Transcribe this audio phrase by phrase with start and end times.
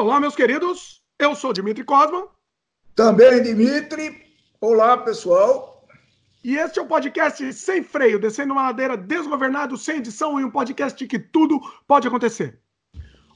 [0.00, 1.02] Olá, meus queridos.
[1.18, 2.26] Eu sou Dimitri Cosma.
[2.94, 4.34] Também, Dimitri.
[4.58, 5.86] Olá, pessoal.
[6.42, 10.50] E este é o podcast Sem Freio, descendo uma ladeira desgovernado, sem edição, e um
[10.50, 12.58] podcast que tudo pode acontecer.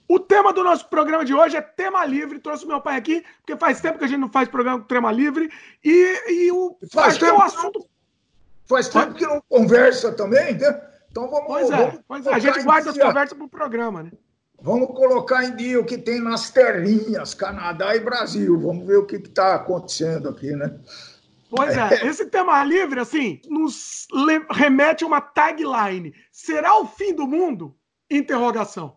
[0.09, 2.39] O tema do nosso programa de hoje é tema livre.
[2.39, 5.13] Trouxe meu pai aqui, porque faz tempo que a gente não faz programa com tema
[5.13, 5.53] livre.
[5.85, 7.87] E, e o, faz tempo, o assunto.
[8.65, 10.83] Faz tempo que não conversa também, né?
[11.11, 11.47] Então vamos.
[11.47, 12.33] Pois é, vamos pois é.
[12.33, 14.13] a gente guarda as conversas para o programa, né?
[14.61, 18.59] Vamos colocar em dia o que tem nas terrinhas, Canadá e Brasil.
[18.59, 20.79] Vamos ver o que está acontecendo aqui, né?
[21.51, 24.09] Pois é, esse tema livre, assim, nos
[24.51, 26.15] remete a uma tagline.
[26.33, 27.77] Será o fim do mundo?
[28.11, 28.97] Interrogação.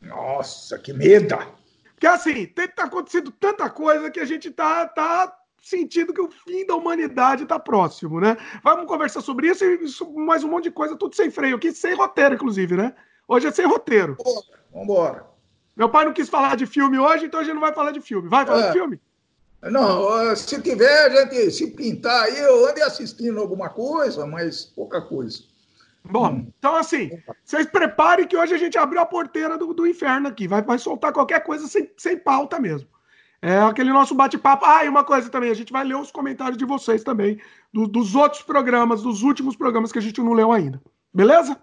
[0.00, 1.36] Nossa, que medo!
[2.00, 6.30] Porque assim, tem tá acontecendo tanta coisa que a gente tá, tá sentindo que o
[6.30, 8.38] fim da humanidade está próximo, né?
[8.64, 9.78] Vamos conversar sobre isso e
[10.16, 12.94] mais um monte de coisa, tudo sem freio aqui, sem roteiro, inclusive, né?
[13.28, 14.16] Hoje é sem roteiro.
[14.72, 15.26] Vamos embora.
[15.76, 18.00] Meu pai não quis falar de filme hoje, então a gente não vai falar de
[18.00, 18.28] filme.
[18.28, 18.66] Vai falar é.
[18.66, 19.00] de filme?
[19.62, 25.02] Não, se tiver, a gente se pintar aí, eu ande assistindo alguma coisa, mas pouca
[25.02, 25.38] coisa.
[26.02, 26.52] Bom, hum.
[26.58, 27.10] então assim,
[27.44, 30.48] vocês preparem que hoje a gente abriu a porteira do, do inferno aqui.
[30.48, 32.88] Vai, vai soltar qualquer coisa sem, sem pauta mesmo.
[33.42, 34.64] É aquele nosso bate-papo.
[34.66, 37.40] Ah, e uma coisa também, a gente vai ler os comentários de vocês também,
[37.72, 40.80] do, dos outros programas, dos últimos programas que a gente não leu ainda.
[41.12, 41.58] Beleza?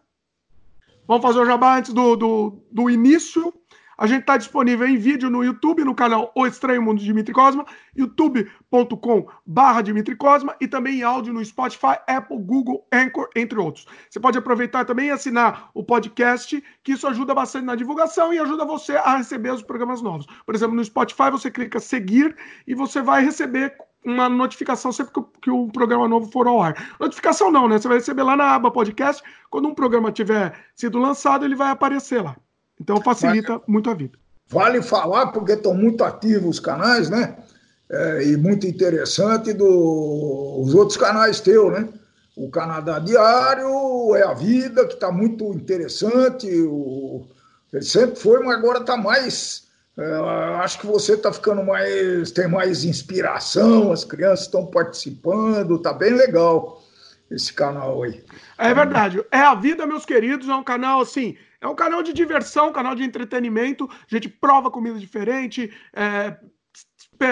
[1.07, 3.53] Vamos fazer o jabá antes do, do, do início.
[3.97, 7.33] A gente está disponível em vídeo no YouTube, no canal O Estranho Mundo de Dimitri
[7.33, 13.57] Cosma, youtube.com barra Dimitri Cosma e também em áudio no Spotify, Apple, Google, Anchor, entre
[13.57, 13.87] outros.
[14.07, 18.37] Você pode aproveitar também e assinar o podcast, que isso ajuda bastante na divulgação e
[18.37, 20.27] ajuda você a receber os programas novos.
[20.45, 22.35] Por exemplo, no Spotify você clica seguir
[22.67, 23.75] e você vai receber
[24.07, 26.95] uma notificação sempre que o, que programa novo for ao ar.
[26.99, 27.77] Notificação não, né?
[27.77, 29.21] Você vai receber lá na aba podcast.
[29.49, 32.35] Quando um programa tiver sido lançado, ele vai aparecer lá.
[32.79, 34.17] Então facilita Mas, muito a vida.
[34.49, 37.37] Vale falar, porque estão muito ativos os canais, né?
[37.89, 41.89] É, e muito interessante do, os outros canais teus, né?
[42.35, 46.47] O Canadá Diário, É a Vida, que está muito interessante.
[46.61, 47.25] O,
[47.73, 49.66] ele sempre foi, mas agora está mais
[50.61, 52.31] acho que você está ficando mais.
[52.31, 56.83] tem mais inspiração, as crianças estão participando, tá bem legal
[57.31, 58.23] esse canal aí.
[58.57, 59.23] É verdade.
[59.31, 61.35] É a vida, meus queridos, é um canal assim.
[61.59, 63.89] É um canal de diversão, canal de entretenimento.
[63.89, 66.37] A gente prova comida diferente, é,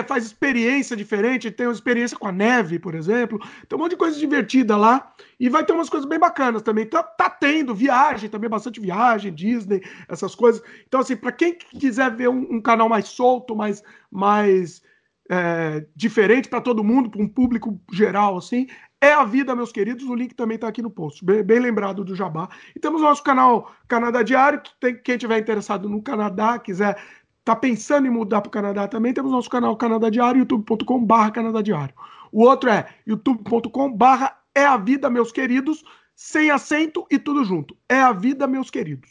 [0.08, 3.40] faz experiência diferente, tem uma experiência com a neve, por exemplo.
[3.68, 5.14] Tem um monte de coisa divertida lá.
[5.40, 6.86] E vai ter umas coisas bem bacanas também.
[6.86, 10.62] Tá, tá tendo viagem, também bastante viagem, Disney, essas coisas.
[10.88, 14.82] Então, assim, para quem quiser ver um, um, canal mais solto, mais, mais
[15.30, 18.68] é, diferente para todo mundo, para um público geral, assim,
[19.02, 20.06] é a vida, meus queridos.
[20.06, 21.24] O link também está aqui no post.
[21.24, 22.50] Bem, bem, lembrado do Jabá.
[22.76, 26.98] E temos o nosso canal Canadá Diário, que tem, quem tiver interessado no Canadá, quiser
[27.46, 31.62] tá pensando em mudar para o Canadá também, temos nosso canal Canadá Diário, youtube.com.br Canadá
[31.62, 31.94] Diário.
[32.32, 35.84] O outro é youtube.com.br É a Vida, meus queridos,
[36.16, 37.78] sem acento e tudo junto.
[37.88, 39.10] É a Vida, meus queridos.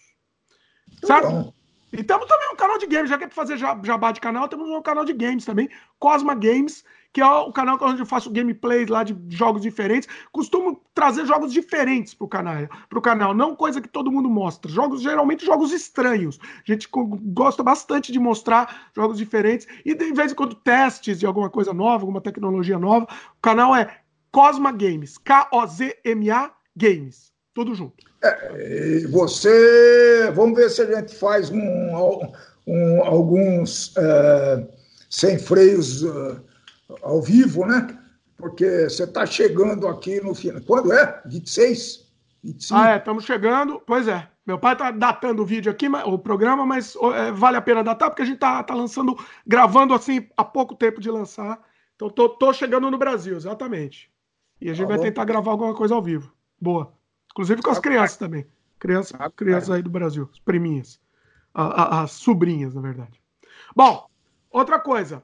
[1.05, 1.55] Certo?
[1.93, 4.49] E temos também um canal de games, já que é para fazer jabá de canal,
[4.49, 5.69] temos um canal de games também,
[6.01, 6.85] Cosma Games,
[7.15, 10.09] que é o canal onde eu faço gameplays lá de jogos diferentes.
[10.33, 14.69] Costumo trazer jogos diferentes pro canal, pro canal, não coisa que todo mundo mostra.
[14.69, 16.41] Jogos, geralmente jogos estranhos.
[16.43, 21.25] A gente gosta bastante de mostrar jogos diferentes e de vez em quando testes de
[21.25, 23.07] alguma coisa nova, alguma tecnologia nova.
[23.39, 24.01] O canal é
[24.33, 27.33] Cosma Games, K-O-Z-M-A Games.
[27.55, 27.95] Tudo junto.
[28.25, 30.33] É, você.
[30.35, 32.33] Vamos ver se a gente faz um,
[32.67, 34.69] um alguns uh,
[35.09, 36.03] sem freios.
[36.03, 36.43] Uh,
[37.03, 37.99] ao vivo, né?
[38.37, 40.61] Porque você está chegando aqui no final.
[40.63, 41.23] Quando é?
[41.27, 42.05] 26?
[42.43, 42.81] 25?
[42.81, 43.81] Ah, é, estamos chegando.
[43.87, 44.29] Pois é.
[44.47, 48.11] Meu pai está datando o vídeo aqui, o programa, mas é, vale a pena datar,
[48.11, 49.17] porque a gente está tá lançando,
[49.47, 51.59] gravando assim, há pouco tempo de lançar.
[51.97, 54.13] Então, tô, tô chegando no Brasil, exatamente.
[54.61, 56.31] E a gente tá vai tentar gravar alguma coisa ao vivo.
[56.61, 56.93] Boa.
[57.33, 58.47] Inclusive com as crianças também.
[58.79, 61.01] Crianças, crianças aí do Brasil, as priminhas.
[61.55, 63.19] as sobrinhas, na verdade.
[63.75, 64.07] Bom,
[64.51, 65.23] outra coisa.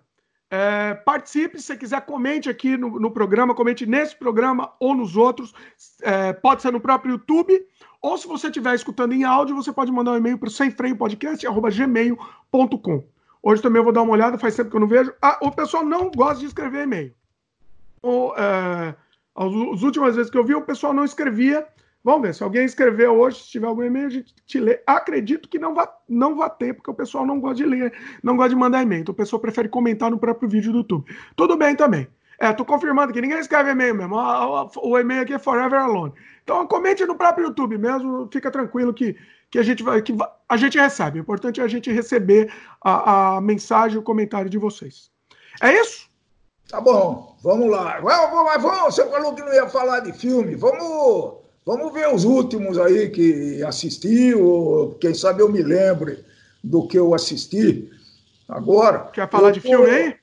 [0.51, 5.17] É, participe, se você quiser, comente aqui no, no, programa, comente nesse programa ou nos
[5.17, 5.55] outros.
[6.03, 7.65] É, pode ser no próprio YouTube,
[8.03, 13.05] ou se você estiver escutando em áudio, você pode mandar um e-mail para o semfreiopodcast.gmail.com.
[13.43, 15.15] Hoje também eu vou dar uma olhada, faz tempo que eu não vejo.
[15.23, 17.15] Ah, o pessoal não gosta de escrever e-mail.
[18.03, 18.95] Ou, é,
[19.37, 21.67] as últimas vezes que eu vi, o pessoal não escrevia.
[22.03, 24.81] Vamos ver, se alguém escreveu hoje, se tiver algum e-mail, a gente te lê.
[24.87, 27.93] Acredito que não vá, não vá ter, porque o pessoal não gosta de ler,
[28.23, 29.03] não gosta de mandar e-mail.
[29.03, 31.15] Então o pessoal prefere comentar no próprio vídeo do YouTube.
[31.37, 32.09] Tudo bem também.
[32.39, 34.17] É, tô confirmando que ninguém escreve e-mail mesmo.
[34.17, 36.15] O, e-mail aqui é Forever Alone.
[36.43, 39.15] Então comente no próprio YouTube mesmo, fica tranquilo que,
[39.51, 40.17] que a gente vai, que
[40.49, 41.19] a gente recebe.
[41.19, 42.51] O importante é a gente receber
[42.83, 45.11] a, a mensagem, o comentário de vocês.
[45.61, 46.09] É isso?
[46.67, 48.01] Tá bom, vamos lá.
[48.01, 50.55] Vamos, vamos, você falou que não ia falar de filme.
[50.55, 51.40] Vamos,
[51.71, 56.25] vamos ver os últimos aí que assisti, ou quem sabe eu me lembre
[56.65, 57.89] do que eu assisti
[58.49, 59.09] agora.
[59.13, 60.17] Quer falar de filme aí?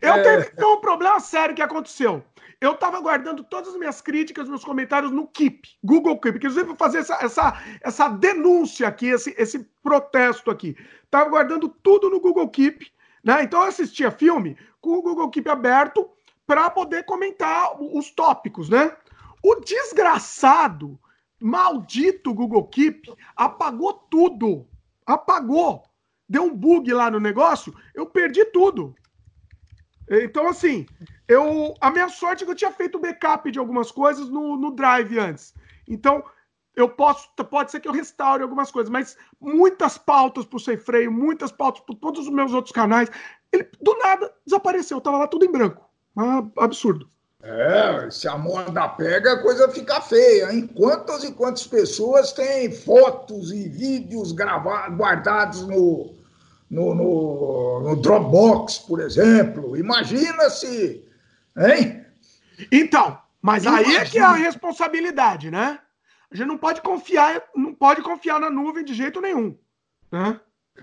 [0.00, 0.44] Eu é...
[0.44, 2.24] tenho um problema sério que aconteceu.
[2.58, 6.76] Eu estava guardando todas as minhas críticas, meus comentários no Keep, Google Keep, inclusive vou
[6.76, 10.74] fazer essa, essa, essa denúncia aqui, esse, esse protesto aqui.
[11.04, 12.90] Estava guardando tudo no Google Keep,
[13.22, 13.42] né?
[13.42, 16.08] Então eu assistia filme com o Google Keep aberto
[16.46, 18.90] para poder comentar os tópicos, né?
[19.42, 20.98] O desgraçado,
[21.40, 24.66] maldito Google Keep apagou tudo.
[25.06, 25.84] Apagou.
[26.28, 28.94] Deu um bug lá no negócio, eu perdi tudo.
[30.10, 30.86] Então, assim,
[31.26, 34.70] eu a minha sorte é que eu tinha feito backup de algumas coisas no, no
[34.70, 35.54] Drive antes.
[35.86, 36.22] Então,
[36.74, 40.76] eu posso, pode ser que eu restaure algumas coisas, mas muitas pautas para o Sem
[40.76, 43.10] Freio, muitas pautas para todos os meus outros canais,
[43.52, 45.84] ele do nada desapareceu, tava lá tudo em branco.
[46.16, 47.10] Ah, absurdo.
[47.40, 50.66] É, se a moda pega, a coisa fica feia, hein?
[50.66, 56.16] Quantas e quantas pessoas têm fotos e vídeos gravados, guardados no,
[56.68, 59.76] no, no, no Dropbox, por exemplo.
[59.76, 61.06] Imagina se.
[61.56, 62.04] Hein?
[62.72, 63.88] Então, mas Imagina.
[63.88, 65.78] aí é que é a responsabilidade, né?
[66.30, 69.56] A gente não pode confiar, não pode confiar na nuvem de jeito nenhum.
[70.10, 70.40] Né?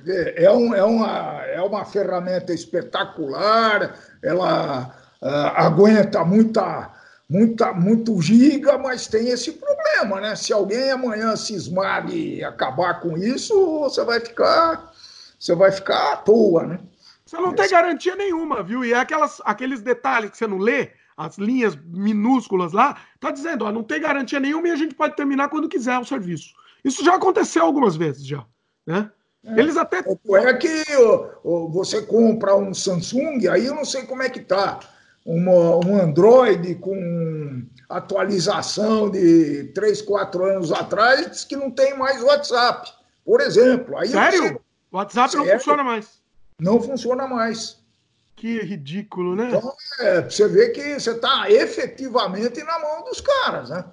[0.07, 6.91] É, um, é, uma, é uma ferramenta espetacular, ela uh, aguenta muita,
[7.29, 10.35] muita, muito giga, mas tem esse problema, né?
[10.35, 14.93] Se alguém amanhã cismar e acabar com isso, você vai ficar
[15.39, 16.79] você vai ficar à toa, né?
[17.25, 18.85] Você não tem garantia nenhuma, viu?
[18.85, 23.65] E é aquelas, aqueles detalhes que você não lê, as linhas minúsculas lá, tá dizendo,
[23.65, 26.53] ó, não tem garantia nenhuma e a gente pode terminar quando quiser o serviço.
[26.83, 28.45] Isso já aconteceu algumas vezes já,
[28.85, 29.11] né?
[29.43, 29.99] É, Eles até.
[29.99, 30.83] É que
[31.69, 34.79] você compra um Samsung, aí eu não sei como é que tá.
[35.25, 42.21] Uma, um Android com atualização de 3, 4 anos atrás, diz que não tem mais
[42.21, 42.91] WhatsApp,
[43.23, 43.97] por exemplo.
[43.97, 44.61] Aí Sério?
[44.91, 46.21] O WhatsApp não funciona mais.
[46.59, 47.83] Não funciona mais.
[48.35, 49.47] Que ridículo, né?
[49.47, 53.85] Então, é, você vê que você está efetivamente na mão dos caras, né?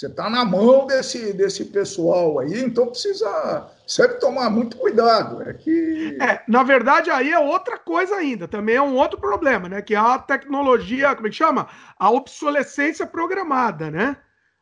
[0.00, 5.42] Você está na mão desse, desse pessoal aí, então precisa sempre tomar muito cuidado.
[5.42, 6.16] É que.
[6.18, 8.48] É, na verdade, aí é outra coisa ainda.
[8.48, 9.82] Também é um outro problema, né?
[9.82, 11.68] Que é a tecnologia, como é que chama?
[11.98, 14.16] A obsolescência programada, né?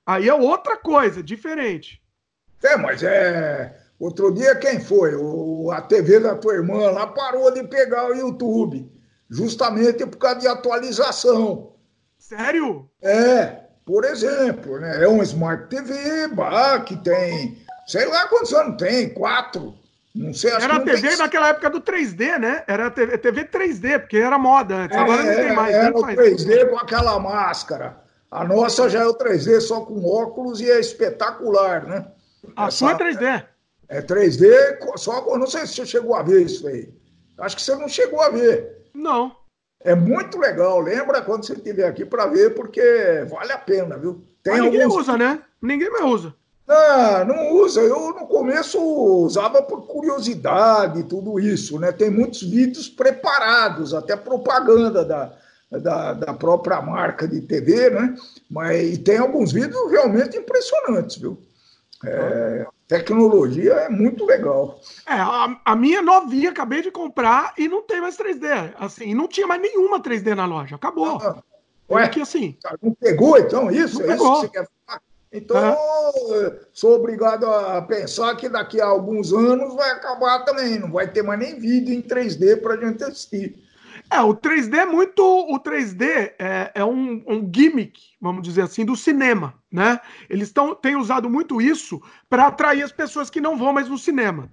[0.04, 2.02] Aí é outra coisa, diferente.
[2.60, 3.80] É, mas é.
[3.96, 5.14] Outro dia, quem foi?
[5.14, 8.90] O, a TV da tua irmã lá parou de pegar o YouTube,
[9.30, 11.74] justamente por causa de atualização.
[12.18, 12.90] Sério?
[13.00, 15.02] É, por exemplo, né?
[15.02, 17.56] É um Smart TV bah, que tem,
[17.86, 19.74] sei lá quantos anos tem, quatro.
[20.14, 21.16] Não sei, acho era a TV tem...
[21.16, 22.64] naquela época do 3D, né?
[22.66, 24.94] Era TV, TV 3D, porque era moda antes.
[24.94, 25.74] É, Agora não tem mais.
[25.74, 27.96] Era o 3D com aquela máscara.
[28.30, 32.08] A nossa já é o 3D só com óculos e é espetacular, né?
[32.56, 32.76] A Essa...
[32.76, 33.44] sua é 3D.
[33.88, 36.92] É 3D, só não sei se você chegou a ver isso aí.
[37.38, 38.90] Acho que você não chegou a ver.
[38.92, 39.34] Não.
[39.80, 40.80] É muito legal.
[40.80, 44.24] Lembra quando você estiver aqui para ver, porque vale a pena, viu?
[44.42, 45.02] Tem Mas ninguém alguns...
[45.02, 45.42] usa, né?
[45.62, 46.34] Ninguém mais usa.
[46.66, 47.80] Não, não usa.
[47.80, 51.92] Eu no começo usava por curiosidade, tudo isso, né?
[51.92, 55.32] Tem muitos vídeos preparados, até propaganda da,
[55.70, 58.14] da, da própria marca de TV, né?
[58.50, 61.38] Mas e tem alguns vídeos realmente impressionantes, viu?
[62.04, 64.80] É, tecnologia é muito legal.
[65.06, 68.72] É, a, a, minha novinha acabei de comprar e não tem mais 3D.
[68.78, 70.76] Assim, não tinha mais nenhuma 3D na loja.
[70.76, 71.18] Acabou.
[71.18, 71.42] Ah,
[71.90, 72.56] ué, aqui assim.
[72.82, 73.98] Não pegou, então, isso?
[73.98, 74.32] Não é pegou.
[74.32, 75.02] isso que você quer falar?
[75.30, 76.58] Então, é.
[76.72, 80.78] sou obrigado a pensar que daqui a alguns anos vai acabar também.
[80.78, 83.67] Não vai ter mais nem vídeo em 3D para a gente assistir.
[84.10, 85.22] É, o 3D é muito.
[85.22, 90.00] O 3D é, é um, um, gimmick, vamos dizer assim, do cinema, né?
[90.30, 93.98] Eles tão, têm usado muito isso para atrair as pessoas que não vão mais no
[93.98, 94.50] cinema.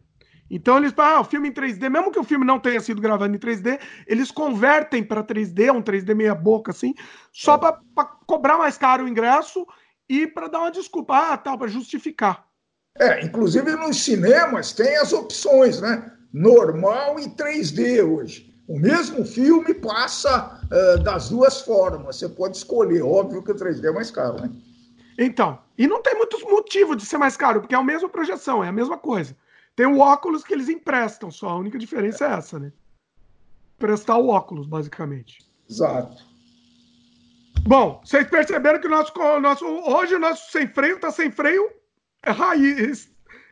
[0.49, 3.33] Então eles ah, o filme em 3D, mesmo que o filme não tenha sido gravado
[3.33, 6.93] em 3D, eles convertem para 3D, um 3D meia boca assim,
[7.31, 7.79] só para
[8.27, 9.65] cobrar mais caro o ingresso
[10.07, 12.45] e para dar uma desculpa, ah, tal, para justificar.
[12.97, 16.11] É, inclusive nos cinemas tem as opções, né?
[16.31, 18.54] Normal e 3D hoje.
[18.67, 22.17] O mesmo filme passa uh, das duas formas.
[22.17, 23.03] Você pode escolher.
[23.03, 24.49] Óbvio que o 3D é mais caro, né?
[25.17, 28.63] Então, e não tem muitos motivos de ser mais caro, porque é a mesma projeção,
[28.63, 29.35] é a mesma coisa.
[29.75, 31.49] Tem o óculos que eles emprestam só.
[31.49, 32.71] A única diferença é, é essa, né?
[33.77, 35.39] Prestar o óculos, basicamente.
[35.69, 36.23] Exato.
[37.67, 41.69] Bom, vocês perceberam que o nosso, nosso hoje o nosso sem freio tá sem freio
[42.23, 43.09] é raiz,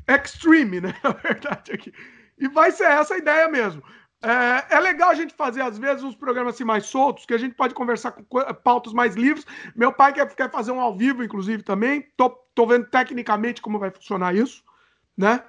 [0.07, 0.93] extreme, né?
[1.03, 1.93] A verdade aqui.
[2.37, 3.83] E vai ser essa a ideia mesmo.
[4.23, 7.37] É, é, legal a gente fazer, às vezes, uns programas assim mais soltos, que a
[7.37, 8.23] gente pode conversar com
[8.63, 9.45] pautas mais livres.
[9.75, 12.07] Meu pai quer, quer fazer um ao vivo, inclusive, também.
[12.15, 14.63] Tô, tô vendo tecnicamente como vai funcionar isso,
[15.17, 15.43] né?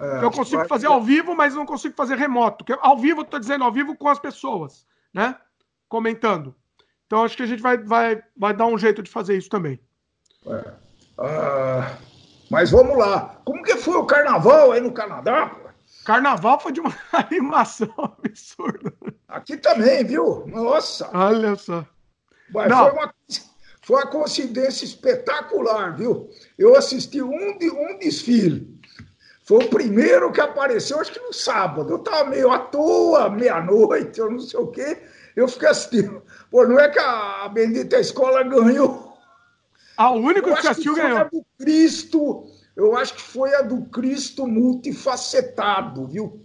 [0.00, 0.68] É, eu consigo vai...
[0.68, 2.64] fazer ao vivo, mas não consigo fazer remoto.
[2.64, 5.36] Porque ao vivo, tô dizendo ao vivo com as pessoas, né?
[5.88, 6.56] Comentando.
[7.06, 9.78] Então acho que a gente vai, vai, vai dar um jeito de fazer isso também.
[10.44, 10.72] É.
[11.18, 11.96] Uh,
[12.50, 13.40] mas vamos lá.
[13.44, 15.52] Como que foi o carnaval aí no Canadá?
[16.06, 18.94] Carnaval foi de uma animação absurda.
[19.26, 20.46] Aqui também, viu?
[20.46, 21.10] Nossa!
[21.12, 21.84] Olha só.
[22.54, 23.14] Mas foi uma,
[23.82, 26.30] foi uma coincidência espetacular, viu?
[26.56, 28.80] Eu assisti um, de, um desfile.
[29.42, 31.92] Foi o primeiro que apareceu, acho que no sábado.
[31.92, 35.02] Eu estava meio à toa, meia-noite, eu não sei o quê.
[35.34, 36.22] Eu fiquei assistindo.
[36.50, 39.16] Pô, não é que a bendita escola ganhou.
[39.96, 41.18] Ah, o único que assistiu ganhou.
[41.18, 46.44] A do Cristo, eu acho que foi a do Cristo multifacetado, viu?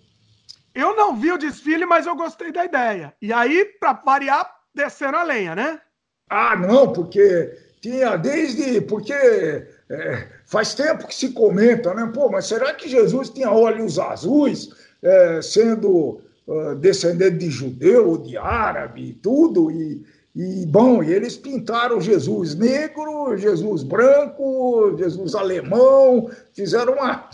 [0.74, 3.14] Eu não vi o desfile, mas eu gostei da ideia.
[3.22, 5.82] E aí, para variar, descendo a lenha, né?
[6.30, 8.80] Ah, não, porque tinha desde.
[8.80, 12.10] Porque é, faz tempo que se comenta, né?
[12.14, 14.70] Pô, mas será que Jesus tinha olhos azuis,
[15.04, 19.70] é, sendo uh, descendente de judeu, de árabe e tudo?
[19.70, 27.30] E, e, bom, eles pintaram Jesus negro, Jesus branco, Jesus alemão, fizeram uma,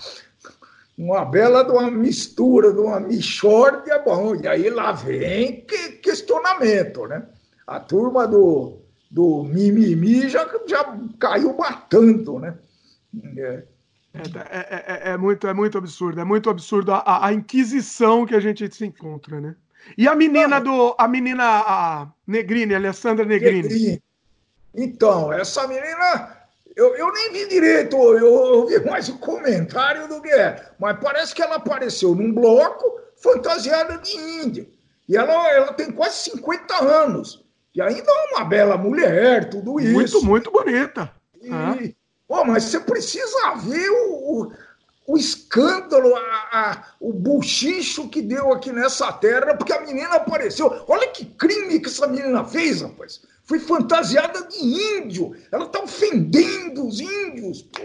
[0.98, 7.06] uma bela de uma mistura, de uma mixórdia, bom, e aí lá vem que, questionamento,
[7.06, 7.28] né?
[7.68, 8.80] A turma do,
[9.12, 12.58] do mimimi já, já caiu matando, né?
[13.38, 13.64] É.
[14.14, 18.34] É, é, é, é, muito, é muito absurdo, é muito absurdo a, a inquisição que
[18.34, 19.56] a gente se encontra, né?
[19.98, 20.96] E a menina do.
[20.98, 23.64] A menina a Negrini, Alessandra Negrini.
[23.64, 24.04] Negrini.
[24.76, 26.36] Então, essa menina.
[26.76, 30.64] Eu, eu nem vi direito, eu, eu vi mais o comentário do que é.
[30.80, 34.68] Mas parece que ela apareceu num bloco fantasiada de índio.
[35.10, 37.44] E ela, ela tem quase 50 anos.
[37.74, 40.22] E ainda é uma bela mulher, tudo isso.
[40.22, 41.12] Muito, muito bonita.
[41.42, 41.76] E, ah.
[42.28, 44.52] oh, mas você precisa ver o, o
[45.08, 46.20] o escândalo, a,
[46.52, 50.84] a, o buchicho que deu aqui nessa terra, porque a menina apareceu.
[50.86, 53.22] Olha que crime que essa menina fez, rapaz.
[53.46, 55.34] Foi fantasiada de índio.
[55.50, 57.84] Ela está ofendendo os índios, pô.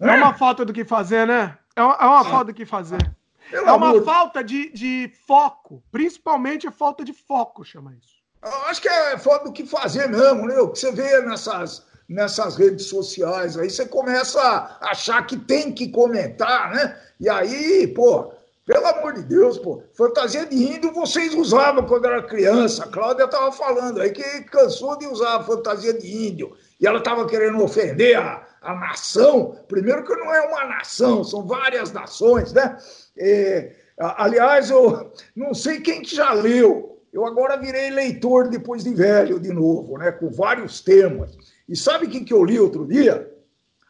[0.00, 1.58] É, é uma falta do que fazer, né?
[1.76, 3.14] É uma, é uma falta do que fazer.
[3.50, 4.02] Pelo é uma amor...
[4.02, 5.82] falta de, de foco.
[5.92, 8.16] Principalmente a falta de foco, chama isso.
[8.42, 10.58] Eu acho que é falta do que fazer mesmo, né?
[10.58, 13.58] O que você vê nessas nessas redes sociais.
[13.58, 16.98] Aí você começa a achar que tem que comentar, né?
[17.18, 18.32] E aí, pô,
[18.66, 22.84] pelo amor de Deus, pô, fantasia de índio vocês usavam quando era criança.
[22.84, 26.52] A Cláudia estava falando aí que cansou de usar a fantasia de índio.
[26.80, 29.56] E ela estava querendo ofender a, a nação.
[29.68, 32.76] Primeiro que não é uma nação, são várias nações, né?
[33.16, 36.95] É, aliás, eu não sei quem que já leu.
[37.16, 40.12] Eu agora virei leitor depois de velho de novo, né?
[40.12, 41.34] Com vários temas.
[41.66, 43.32] E sabe o que, que eu li outro dia?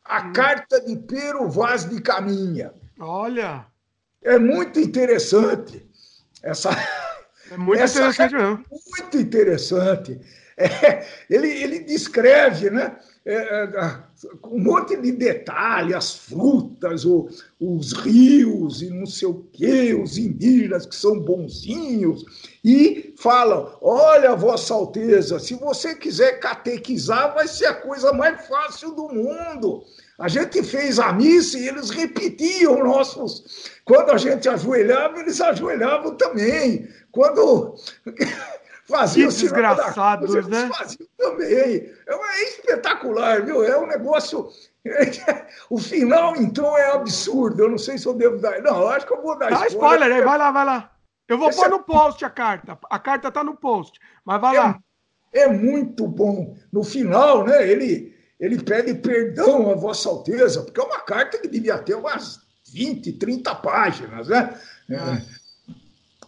[0.04, 0.32] A hum.
[0.32, 2.72] carta de Pero Vaz de Caminha.
[3.00, 3.66] Olha!
[4.22, 5.84] É muito interessante.
[6.40, 6.70] Essa,
[7.50, 8.64] é muito essa interessante mesmo.
[8.70, 10.20] Muito interessante.
[10.56, 12.96] É, ele, ele descreve, né?
[13.28, 13.98] É, é,
[14.44, 17.28] um monte de detalhe, as frutas, o,
[17.60, 22.24] os rios e não sei o quê, os indígenas que são bonzinhos,
[22.64, 28.92] e falam: Olha, Vossa Alteza, se você quiser catequizar, vai ser a coisa mais fácil
[28.92, 29.82] do mundo.
[30.20, 33.72] A gente fez a missa e eles repetiam nossos.
[33.84, 36.88] Quando a gente ajoelhava, eles ajoelhavam também.
[37.10, 37.74] Quando
[38.88, 40.70] faziam que desgraçados, né?
[40.72, 41.54] Faziam também.
[41.54, 43.64] É, espetacular, viu?
[43.64, 44.48] É um negócio.
[45.68, 47.64] O final, então, é absurdo.
[47.64, 48.62] Eu não sei se eu devo dar.
[48.62, 49.96] Não, eu acho que eu vou dar Dá spoiler.
[49.96, 50.92] spoiler aí, vai lá, vai lá.
[51.26, 51.68] Eu vou Esse pôr é...
[51.70, 52.78] no post a carta.
[52.88, 54.78] A carta tá no post, mas vai é, lá.
[55.32, 56.56] É muito bom.
[56.72, 61.48] No final, né, ele, ele pede perdão a Vossa Alteza, porque é uma carta que
[61.48, 62.40] devia ter umas
[62.72, 64.56] 20, 30 páginas, né?
[64.88, 65.36] É.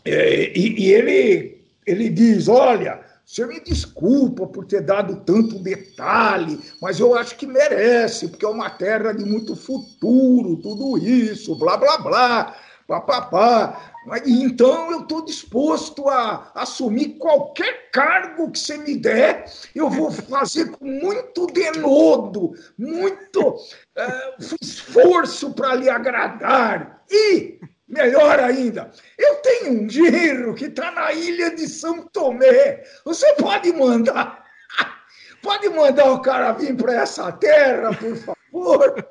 [0.04, 1.57] É, e, e ele
[1.88, 7.46] ele diz: Olha, você me desculpa por ter dado tanto detalhe, mas eu acho que
[7.46, 13.92] merece, porque é uma terra de muito futuro, tudo isso, blá, blá, blá, papapá.
[14.24, 20.70] Então eu estou disposto a assumir qualquer cargo que você me der, eu vou fazer
[20.70, 23.56] com muito denodo, muito
[23.94, 27.04] é, esforço para lhe agradar.
[27.10, 32.84] E Melhor ainda, eu tenho um dinheiro que está na ilha de São Tomé.
[33.04, 34.44] Você pode mandar,
[35.42, 39.08] pode mandar o cara vir para essa terra, por favor?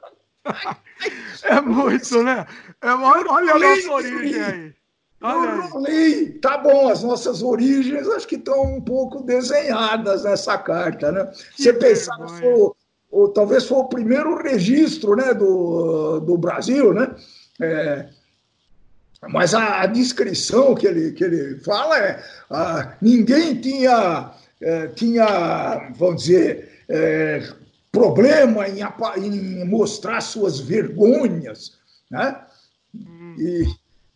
[1.44, 2.46] é muito, né?
[2.82, 4.76] É, olha, olha a nossa origem aí.
[5.22, 11.26] Olha Tá bom, as nossas origens acho que estão um pouco desenhadas nessa carta, né?
[11.56, 12.72] Que Você pensar, foi,
[13.10, 17.16] ou, talvez foi o primeiro registro né, do, do Brasil, né?
[17.60, 18.10] É,
[19.24, 24.32] mas a, a, descrição que ele, que ele fala é: ah, ninguém tinha,
[24.62, 27.42] é, tinha, vamos dizer, é,
[27.92, 28.82] problema em,
[29.18, 31.78] em, mostrar suas vergonhas,
[32.12, 32.40] né?
[32.96, 33.36] Hum.
[33.40, 33.68] E,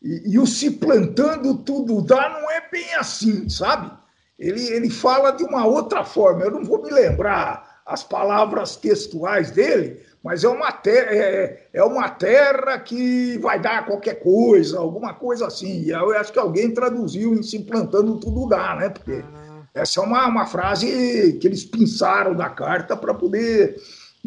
[0.03, 3.91] e, e, o se plantando tudo dá não é bem assim, sabe?
[4.38, 6.43] Ele, ele fala de uma outra forma.
[6.43, 11.83] Eu não vou me lembrar as palavras textuais dele, mas é uma, terra, é, é
[11.83, 15.81] uma terra que vai dar qualquer coisa, alguma coisa assim.
[15.81, 18.89] E eu acho que alguém traduziu em se plantando tudo dá, né?
[18.89, 19.63] Porque ah.
[19.73, 23.81] essa é uma, uma frase que eles pinçaram da carta para poder.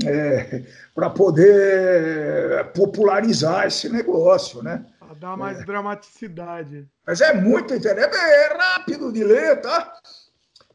[0.04, 4.84] É, para poder popularizar esse negócio, né?
[4.98, 5.64] Para dar mais é.
[5.64, 6.88] dramaticidade.
[7.06, 9.92] Mas é muito interessante, é, é rápido de ler, tá?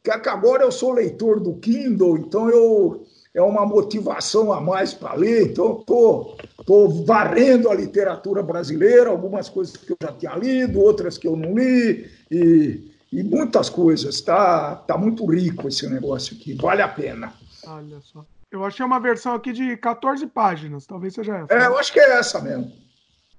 [0.02, 5.14] Que agora eu sou leitor do Kindle, então eu é uma motivação a mais para
[5.14, 5.52] ler.
[5.52, 10.80] Então, estou tô, tô varrendo a literatura brasileira, algumas coisas que eu já tinha lido,
[10.80, 14.16] outras que eu não li, e, e muitas coisas.
[14.16, 17.34] Está tá muito rico esse negócio aqui, vale a pena.
[17.68, 18.26] Olha só.
[18.52, 21.54] Eu achei uma versão aqui de 14 páginas, talvez seja essa.
[21.54, 22.72] É, eu acho que é essa mesmo.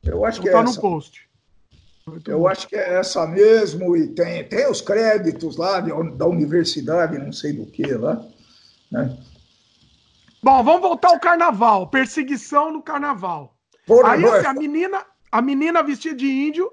[0.04, 0.76] Eu acho então que é tá essa.
[0.76, 1.28] no post.
[2.06, 2.48] Muito eu bom.
[2.48, 7.32] acho que é essa mesmo, e tem, tem os créditos lá de, da universidade, não
[7.32, 8.24] sei do que lá.
[8.90, 9.18] Né?
[10.42, 11.88] Bom, vamos voltar ao carnaval.
[11.88, 13.54] Perseguição no carnaval.
[13.86, 16.70] Porra, aí assim, a menina, a menina vestida de índio,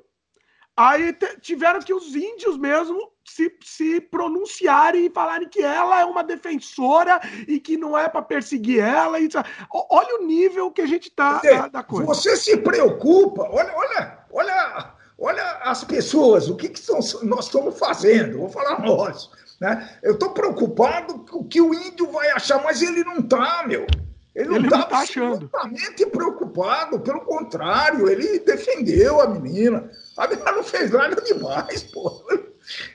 [0.75, 6.23] aí tiveram que os índios mesmo se, se pronunciarem e falarem que ela é uma
[6.23, 9.19] defensora e que não é para perseguir ela.
[9.19, 9.27] E,
[9.71, 12.05] olha o nível que a gente tá da, da, coisa.
[12.05, 17.77] Você se preocupa, olha, olha, olha, olha as pessoas, o que, que são, nós estamos
[17.77, 18.37] fazendo?
[18.37, 19.29] Vou falar nós.
[19.59, 19.89] Né?
[20.03, 23.87] Eu estou preocupado com o que o índio vai achar, mas ele não está, meu.
[24.35, 29.89] Ele não está tá absolutamente preocupado, pelo contrário, ele defendeu a menina.
[30.15, 32.23] A menina não fez nada demais, pô.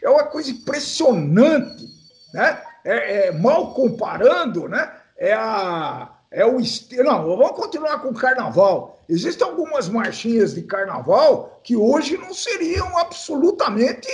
[0.00, 1.84] É uma coisa impressionante,
[2.32, 2.62] né?
[2.84, 4.92] É, é, mal comparando, né?
[5.16, 6.56] É a é o
[7.04, 8.98] não, vamos continuar com o carnaval.
[9.08, 14.08] Existem algumas marchinhas de carnaval que hoje não seriam absolutamente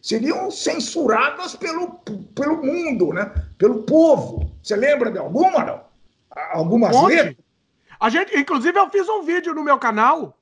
[0.00, 1.94] seriam censuradas pelo,
[2.34, 3.32] pelo mundo, né?
[3.58, 4.50] Pelo povo.
[4.62, 5.80] Você lembra de alguma, não?
[6.52, 7.36] Algumas um letras?
[7.98, 10.38] A gente, inclusive, eu fiz um vídeo no meu canal,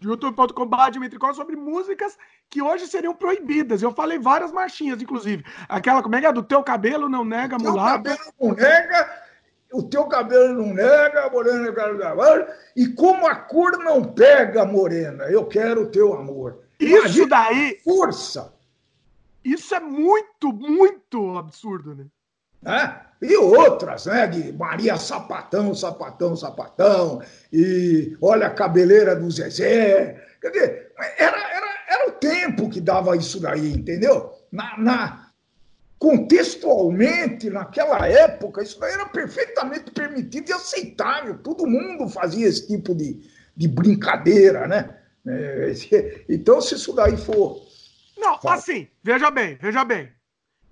[0.00, 2.16] youtube.com.br sobre músicas
[2.48, 3.82] que hoje seriam proibidas.
[3.82, 5.44] Eu falei várias marchinhas, inclusive.
[5.68, 6.32] Aquela, como é que é?
[6.32, 8.02] Do teu cabelo não nega mulata.
[8.04, 9.25] Teu cabelo não nega
[9.72, 15.24] o teu cabelo não nega, morena, quero cabelo, e como a cor não pega, morena,
[15.24, 16.60] eu quero o teu amor.
[16.78, 17.80] Isso daí.
[17.82, 18.52] Força.
[19.44, 22.06] Isso é muito, muito absurdo, né?
[22.64, 23.06] É?
[23.22, 24.26] E outras, né?
[24.26, 30.20] De Maria Sapatão, Sapatão, Sapatão, e olha a cabeleira do Zezé.
[30.40, 34.32] Quer dizer, era, era, era o tempo que dava isso daí, entendeu?
[34.50, 35.25] Na, na,
[35.98, 41.38] contextualmente, naquela época, isso era perfeitamente permitido e aceitável.
[41.38, 43.20] Todo mundo fazia esse tipo de,
[43.56, 44.98] de brincadeira, né?
[45.26, 45.72] É,
[46.28, 47.60] então, se isso daí for.
[48.16, 50.12] Não, assim, veja bem, veja bem.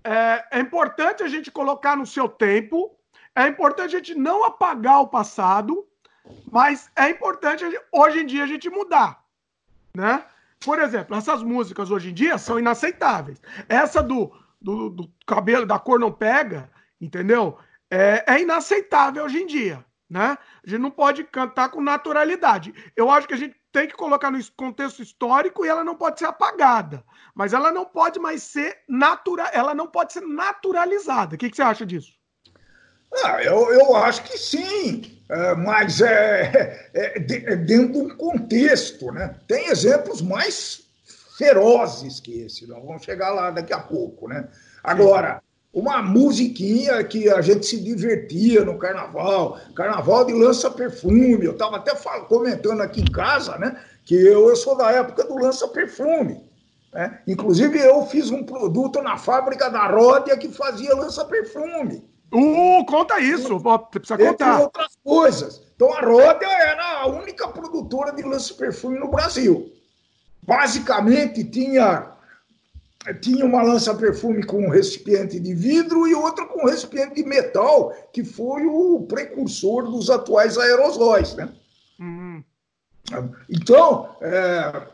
[0.04, 2.94] É, é importante a gente colocar no seu tempo,
[3.34, 5.87] é importante a gente não apagar o passado,
[6.50, 9.24] mas é importante hoje em dia a gente mudar,
[9.94, 10.24] né?
[10.60, 13.40] Por exemplo, essas músicas hoje em dia são inaceitáveis.
[13.68, 14.32] Essa do
[14.64, 17.59] do, do cabelo, da cor não pega, entendeu?
[17.90, 20.38] É, é inaceitável hoje em dia, né?
[20.66, 22.74] A gente não pode cantar com naturalidade.
[22.96, 26.18] Eu acho que a gente tem que colocar no contexto histórico e ela não pode
[26.18, 31.35] ser apagada, mas ela não pode mais ser natural, ela não pode ser naturalizada.
[31.35, 32.12] O que, que você acha disso?
[33.22, 39.12] Ah, eu, eu acho que sim, é, mas é, é, é, dentro de um contexto,
[39.12, 39.37] né?
[39.46, 40.84] Tem exemplos mais
[41.37, 42.66] ferozes que esse.
[42.66, 44.49] Nós vamos chegar lá daqui a pouco, né?
[44.83, 45.42] Agora,
[45.73, 51.44] uma musiquinha que a gente se divertia no carnaval, carnaval de lança-perfume.
[51.44, 51.92] Eu estava até
[52.29, 53.81] comentando aqui em casa, né?
[54.05, 56.40] Que eu, eu sou da época do lança-perfume.
[56.92, 57.20] Né?
[57.27, 62.09] Inclusive, eu fiz um produto na fábrica da Ródia que fazia lança-perfume.
[62.33, 64.55] Uh, conta isso, precisa contar.
[64.55, 65.62] Entre outras coisas.
[65.75, 69.73] Então, a Ródia era a única produtora de lança-perfume no Brasil
[70.46, 72.11] basicamente tinha
[73.20, 77.92] tinha uma lança-perfume com um recipiente de vidro e outra com um recipiente de metal,
[78.11, 81.35] que foi o precursor dos atuais aerosóis.
[81.35, 81.50] Né?
[82.00, 82.42] Uhum.
[83.50, 84.88] Então, é,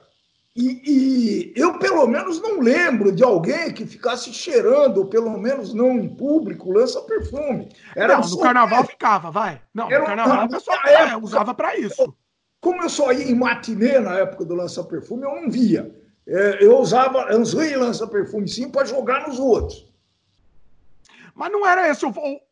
[0.57, 5.93] e, e, eu, pelo menos, não lembro de alguém que ficasse cheirando, pelo menos não
[5.93, 7.69] em público, lança-perfume.
[7.95, 9.63] Era não, no carnaval ficava, vai.
[9.73, 12.13] Não, no carnaval pessoa é, usava para isso.
[12.61, 15.95] Como eu só ia em matinê na época do lança-perfume, eu não via.
[16.27, 19.91] É, eu usava, eu usei lança-perfume sim para jogar nos outros.
[21.35, 22.05] Mas não era esse.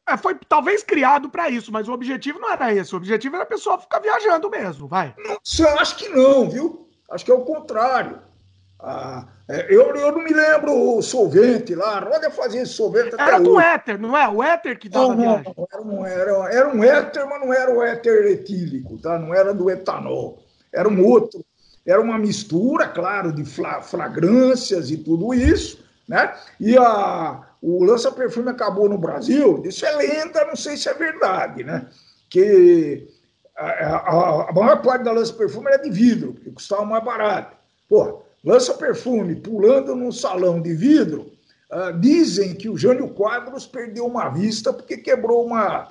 [0.08, 2.94] É, foi talvez criado para isso, mas o objetivo não era esse.
[2.94, 5.14] O objetivo era a pessoa ficar viajando mesmo, vai.
[5.18, 5.38] Não,
[5.78, 6.88] acho que não, viu?
[7.10, 8.22] Acho que é o contrário.
[8.80, 13.40] Ah, é, eu, eu não me lembro o solvente lá, Roda fazia esse solvente Era
[13.40, 14.28] do éter, não é?
[14.28, 17.74] O éter que dava não, não, não, era, era, era um éter, mas não era
[17.74, 19.18] o éter etílico, tá?
[19.18, 20.44] não era do etanol.
[20.72, 21.44] Era um outro
[21.88, 26.34] era uma mistura, claro, de fragrâncias e tudo isso, né?
[26.60, 31.64] E a, o lança-perfume acabou no Brasil, isso é lenda, não sei se é verdade,
[31.64, 31.88] né?
[32.28, 33.08] Que
[33.56, 37.56] a, a, a maior parte da lança-perfume era de vidro, porque custava mais barato.
[38.42, 41.32] Pô, lança-perfume pulando num salão de vidro,
[41.70, 45.88] uh, dizem que o Jânio Quadros perdeu uma vista porque quebrou uma,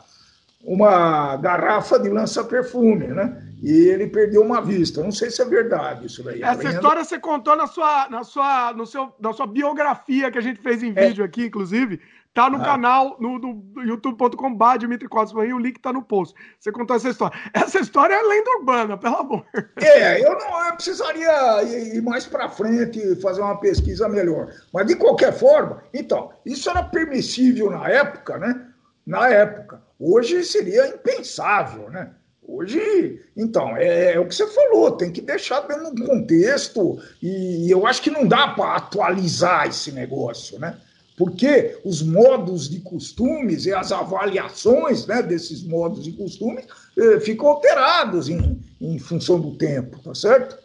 [0.64, 3.44] uma garrafa de lança-perfume, né?
[3.62, 5.02] e ele perdeu uma vista.
[5.02, 6.44] Não sei se é verdade isso daí.
[6.44, 10.42] Essa história você contou na sua, na sua, no seu, na sua biografia que a
[10.42, 11.08] gente fez em é.
[11.08, 12.00] vídeo aqui, inclusive.
[12.38, 12.64] Tá no ah.
[12.64, 16.36] canal, no, no youtube.com.br Dimitri o link tá no post.
[16.60, 17.36] Você contou essa história.
[17.52, 19.44] Essa história é lenda urbana, pelo amor.
[19.78, 24.54] É, eu não eu precisaria ir mais para frente fazer uma pesquisa melhor.
[24.72, 28.68] Mas de qualquer forma, então, isso era permissível na época, né?
[29.04, 29.82] Na época.
[30.00, 32.12] Hoje seria impensável, né?
[32.48, 37.70] Hoje, então, é, é, o que você falou, tem que deixar dentro do contexto, e
[37.70, 40.78] eu acho que não dá para atualizar esse negócio, né?
[41.18, 47.48] Porque os modos de costumes e as avaliações né, desses modos de costumes eh, ficam
[47.48, 50.58] alterados em, em função do tempo, tá certo?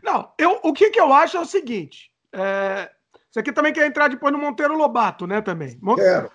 [0.00, 2.88] Não, eu, o que, que eu acho é o seguinte: é,
[3.30, 5.40] você aqui também quer entrar depois no Monteiro Lobato, né?
[5.40, 5.78] Também.
[5.96, 6.30] Quero.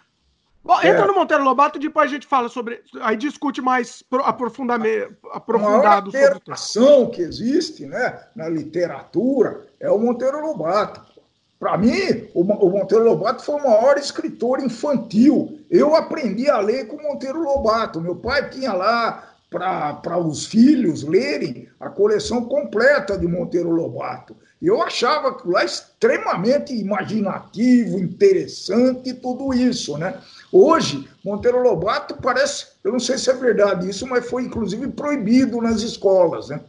[0.64, 1.08] Bom, entra é.
[1.08, 2.82] no Monteiro Lobato, depois a gente fala sobre.
[3.02, 6.26] Aí discute mais aprofundamento, aprofundado sobre.
[6.26, 11.16] A alteração que existe né, na literatura é o Monteiro Lobato.
[11.60, 15.60] Para mim, o, Monteiro Lobato foi o maior escritor infantil.
[15.72, 18.00] Eu aprendi a ler com o Monteiro Lobato.
[18.00, 24.36] Meu pai tinha lá para os filhos lerem a coleção completa de Monteiro Lobato.
[24.62, 30.20] Eu achava lá extremamente imaginativo, interessante tudo isso, né?
[30.52, 35.62] Hoje, Monteiro Lobato parece, eu não sei se é verdade isso, mas foi inclusive proibido
[35.62, 36.60] nas escolas, né?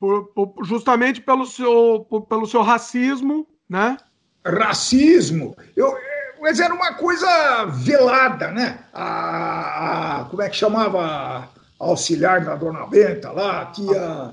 [0.00, 3.98] Por, por, justamente pelo seu, pelo seu racismo, né?
[4.44, 5.54] Racismo.
[5.76, 5.94] Eu,
[6.40, 8.82] mas era uma coisa velada, né?
[8.94, 14.32] A, a como é que chamava a auxiliar da dona Benta lá, a tia,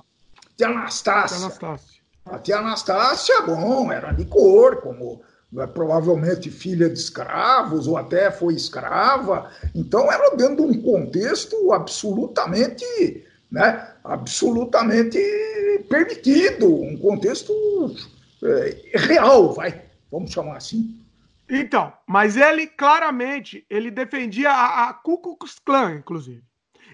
[0.55, 1.37] tia Anastácia.
[1.37, 2.01] Tia Anastácia.
[2.25, 5.21] A tia Anastácia, bom, era de cor, como
[5.57, 9.49] é provavelmente filha de escravos ou até foi escrava.
[9.73, 15.19] Então era dentro de um contexto absolutamente, né, absolutamente
[15.89, 17.53] permitido, um contexto
[18.43, 21.03] é, real, vai, vamos chamar assim.
[21.49, 26.43] Então, mas ele claramente ele defendia a, a Ku Klux Klan, inclusive.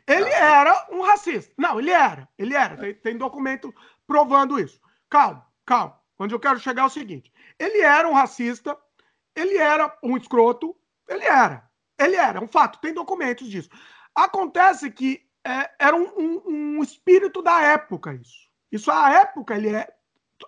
[0.06, 0.60] Ele ah.
[0.60, 1.52] era um racista.
[1.58, 2.28] Não, ele era.
[2.38, 2.78] Ele era.
[2.78, 3.74] Tem, tem documento
[4.06, 4.80] provando isso.
[5.10, 6.00] Calma, calma.
[6.20, 8.78] Onde eu quero chegar é o seguinte: ele era um racista,
[9.36, 10.76] ele era um escroto,
[11.08, 11.68] ele era.
[11.98, 13.70] Ele era, um fato, tem documentos disso.
[14.16, 18.48] Acontece que é, era um, um, um, espírito da época isso.
[18.72, 19.88] Isso, a época, ele é.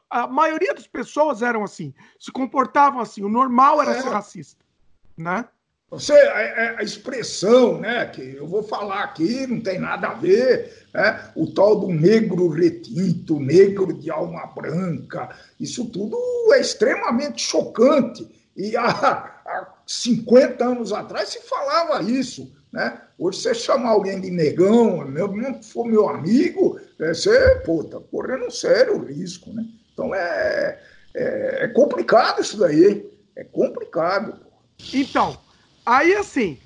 [0.09, 3.23] A maioria das pessoas eram assim, se comportavam assim.
[3.23, 4.01] O normal era é.
[4.01, 4.65] ser racista,
[5.17, 5.47] né?
[5.89, 10.87] Você, a, a, expressão, né, que eu vou falar aqui, não tem nada a ver,
[10.93, 15.29] né, o tal do negro retinto, negro de alma branca,
[15.59, 16.17] isso tudo
[16.53, 18.27] é extremamente chocante.
[18.57, 22.51] E há, há 50 anos atrás se falava isso.
[22.75, 23.01] Né?
[23.17, 27.99] Hoje você chamar alguém de negão, mesmo não for meu amigo, é, você pô, tá
[28.11, 29.51] correndo sério o risco.
[29.51, 29.65] Né?
[29.93, 30.79] Então é,
[31.15, 34.39] é, é complicado isso daí, é complicado.
[34.93, 35.37] Então,
[35.85, 36.59] Aí, assim,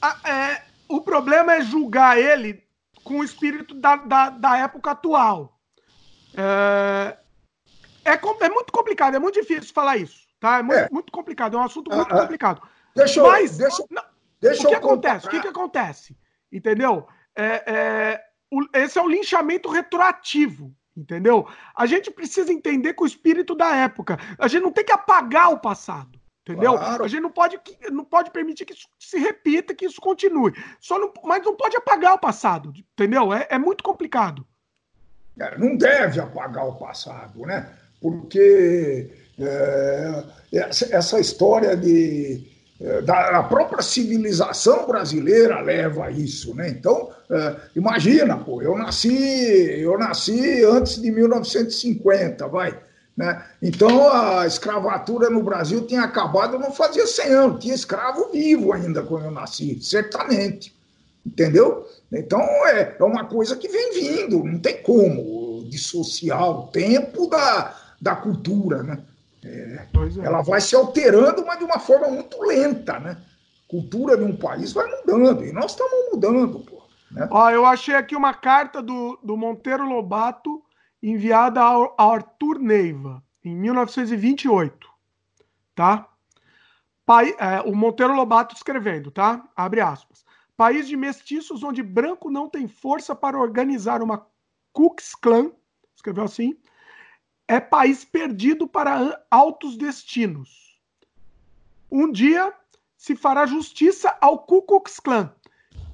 [0.00, 2.62] a, é, o problema é julgar ele
[3.02, 5.58] com o espírito da, da, da época atual.
[6.36, 7.16] É,
[8.04, 10.22] é, é, muito complicado, é muito difícil falar isso.
[10.38, 10.58] Tá?
[10.58, 10.88] É muito, é.
[10.90, 12.20] muito complicado, é um assunto muito ah, ah.
[12.20, 12.62] complicado.
[12.94, 14.02] Deixa eu, Mas, deixa, não,
[14.42, 15.26] deixa o que acontece?
[15.26, 16.16] O que, que acontece?
[16.50, 17.06] Entendeu?
[17.34, 20.74] É, é, o, esse é o linchamento retroativo.
[20.96, 21.46] entendeu?
[21.74, 24.18] A gente precisa entender com o espírito da época.
[24.38, 26.20] A gente não tem que apagar o passado.
[26.42, 26.72] Entendeu?
[26.72, 27.04] Claro.
[27.04, 27.58] A gente não pode,
[27.92, 30.52] não pode permitir que isso se repita, que isso continue.
[30.80, 33.32] Só não, mas não pode apagar o passado, entendeu?
[33.32, 34.44] É, é muito complicado.
[35.40, 37.72] É, não deve apagar o passado, né?
[38.00, 40.24] Porque é,
[40.90, 42.51] essa história de
[43.04, 46.68] da a própria civilização brasileira leva a isso, né?
[46.68, 52.76] Então, é, imagina, pô, eu nasci, eu nasci antes de 1950, vai.
[53.16, 53.44] Né?
[53.60, 59.02] Então a escravatura no Brasil tinha acabado não fazia 100 anos, tinha escravo vivo ainda
[59.02, 60.74] quando eu nasci, certamente.
[61.24, 61.86] Entendeu?
[62.10, 67.76] Então é, é uma coisa que vem vindo, não tem como dissociar o tempo da,
[68.00, 68.82] da cultura.
[68.82, 68.98] Né?
[69.44, 69.88] É.
[70.22, 72.98] Ela vai se alterando, mas de uma forma muito lenta.
[72.98, 73.20] Né?
[73.68, 76.60] Cultura de um país vai mudando, e nós estamos mudando.
[76.60, 77.28] Pô, né?
[77.30, 80.62] Ó, eu achei aqui uma carta do, do Monteiro Lobato
[81.02, 84.88] enviada ao, Arthur Neiva, em 1928,
[85.74, 86.08] tá?
[87.04, 89.44] Pai, é, o Monteiro Lobato escrevendo, tá?
[89.56, 90.24] Abre aspas.
[90.56, 94.18] País de mestiços onde branco não tem força para organizar uma
[94.72, 95.50] Ku Klux Klan,
[95.94, 96.56] escreveu assim,
[97.48, 100.78] é país perdido para altos destinos.
[101.90, 102.52] Um dia
[102.96, 105.34] se fará justiça ao Ku Klux Klan,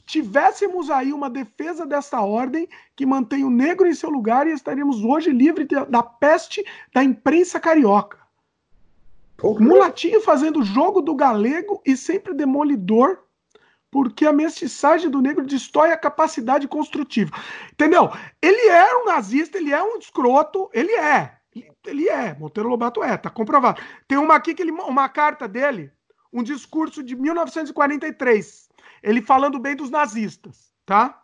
[0.09, 5.05] tivéssemos aí uma defesa desta ordem que mantém o negro em seu lugar e estaríamos
[5.05, 8.19] hoje livres da peste da imprensa carioca.
[9.43, 13.19] Mulatinho fazendo jogo do galego e sempre demolidor,
[13.91, 17.31] porque a mestiçagem do negro destrói a capacidade construtiva.
[17.73, 18.11] Entendeu?
[18.43, 21.38] Ele é um nazista, ele é um escroto, ele é.
[21.87, 23.81] Ele é, Monteiro Lobato é, tá comprovado.
[24.07, 25.91] Tem uma aqui que ele, uma carta dele,
[26.33, 28.69] um discurso de 1943
[29.03, 31.23] ele falando bem dos nazistas, tá?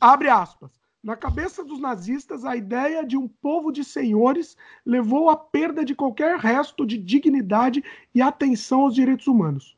[0.00, 0.72] Abre aspas.
[1.02, 5.94] Na cabeça dos nazistas, a ideia de um povo de senhores levou à perda de
[5.94, 9.76] qualquer resto de dignidade e atenção aos direitos humanos.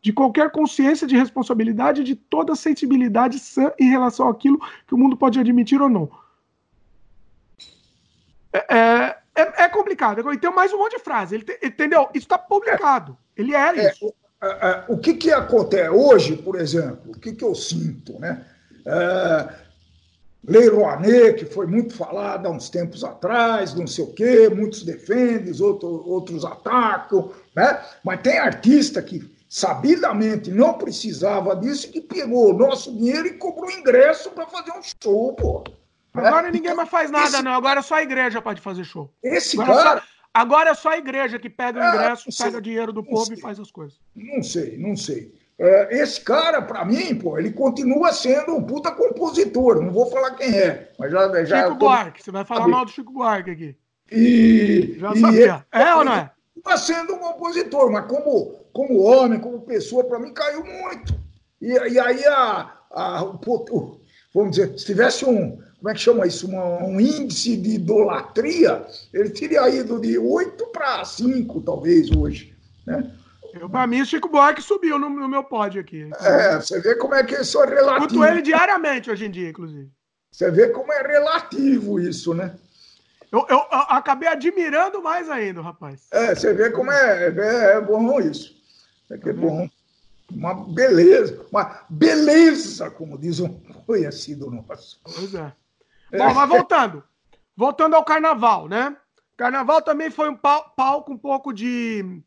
[0.00, 5.16] De qualquer consciência de responsabilidade, de toda sensibilidade sã em relação àquilo que o mundo
[5.16, 6.10] pode admitir ou não.
[8.52, 10.32] É, é, é, é complicado.
[10.32, 11.36] E tem mais um monte de frase.
[11.36, 12.08] Ele, entendeu?
[12.14, 13.16] Isso está publicado.
[13.36, 14.14] Ele é, é isso
[14.88, 18.44] o que, que acontece hoje, por exemplo, o que, que eu sinto, né?
[18.84, 19.48] É,
[20.44, 24.82] Lei Rouanet, que foi muito falada há uns tempos atrás, não sei o quê, muitos
[24.82, 27.80] defendem, outros, outros atacam, né?
[28.02, 33.34] mas tem artista que sabidamente não precisava disso e que pegou o nosso dinheiro e
[33.34, 35.62] cobrou ingresso para fazer um show, pô.
[36.14, 37.42] Agora ninguém então, mais faz nada, esse...
[37.42, 37.52] não.
[37.52, 39.12] Agora só a igreja pode fazer show.
[39.22, 40.00] Esse Agora cara.
[40.00, 40.06] Só...
[40.34, 43.26] Agora é só a igreja que pega o é, ingresso, é, pega dinheiro do povo
[43.26, 43.36] sei.
[43.36, 43.98] e faz as coisas.
[44.16, 45.34] Não sei, não sei.
[45.58, 49.82] É, esse cara, para mim, pô, ele continua sendo um puta compositor.
[49.82, 51.44] Não vou falar quem é, mas já.
[51.44, 51.86] já Chico tô...
[51.86, 53.76] Buarque, você vai falar mal do Chico Buarque aqui.
[54.10, 54.96] E.
[54.98, 55.66] Já sabia.
[55.72, 56.30] Ele, é ou não é?
[56.54, 61.14] Continua sendo um compositor, mas como, como homem, como pessoa, para mim caiu muito.
[61.60, 64.00] E, e aí a, a, o,
[64.34, 66.46] vamos dizer, se tivesse um, como é que chama isso?
[66.46, 72.56] Uma, um índice de idolatria, ele teria ido de 8 para 5, talvez, hoje.
[72.86, 73.12] Né?
[73.68, 76.08] Para mim, o Chico Buarque subiu no, no, meu pódio aqui.
[76.20, 78.06] É, você vê como é que isso é relativo.
[78.06, 79.90] Escuto ele diariamente hoje em dia, inclusive.
[80.30, 82.54] Você vê como é relativo isso, né?
[83.32, 86.06] Eu, eu, eu acabei admirando mais ainda, rapaz.
[86.12, 88.54] É, você vê como é, é, é bom isso.
[89.10, 89.68] É que é bom
[90.30, 93.48] uma beleza, uma beleza, como diz um
[93.84, 95.00] conhecido nosso.
[95.02, 95.52] Pois é.
[96.12, 96.18] É.
[96.18, 97.02] Bom, mas voltando.
[97.56, 98.96] Voltando ao carnaval, né?
[99.36, 102.22] Carnaval também foi um palco um pouco de.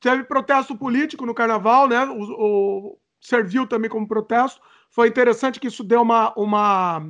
[0.00, 2.04] Teve protesto político no carnaval, né?
[2.06, 2.98] O, o...
[3.20, 4.60] serviu também como protesto.
[4.90, 7.06] Foi interessante que isso deu uma, uma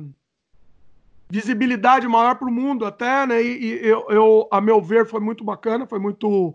[1.29, 3.41] visibilidade maior para o mundo, até, né?
[3.41, 6.53] E, e eu, eu, a meu ver, foi muito bacana, foi muito,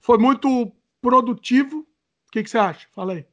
[0.00, 1.86] foi muito produtivo
[2.36, 2.86] que, que você acha?
[2.94, 3.24] Fala aí.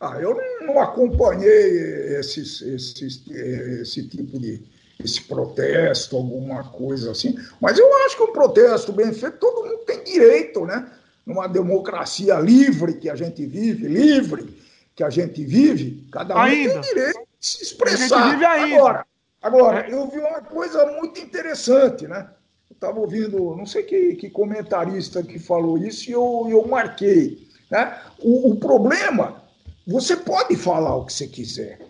[0.00, 4.62] Ah, eu não acompanhei esses, esses, esse tipo de
[5.02, 9.78] esse protesto, alguma coisa assim, mas eu acho que um protesto bem feito, todo mundo
[9.86, 10.90] tem direito, né?
[11.24, 14.56] Numa democracia livre que a gente vive, livre
[14.94, 16.74] que a gente vive, cada um ainda.
[16.74, 18.34] tem direito de se expressar.
[18.42, 19.06] Agora,
[19.40, 19.92] agora é.
[19.92, 22.28] eu vi uma coisa muito interessante, né?
[22.70, 27.48] Eu estava ouvindo, não sei que, que comentarista que falou isso e eu, eu marquei.
[27.70, 27.98] Né?
[28.18, 29.42] O, o problema,
[29.86, 31.80] você pode falar o que você quiser,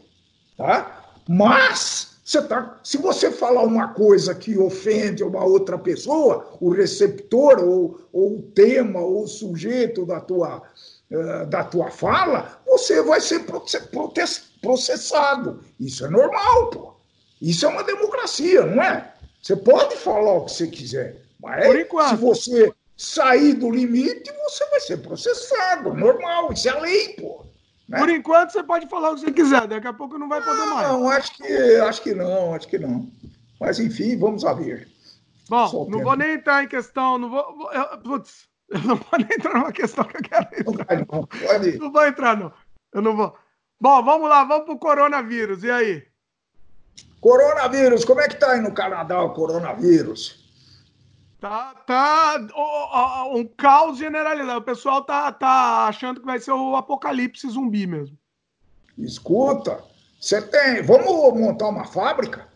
[0.57, 1.03] tá?
[1.29, 7.63] mas você tá, se você falar uma coisa que ofende uma outra pessoa, o receptor,
[7.63, 10.63] ou, ou o tema, ou o sujeito da tua,
[11.11, 13.45] uh, da tua fala, você vai ser
[14.63, 15.63] processado.
[15.79, 16.95] Isso é normal, pô.
[17.41, 19.13] Isso é uma democracia, não é?
[19.43, 21.67] Você pode falar o que você quiser, mas
[22.09, 27.45] se você sair do limite, você vai ser processado, normal, isso é lei, pô.
[27.93, 27.99] Né?
[27.99, 30.65] Por enquanto você pode falar o que você quiser, daqui a pouco não vai poder
[30.65, 30.89] mais.
[30.89, 33.07] Não, acho que, acho que não, acho que não.
[33.61, 34.89] Mas enfim, vamos a ver.
[35.47, 37.71] Bom, não vou nem entrar em questão, não vou.
[37.71, 40.97] Eu, putz, eu não vou nem entrar numa questão que eu quero entrar.
[40.97, 41.79] Não, não, pode.
[41.79, 42.51] não vou entrar, não.
[42.95, 43.37] Eu não vou.
[43.79, 45.63] Bom, vamos lá, vamos pro coronavírus.
[45.63, 46.03] E aí?
[47.21, 50.42] Coronavírus, como é que tá aí no Canadá o coronavírus?
[51.43, 52.39] Tá, tá
[53.35, 54.61] um caos generalizado.
[54.61, 58.17] O pessoal tá, tá achando que vai ser o apocalipse zumbi mesmo.
[58.97, 59.83] Escuta,
[60.21, 60.83] você tem.
[60.83, 62.47] Vamos montar uma fábrica?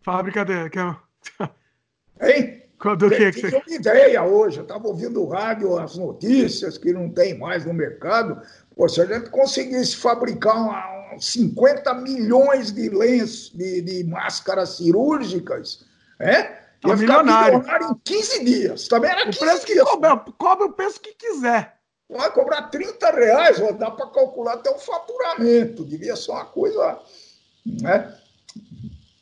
[0.00, 0.70] Fábrica de.
[0.70, 0.78] Que...
[2.26, 2.62] Hein?
[2.96, 3.56] Do que, que você...
[3.56, 4.56] uma ideia hoje.
[4.56, 8.40] Eu estava ouvindo o rádio, as notícias que não tem mais no mercado.
[8.74, 15.84] Pô, se a gente conseguisse fabricar uma, 50 milhões de lenços, de, de máscaras cirúrgicas,
[16.18, 16.60] é?
[16.86, 17.58] Ia milionário.
[17.58, 18.88] milionário em 15 dias.
[18.88, 19.78] Também era o 15 preço dias.
[19.78, 21.78] Que cobra, cobra o preço que quiser.
[22.08, 25.84] Vai cobrar 30 reais, ó, dá para calcular até o faturamento.
[25.84, 26.98] Devia ser uma coisa.
[27.64, 28.12] Né?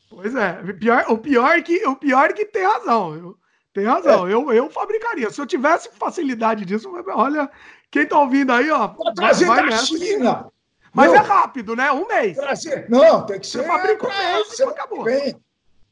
[0.09, 0.61] Pois é.
[0.63, 3.15] O pior, o pior, é que, o pior é que tem razão.
[3.15, 3.39] Eu,
[3.75, 4.27] tem razão.
[4.27, 4.33] É.
[4.33, 5.31] Eu, eu fabricaria.
[5.31, 7.51] Se eu tivesse facilidade disso, olha,
[7.91, 8.89] quem tá ouvindo aí, ó.
[9.15, 9.87] Trazer vai da nessa.
[9.87, 10.51] China.
[10.93, 11.93] Mas Meu, é rápido, né?
[11.93, 12.37] Um mês.
[12.37, 12.89] Trazer.
[12.89, 13.59] Não, tem que ser.
[13.59, 15.05] Você fabrica um mês e acabou.
[15.05, 15.37] Vem.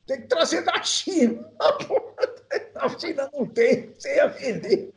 [0.07, 1.49] Tem que trazer da China.
[2.77, 4.95] A China não tem, você ia vender.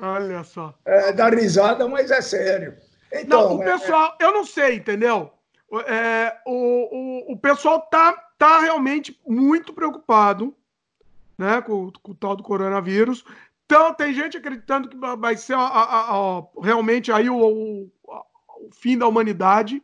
[0.00, 0.74] Olha só.
[0.84, 2.76] É, dá risada, mas é sério.
[3.12, 5.32] Então, não, o é, pessoal, eu não sei, entendeu?
[5.86, 10.54] É, o, o, o pessoal tá, tá realmente muito preocupado
[11.36, 13.24] né, com, com o tal do coronavírus.
[13.66, 18.70] Então, tem gente acreditando que vai ser a, a, a, realmente aí o, o, o,
[18.72, 19.82] fim da humanidade.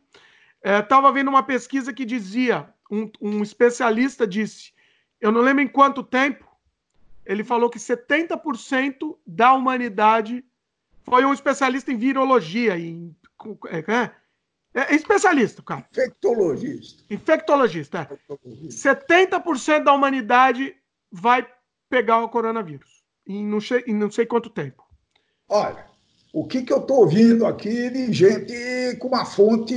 [0.63, 4.73] Estava é, vendo uma pesquisa que dizia um, um especialista disse,
[5.19, 6.45] eu não lembro em quanto tempo,
[7.25, 10.43] ele falou que 70% da humanidade
[11.03, 13.15] foi um especialista em virologia, em,
[13.69, 13.79] é,
[14.73, 15.87] é, é especialista, cara.
[15.91, 17.03] Infectologista.
[17.13, 18.01] Infectologista, é.
[18.01, 19.05] Infectologista.
[19.05, 20.75] 70% da humanidade
[21.11, 21.47] vai
[21.89, 23.03] pegar o coronavírus.
[23.25, 24.85] Em não, sei, em não sei quanto tempo.
[25.49, 25.85] Olha,
[26.33, 29.73] o que, que eu estou ouvindo aqui de gente com uma fonte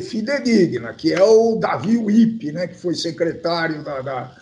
[0.00, 4.36] fidedigna, que é o Davi Wipp, né, que foi secretário da, da,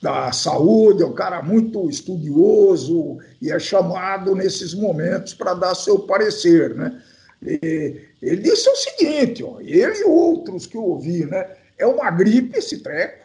[0.00, 6.00] da Saúde, é um cara muito estudioso e é chamado nesses momentos para dar seu
[6.00, 6.74] parecer.
[6.74, 7.02] Né?
[7.42, 12.10] E, ele disse o seguinte, ó, ele e outros que eu ouvi, né, é uma
[12.10, 13.24] gripe esse treco,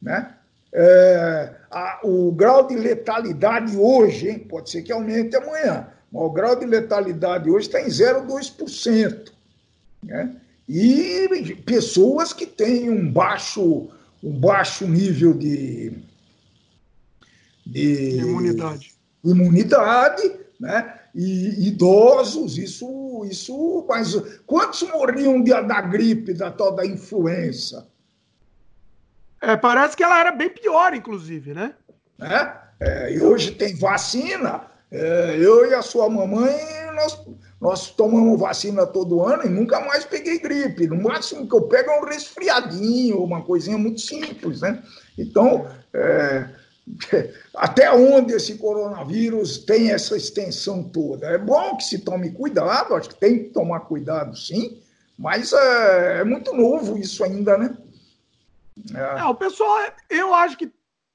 [0.00, 0.34] né?
[0.76, 6.56] É, a, o grau de letalidade hoje, hein, pode ser que aumente amanhã, o grau
[6.56, 9.32] de letalidade hoje está em 0,2%.
[10.02, 10.36] Né?
[10.68, 13.88] E pessoas que têm um baixo,
[14.22, 15.92] um baixo nível de,
[17.66, 18.94] de imunidade.
[19.24, 21.00] imunidade né?
[21.14, 23.84] E idosos, isso, isso.
[23.88, 24.14] Mas
[24.46, 27.86] quantos morriam de, da gripe, da tal da influenza?
[29.40, 31.74] É, parece que ela era bem pior, inclusive, né?
[32.20, 34.62] É, é, e hoje tem vacina,
[34.94, 36.56] é, eu e a sua mamãe,
[36.94, 37.26] nós,
[37.60, 40.86] nós tomamos vacina todo ano e nunca mais peguei gripe.
[40.86, 44.80] No máximo que eu pego é um resfriadinho, uma coisinha muito simples, né?
[45.18, 46.48] Então, é,
[47.56, 51.26] até onde esse coronavírus tem essa extensão toda?
[51.26, 54.80] É bom que se tome cuidado, acho que tem que tomar cuidado, sim,
[55.18, 57.76] mas é, é muito novo isso ainda, né?
[58.94, 59.22] É.
[59.22, 59.76] é o pessoal,
[60.08, 60.70] eu acho que,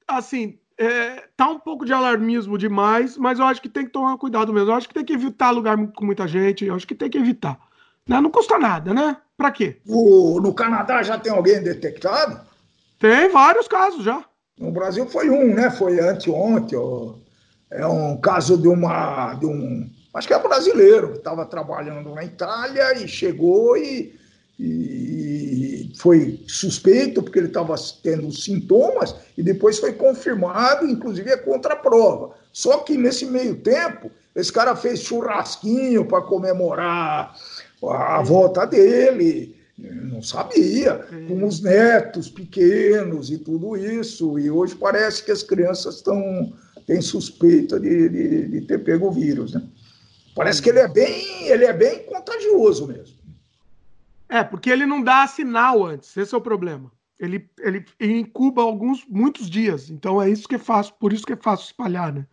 [0.06, 4.16] assim, é, tá um pouco de alarmismo demais, mas eu acho que tem que tomar
[4.16, 4.70] cuidado mesmo.
[4.70, 7.18] Eu acho que tem que evitar lugar com muita gente, eu acho que tem que
[7.18, 7.60] evitar.
[8.08, 8.18] Né?
[8.18, 9.18] Não custa nada, né?
[9.36, 9.76] Pra quê?
[9.86, 12.40] O, no Canadá já tem alguém detectado?
[12.98, 14.24] Tem vários casos já.
[14.58, 15.70] No Brasil foi um, né?
[15.70, 16.78] Foi anteontem.
[16.78, 17.12] Ó.
[17.70, 19.34] É um caso de uma.
[19.34, 24.18] De um, acho que é brasileiro, que estava trabalhando na Itália e chegou e
[24.62, 31.72] e foi suspeito porque ele estava tendo sintomas e depois foi confirmado, inclusive é contra
[31.72, 32.34] a prova.
[32.52, 37.34] Só que nesse meio tempo, esse cara fez churrasquinho para comemorar
[37.82, 44.38] a volta dele, não sabia, com os netos pequenos e tudo isso.
[44.38, 46.52] E hoje parece que as crianças estão
[46.86, 49.62] têm suspeita de, de, de ter pego o vírus, né?
[50.34, 53.19] Parece que ele é bem, ele é bem contagioso mesmo.
[54.30, 56.90] É, porque ele não dá sinal antes, esse é o problema.
[57.18, 61.34] Ele, ele, incuba alguns, muitos dias, então é isso que é fácil, por isso que
[61.34, 62.24] é fácil espalhar, né?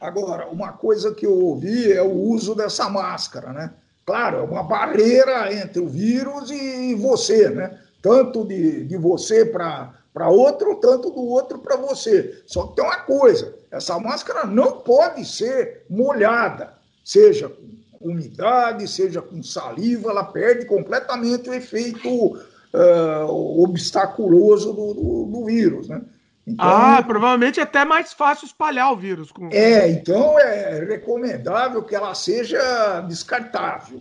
[0.00, 3.72] Agora, uma coisa que eu ouvi é o uso dessa máscara, né?
[4.04, 7.78] Claro, é uma barreira entre o vírus e você, né?
[8.02, 12.42] tanto de, de você para outro, tanto do outro para você.
[12.46, 16.74] Só que tem uma coisa: essa máscara não pode ser molhada,
[17.04, 25.24] seja com umidade, seja com saliva, ela perde completamente o efeito uh, obstaculoso do, do,
[25.26, 26.00] do vírus, né?
[26.46, 29.30] Então, ah, provavelmente é até mais fácil espalhar o vírus.
[29.30, 29.50] Com...
[29.52, 34.00] É, então é recomendável que ela seja descartável.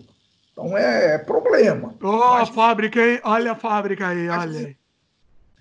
[0.51, 1.93] Então é, é problema.
[2.01, 4.77] Ó, oh, a fábrica aí, olha a fábrica aí, olha aí.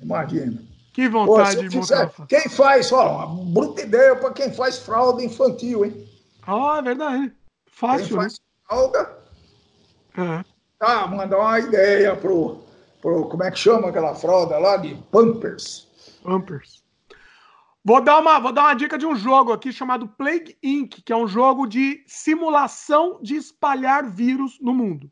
[0.01, 0.63] Imagina.
[0.93, 5.23] Que vontade Pô, de fizer, Quem faz, ó, uma bruta ideia para quem faz fralda
[5.23, 6.09] infantil, hein?
[6.47, 7.33] Ah, é verdade.
[7.79, 8.09] Fácil.
[8.09, 8.39] Quem faz né?
[8.67, 9.19] fralda.
[10.17, 10.45] É.
[10.81, 12.61] Tá, mandar uma ideia pro,
[13.01, 13.29] pro.
[13.29, 14.77] Como é que chama aquela fralda lá?
[14.77, 15.87] De Pampers.
[16.25, 16.83] Pampers.
[17.85, 21.13] Vou dar, uma, vou dar uma dica de um jogo aqui chamado Plague Inc., que
[21.13, 25.11] é um jogo de simulação de espalhar vírus no mundo.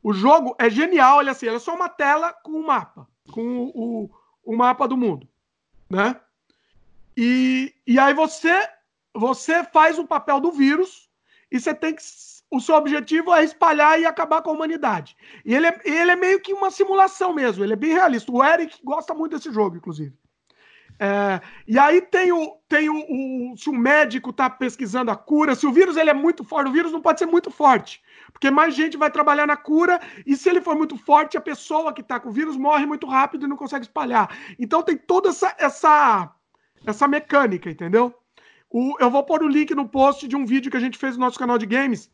[0.00, 3.72] O jogo é genial, olha assim, é só uma tela com um mapa, com o,
[3.74, 4.10] o,
[4.44, 5.28] o mapa do mundo,
[5.90, 6.20] né?
[7.16, 8.68] E, e aí você
[9.12, 11.08] você faz o papel do vírus
[11.50, 12.02] e você tem que
[12.50, 15.16] o seu objetivo é espalhar e acabar com a humanidade.
[15.44, 18.30] E ele é, ele é meio que uma simulação mesmo, ele é bem realista.
[18.30, 20.14] O Eric gosta muito desse jogo, inclusive.
[20.98, 25.56] É, e aí tem o, tem o, o se o médico está pesquisando a cura,
[25.56, 28.00] se o vírus ele é muito forte, o vírus não pode ser muito forte,
[28.32, 31.92] porque mais gente vai trabalhar na cura, e se ele for muito forte, a pessoa
[31.92, 34.38] que está com o vírus morre muito rápido e não consegue espalhar.
[34.56, 36.32] Então tem toda essa, essa,
[36.86, 38.14] essa mecânica, entendeu?
[38.74, 41.14] O, eu vou pôr o link no post de um vídeo que a gente fez
[41.14, 42.10] no nosso canal de games,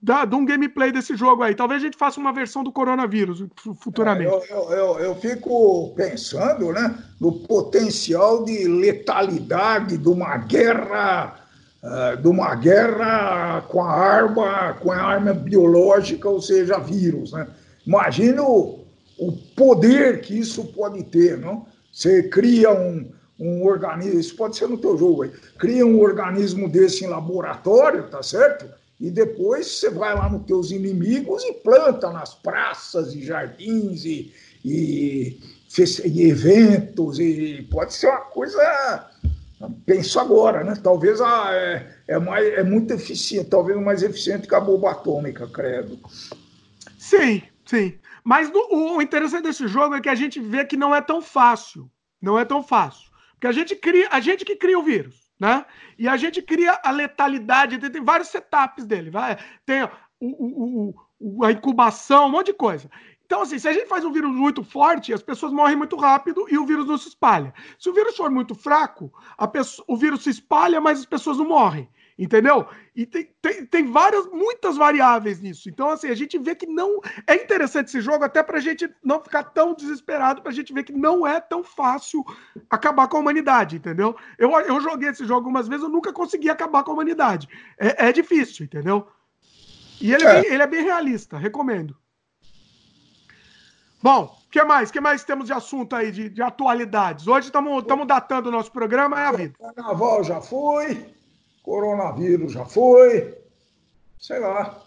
[0.00, 1.52] da, de um gameplay desse jogo aí.
[1.52, 3.44] Talvez a gente faça uma versão do coronavírus
[3.80, 4.32] futuramente.
[4.32, 11.42] É, eu, eu, eu, fico pensando né, no potencial de letalidade de uma guerra.
[11.82, 17.32] Uh, de uma guerra com a arma, com a arma biológica, ou seja, vírus.
[17.32, 17.46] Né?
[17.86, 18.86] Imagina o,
[19.18, 21.38] o poder que isso pode ter.
[21.38, 21.66] Não?
[21.92, 26.68] Você cria um, um organismo, isso pode ser no teu jogo aí, cria um organismo
[26.68, 28.66] desse em laboratório, tá certo?
[28.98, 34.32] e depois você vai lá nos teus inimigos e planta nas praças e jardins e,
[34.64, 35.38] e,
[36.04, 39.10] e eventos, e pode ser uma coisa.
[39.84, 40.74] Penso agora, né?
[40.82, 45.46] Talvez a, é, é, mais, é muito eficiente, talvez mais eficiente que a bomba atômica,
[45.46, 45.98] credo.
[46.98, 47.94] Sim, sim.
[48.24, 51.20] Mas no, o interessante desse jogo é que a gente vê que não é tão
[51.20, 51.90] fácil.
[52.20, 53.10] Não é tão fácil.
[53.46, 55.64] Porque a gente cria, a gente que cria o vírus né?
[55.98, 59.90] E a gente cria a letalidade, tem, tem vários setups dele, vai, tem o,
[60.20, 62.90] o, o, a incubação, um monte de coisa.
[63.24, 66.46] Então, assim, se a gente faz um vírus muito forte, as pessoas morrem muito rápido
[66.48, 67.52] e o vírus não se espalha.
[67.78, 69.12] Se o vírus for muito fraco,
[69.52, 71.88] pessoa, o vírus se espalha, mas as pessoas não morrem.
[72.18, 72.66] Entendeu?
[72.94, 75.68] E tem, tem, tem, várias, muitas variáveis nisso.
[75.68, 76.98] Então, assim, a gente vê que não.
[77.26, 80.92] É interessante esse jogo, até pra gente não ficar tão desesperado, pra gente ver que
[80.92, 82.24] não é tão fácil
[82.70, 84.16] acabar com a humanidade, entendeu?
[84.38, 87.48] Eu, eu joguei esse jogo algumas vezes, eu nunca consegui acabar com a humanidade.
[87.78, 89.06] É, é difícil, entendeu?
[90.00, 90.40] E ele é, é.
[90.40, 91.94] Bem, ele é bem realista, recomendo.
[94.02, 94.90] Bom, o que mais?
[94.90, 97.26] que mais temos de assunto aí, de, de atualidades?
[97.26, 99.54] Hoje estamos datando o nosso programa, é a vida.
[99.58, 101.15] Carnaval já foi
[101.66, 103.36] coronavírus já foi,
[104.20, 104.80] sei lá.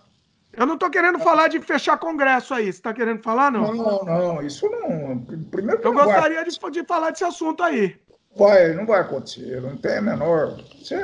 [0.53, 2.63] Eu não estou querendo falar de fechar congresso aí.
[2.63, 3.75] Você está querendo falar, não?
[3.75, 5.19] Não, não, isso não.
[5.51, 7.99] Primeiro Eu gostaria de, de, falar desse assunto aí.
[8.35, 10.57] Vai, não vai acontecer, não tem a menor.
[10.81, 10.97] Você,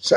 [0.00, 0.16] você,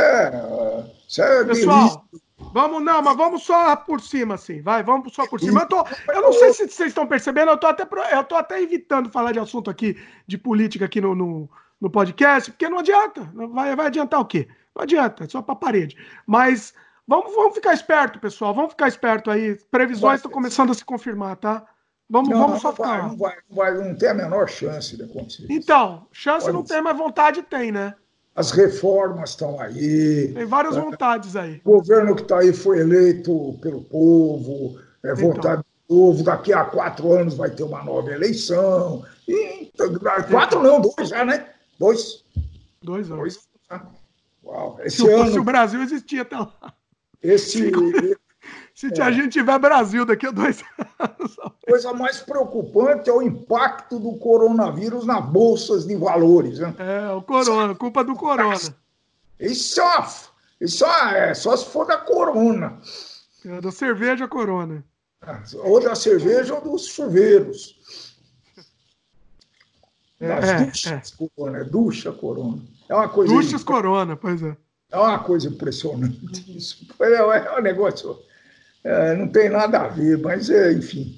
[1.07, 2.05] você é Pessoal,
[2.53, 4.61] vamos não, mas vamos só por cima, assim.
[4.61, 5.61] Vai, vamos só por cima.
[5.61, 8.61] Eu, tô, eu não sei se vocês estão percebendo, eu tô até, eu tô até
[8.61, 9.97] evitando falar de assunto aqui,
[10.27, 11.49] de política aqui no, no,
[11.79, 13.29] no podcast, porque não adianta.
[13.33, 14.47] Vai, vai adiantar o quê?
[14.75, 15.97] Não adianta, é só para parede.
[16.25, 16.73] Mas
[17.07, 18.53] vamos, vamos ficar esperto, pessoal.
[18.53, 19.55] Vamos ficar esperto aí.
[19.69, 21.65] Previsões estão começando a se confirmar, tá?
[22.09, 23.07] Vamos, não, vamos só ficar.
[23.07, 25.47] Não vai, não vai, não tem a menor chance de acontecer.
[25.49, 26.73] Então, chance Pode não ser.
[26.73, 27.95] tem, mas vontade tem, né?
[28.35, 30.33] As reformas estão aí.
[30.33, 30.81] Tem várias né?
[30.81, 31.61] vontades aí.
[31.63, 35.29] O governo que está aí foi eleito pelo povo, é então.
[35.29, 36.23] vontade do povo.
[36.23, 39.05] Daqui a quatro anos vai ter uma nova eleição.
[39.27, 39.71] E,
[40.29, 41.49] quatro não, dois já, né?
[41.79, 42.25] Dois.
[42.81, 43.19] Dois anos.
[43.21, 43.81] Dois, né?
[44.43, 45.31] Uau, esse se, ano...
[45.31, 46.73] se o Brasil existia até lá.
[47.21, 47.71] Esse,
[48.73, 49.03] se é.
[49.03, 50.63] a gente tiver Brasil daqui a dois
[50.99, 51.37] anos.
[51.67, 56.59] Coisa mais preocupante é o impacto do coronavírus nas bolsas de valores.
[56.59, 56.73] Né?
[56.79, 58.55] É, o corona, culpa do corona.
[59.39, 60.07] Isso só,
[60.59, 62.79] isso só, é, só se for da corona.
[63.45, 64.83] É, da cerveja corona.
[65.63, 68.10] Ou da cerveja ou dos chuveiros.
[70.21, 71.27] É, duchas é.
[71.35, 72.61] corona, ducha corona.
[72.87, 73.33] É uma coisa.
[73.33, 74.55] Duchas corona, pois é.
[74.91, 76.85] É uma coisa impressionante isso.
[76.99, 78.19] É, é um negócio.
[78.83, 81.17] É, não tem nada a ver, mas é, enfim.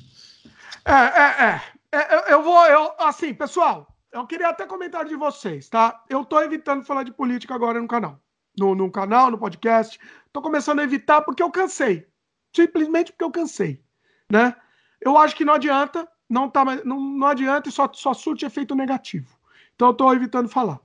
[0.85, 2.33] É, é, é.
[2.33, 6.03] Eu, vou, eu, assim, pessoal, eu queria até comentar de vocês, tá?
[6.09, 8.19] Eu tô evitando falar de política agora no canal.
[8.57, 9.99] No, no canal, no podcast.
[10.31, 12.07] Tô começando a evitar porque eu cansei.
[12.55, 13.83] Simplesmente porque eu cansei,
[14.31, 14.55] né?
[15.01, 18.73] Eu acho que não adianta, não, tá, não, não adianta e só, só surte efeito
[18.73, 19.37] negativo.
[19.75, 20.79] Então eu tô evitando falar.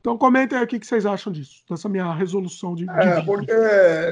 [0.00, 2.88] Então comentem aí o que vocês acham disso, dessa minha resolução de.
[2.88, 3.52] É, porque,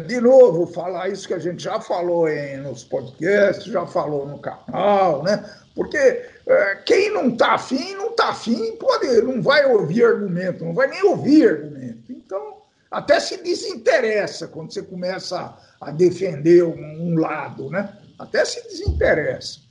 [0.06, 4.38] de novo, falar isso que a gente já falou em, nos podcasts, já falou no
[4.38, 5.48] canal, né?
[5.74, 10.74] Porque é, quem não está afim, não está afim, pode, não vai ouvir argumento, não
[10.74, 12.12] vai nem ouvir argumento.
[12.12, 12.58] Então,
[12.90, 17.96] até se desinteressa quando você começa a, a defender um, um, lado, né?
[18.18, 19.67] Até se desinteressa.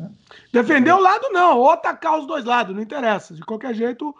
[0.00, 0.10] Né?
[0.50, 3.34] Defender o lado não, ou atacar os dois lados, não interessa.
[3.34, 4.14] De qualquer jeito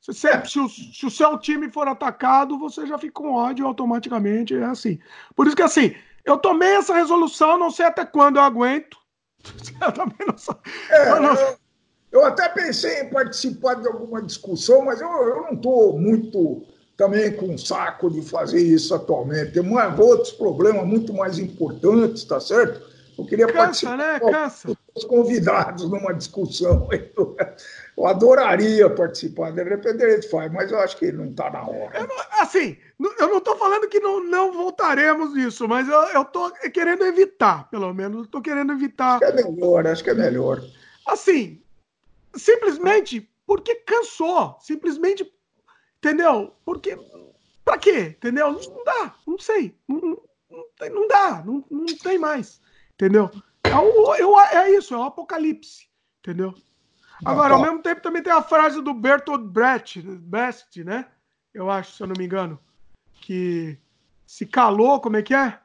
[0.00, 0.44] se, se, é.
[0.44, 4.56] se, o, se, o, seu time for atacado, você já fica com ódio automaticamente.
[4.56, 4.98] É assim.
[5.36, 8.98] Por isso que assim, eu tomei essa resolução, não sei até quando eu aguento.
[9.80, 10.56] Eu também não.
[10.90, 11.34] É, eu, não...
[11.34, 11.56] Eu,
[12.12, 16.62] eu, até pensei em participar de alguma discussão, mas eu, eu não estou muito
[16.94, 19.52] também com saco de fazer isso atualmente.
[19.52, 22.86] Tem mais, outros problemas muito mais importantes, tá certo?
[23.16, 24.20] Eu queria Cansa, participar né?
[24.20, 24.76] Cansa.
[25.00, 26.88] Os convidados numa discussão.
[27.96, 32.06] Eu adoraria participar, de repente gente faz, mas eu acho que não está na hora.
[32.06, 37.04] Não, assim, eu não estou falando que não, não voltaremos nisso, mas eu estou querendo
[37.04, 38.24] evitar, pelo menos.
[38.24, 39.22] Estou querendo evitar.
[39.22, 40.62] Acho que é melhor, acho que é melhor.
[41.06, 41.60] Assim,
[42.34, 44.56] simplesmente porque cansou.
[44.60, 45.30] Simplesmente,
[45.98, 46.54] entendeu?
[46.64, 46.96] Porque.
[47.64, 48.16] Pra quê?
[48.16, 48.52] Entendeu?
[48.52, 49.74] Não dá, não sei.
[49.86, 52.62] Não, não, não dá, não, não tem mais.
[52.94, 53.30] Entendeu?
[53.70, 55.88] É, o, é isso, é o apocalipse.
[56.20, 56.54] Entendeu?
[57.24, 61.06] Agora, ao mesmo tempo, também tem a frase do Bertolt Brecht, Brecht, né?
[61.52, 62.58] Eu acho, se eu não me engano,
[63.20, 63.78] que
[64.26, 65.58] se calou, como é que é?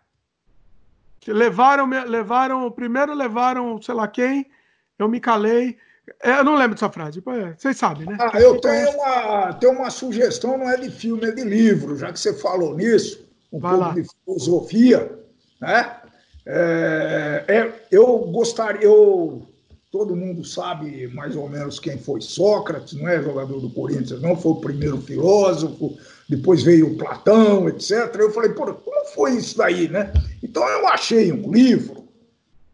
[1.20, 4.50] Que levaram, levaram, primeiro levaram, sei lá quem,
[5.00, 5.78] eu me calei.
[6.22, 8.18] É, eu não lembro dessa frase, é, vocês sabem, né?
[8.20, 12.12] Ah, eu tenho uma, tenho uma sugestão, não é de filme, é de livro, já
[12.12, 13.94] que você falou nisso, um Vai pouco lá.
[13.94, 15.20] de filosofia,
[15.60, 16.02] né?
[16.48, 19.42] É, é, eu gostaria, eu
[19.92, 24.36] todo mundo sabe mais ou menos quem foi Sócrates, não é jogador do Corinthians, não
[24.36, 28.14] foi o primeiro filósofo, depois veio Platão, etc.
[28.20, 30.12] Eu falei, pô, como foi isso daí, né?
[30.44, 32.04] Então eu achei um livro,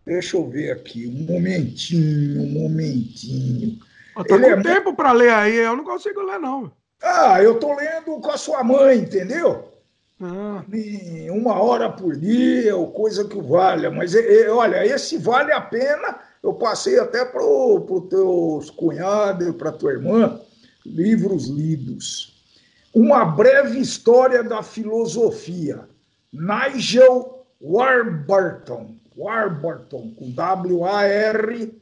[0.03, 3.77] deixa eu ver aqui, um momentinho, um momentinho.
[4.15, 6.71] tá Ele com é tempo para ler aí, eu não consigo ler, não.
[7.03, 9.70] Ah, eu tô lendo com a sua mãe, entendeu?
[10.21, 10.63] Ah.
[11.31, 13.89] Uma hora por dia, ou coisa que valha.
[13.89, 14.13] Mas,
[14.51, 20.39] olha, esse vale a pena eu passei até para os teus cunhados para tua irmã
[20.85, 22.43] livros lidos.
[22.93, 25.87] Uma breve história da filosofia.
[26.33, 31.81] Nigel Warburton, Warburton, com W-A-R-B-U-R-T-O.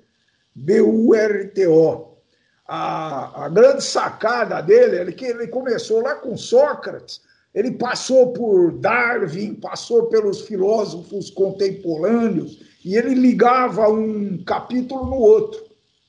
[2.68, 7.22] A, a grande sacada dele é que ele começou lá com Sócrates,
[7.60, 15.62] ele passou por Darwin, passou pelos filósofos contemporâneos, e ele ligava um capítulo no outro,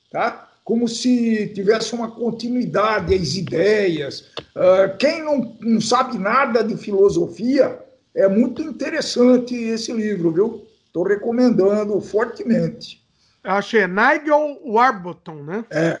[0.09, 0.47] tá?
[0.63, 4.31] como se tivesse uma continuidade, as ideias.
[4.55, 7.77] Uh, quem não, não sabe nada de filosofia,
[8.15, 10.65] é muito interessante esse livro, viu?
[10.85, 13.05] Estou recomendando fortemente.
[13.43, 15.65] Eu achei, Nigel Warburton, né?
[15.69, 15.99] É.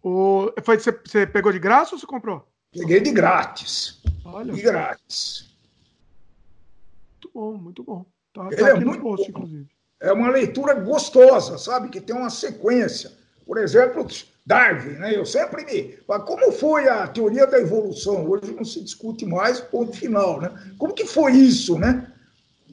[0.00, 2.46] O, foi, você, você pegou de graça ou você comprou?
[2.72, 4.00] Peguei de grátis.
[4.24, 4.52] Olha.
[4.52, 5.50] De grátis.
[7.14, 8.06] Muito bom, muito bom.
[8.32, 9.68] Tá, tá é muito post, inclusive.
[10.00, 11.88] É uma leitura gostosa, sabe?
[11.88, 13.12] Que tem uma sequência.
[13.44, 14.06] Por exemplo,
[14.46, 15.16] Darwin, né?
[15.16, 15.98] Eu sempre me.
[16.24, 18.26] Como foi a teoria da evolução?
[18.28, 20.50] Hoje não se discute mais, ponto final, né?
[20.78, 22.10] Como que foi isso, né?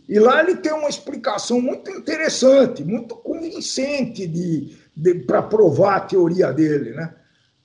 [0.08, 6.02] E lá ele tem uma explicação muito interessante, muito convincente de, de para provar a
[6.02, 7.14] teoria dele, né?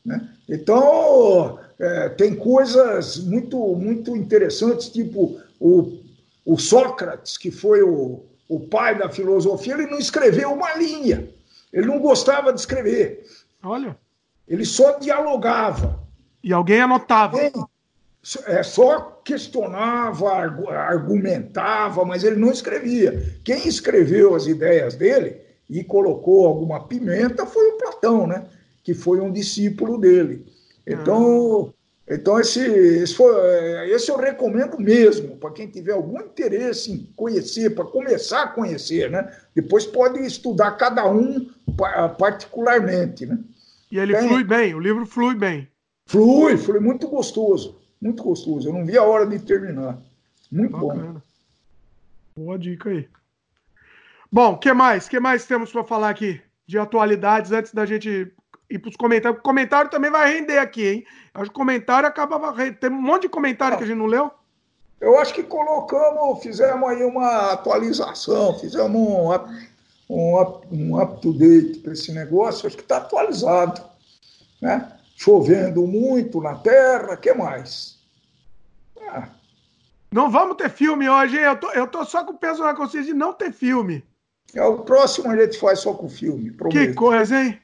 [0.05, 0.29] né?
[0.49, 6.03] Então, é, tem coisas muito, muito interessantes, tipo o
[6.45, 11.29] o Sócrates, que foi o, o pai da filosofia, ele não escreveu uma linha.
[11.73, 13.25] Ele não gostava de escrever.
[13.63, 13.97] Olha.
[14.47, 16.01] Ele só dialogava.
[16.43, 17.39] E alguém anotava.
[18.47, 23.39] é, só questionava, argumentava, mas ele não escrevia.
[23.45, 28.45] Quem escreveu as ideias dele e colocou alguma pimenta foi o Platão, né?
[28.83, 30.45] que foi um discípulo dele.
[30.87, 31.83] Então, ah.
[32.09, 33.33] Então, esse, esse, foi,
[33.91, 39.09] esse eu recomendo mesmo, para quem tiver algum interesse em conhecer, para começar a conhecer,
[39.09, 39.35] né?
[39.55, 41.49] Depois pode estudar cada um
[42.19, 43.39] particularmente, né?
[43.91, 44.29] E ele Tem...
[44.29, 45.69] flui bem, o livro flui bem.
[46.07, 48.69] Flui, flui muito gostoso, muito gostoso.
[48.69, 49.97] Eu não vi a hora de terminar.
[50.51, 51.23] Muito Bacana.
[52.35, 52.45] bom.
[52.45, 53.09] Boa dica aí.
[54.31, 55.09] Bom, o que mais?
[55.09, 56.41] que mais temos para falar aqui?
[56.67, 58.33] de atualidades antes da gente
[58.73, 59.39] ir para os comentários.
[59.39, 61.07] O comentário também vai render aqui, hein?
[61.35, 62.53] Acho que o comentário acaba.
[62.73, 64.31] Tem um monte de comentário que a gente não leu.
[65.01, 69.31] Eu acho que colocamos, fizemos aí uma atualização, fizemos um,
[70.09, 73.83] um, up, um up-to-date para esse negócio, acho que está atualizado.
[74.61, 74.93] Né?
[75.17, 77.99] Chovendo muito na terra, que mais?
[79.09, 79.29] Ah.
[80.13, 81.45] Não vamos ter filme hoje, hein?
[81.45, 84.05] Eu tô, eu tô só com o peso na consciência de não ter filme.
[84.55, 86.51] É, o próximo a gente faz só com filme.
[86.51, 86.79] Prometo.
[86.79, 87.59] Que coisa, hein?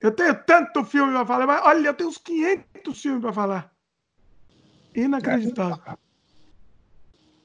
[0.00, 3.72] Eu tenho tanto filme para falar, mas olha, eu tenho uns 500 filmes para falar.
[4.94, 5.98] Inacreditável.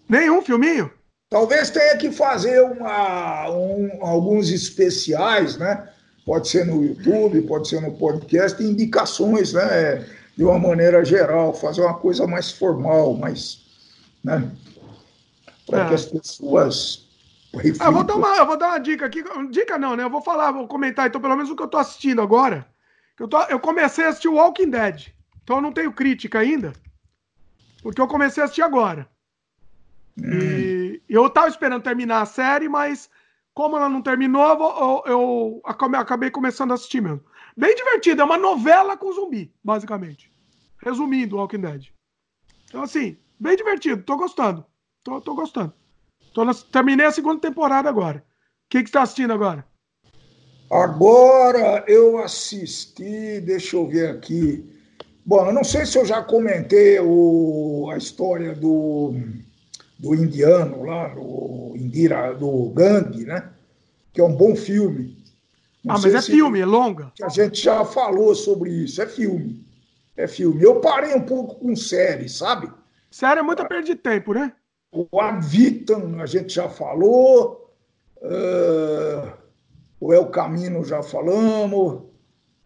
[0.07, 0.91] Nenhum filminho?
[1.29, 5.89] Talvez tenha que fazer uma, um, alguns especiais, né?
[6.25, 10.07] Pode ser no YouTube, pode ser no podcast, indicações, né?
[10.37, 13.63] De uma maneira geral, fazer uma coisa mais formal, mais.
[14.23, 14.47] Né?
[15.65, 17.02] Para que as pessoas.
[17.79, 19.23] Ah, vou, dar uma, eu vou dar uma dica aqui.
[19.51, 20.03] Dica não, né?
[20.03, 22.67] Eu vou falar, vou comentar, então, pelo menos o que eu estou assistindo agora.
[23.19, 25.07] Eu, tô, eu comecei a assistir Walking Dead.
[25.43, 26.73] Então eu não tenho crítica ainda.
[27.81, 29.07] Porque eu comecei a assistir agora.
[30.17, 33.09] E eu tava esperando terminar a série, mas
[33.53, 37.23] como ela não terminou, eu, eu, eu acabei começando a assistir mesmo.
[37.55, 40.31] Bem divertido, é uma novela com zumbi, basicamente.
[40.79, 41.87] Resumindo, Walking Dead.
[42.65, 44.65] Então, assim, bem divertido, tô gostando.
[45.03, 45.73] Tô, tô gostando.
[46.33, 48.19] Tô na, terminei a segunda temporada agora.
[48.19, 49.65] O que, que você tá assistindo agora?
[50.71, 54.67] Agora eu assisti, deixa eu ver aqui.
[55.25, 59.13] Bom, eu não sei se eu já comentei o, a história do
[59.99, 63.51] do indiano lá, do Indira, do Gang, né?
[64.11, 65.17] Que é um bom filme.
[65.81, 67.13] Não ah, mas é filme, é longa.
[67.21, 69.65] A gente já falou sobre isso, é filme.
[70.17, 70.61] É filme.
[70.61, 72.69] Eu parei um pouco com série, sabe?
[73.09, 74.53] Série é muita perda de tempo, né?
[74.93, 77.73] O Avitan, a gente já falou.
[78.17, 79.33] Uh,
[79.99, 82.03] o El Camino já falamos.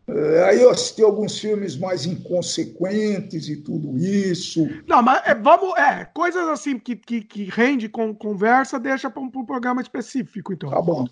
[0.08, 4.68] É, aí eu assisti alguns filmes mais inconsequentes e tudo isso.
[4.88, 5.78] Não, mas é, vamos.
[5.78, 10.54] É, coisas assim que, que, que rende com conversa, deixa para um, um, programa específico,
[10.54, 10.70] então.
[10.70, 11.06] Tá bom.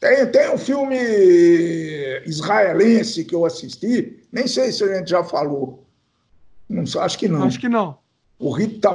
[0.00, 0.96] Tem, tem um filme
[2.24, 5.84] israelense que eu assisti, nem sei se a gente já falou.
[6.68, 7.42] Não, acho que não.
[7.44, 7.98] Acho que não.
[8.38, 8.90] O Rita,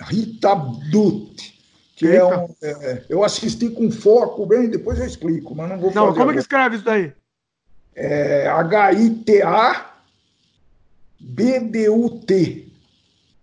[0.00, 0.54] Rita
[0.90, 1.54] Dut.
[1.96, 5.94] Que é um, é, eu assisti com foco bem, depois eu explico, mas não vou.
[5.94, 7.12] Não, como é que escreve isso daí?
[7.96, 9.94] é, H-I-T-A
[11.18, 12.68] B-D-U-T.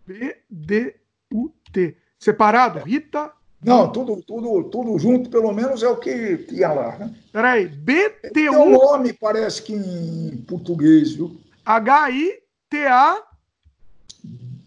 [0.06, 1.98] B-D-U-T.
[2.20, 2.80] Separado?
[2.80, 3.32] Rita?
[3.64, 6.98] Não, tudo, tudo, tudo junto, pelo menos é o que tinha lá.
[6.98, 7.16] Né?
[7.32, 8.54] Peraí, B-T-U.
[8.54, 11.40] Um nome, parece que em português, viu?
[11.66, 13.24] H-I-T-A.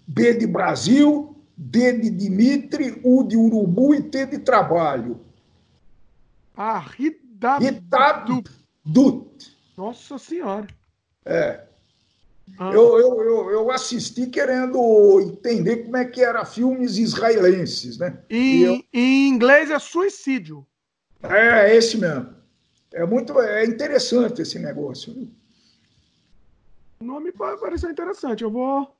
[0.08, 5.20] B de Brasil, D de Dimitri, U de Urubu e T de Trabalho.
[6.56, 7.58] Ah, Rita.
[7.58, 8.24] Rita
[8.84, 9.56] Dut.
[9.76, 10.66] Nossa Senhora.
[11.24, 11.64] É.
[12.58, 12.70] Ah.
[12.72, 18.18] Eu, eu, eu, eu, assisti querendo entender como é que era filmes israelenses, né?
[18.30, 18.84] Em, eu...
[18.92, 20.64] em inglês é suicídio.
[21.22, 22.34] É, é, esse mesmo.
[22.92, 25.28] É muito é interessante esse negócio.
[27.00, 28.42] O nome pareceu interessante.
[28.42, 28.94] Eu vou.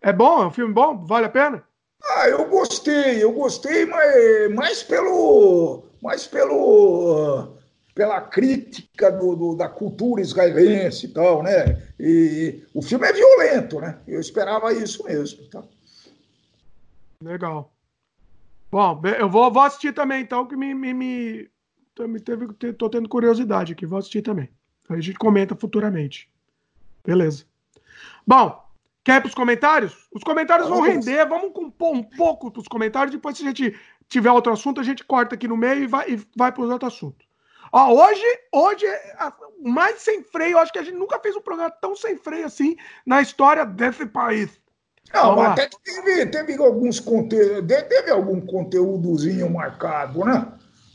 [0.00, 0.42] É bom?
[0.42, 1.04] É um filme bom?
[1.04, 1.64] Vale a pena?
[2.02, 5.84] Ah, eu gostei, eu gostei, mas mais pelo.
[6.02, 7.58] Mais pelo
[7.94, 11.82] pela crítica do, do, da cultura israelense e tal, né?
[11.98, 13.98] E o filme é violento, né?
[14.06, 15.44] Eu esperava isso mesmo.
[15.50, 15.62] Tá?
[17.22, 17.70] Legal.
[18.70, 21.50] Bom, eu vou, vou assistir também, então, que me, me, me,
[21.98, 24.48] me teve, tô tendo curiosidade aqui, vou assistir também.
[24.88, 26.30] A gente comenta futuramente.
[27.04, 27.44] Beleza.
[28.26, 28.64] Bom,
[29.10, 30.08] quer para os comentários?
[30.12, 33.76] Os comentários vão render, vamos compor um pouco dos comentários, depois se a gente
[34.08, 36.70] tiver outro assunto, a gente corta aqui no meio e vai, e vai para os
[36.70, 37.26] outros assuntos.
[37.72, 38.86] Ó, hoje, hoje,
[39.62, 42.76] mais sem freio, acho que a gente nunca fez um programa tão sem freio assim
[43.04, 44.50] na história desse país.
[45.12, 50.46] Não, mas até teve, teve alguns conteúdos, teve algum conteúdozinho marcado, né?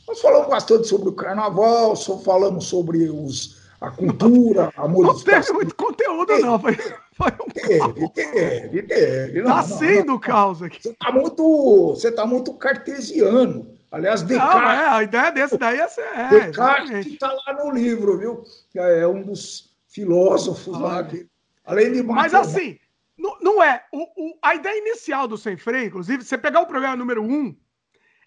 [0.08, 5.32] Nós falamos bastante sobre o carnaval, só falamos sobre os, a cultura, a música.
[5.32, 6.58] Não teve muito conteúdo, não.
[6.58, 6.76] Foi,
[7.16, 9.42] foi um teve, teve, teve.
[9.42, 10.82] Não, tá sendo não, caos aqui.
[10.82, 13.74] Você tá muito, você tá muito cartesiano.
[13.90, 14.60] Aliás, Descartes.
[14.60, 16.02] Não, é, a ideia desse daí é ser.
[16.02, 18.44] É, Descartes está lá no livro, viu?
[18.74, 21.26] É um dos filósofos lá que.
[21.64, 22.78] Além de Mas assim,
[23.16, 23.82] não, não é.
[23.90, 27.56] O, o, a ideia inicial do Sem Freio, inclusive, você pegar o programa número um,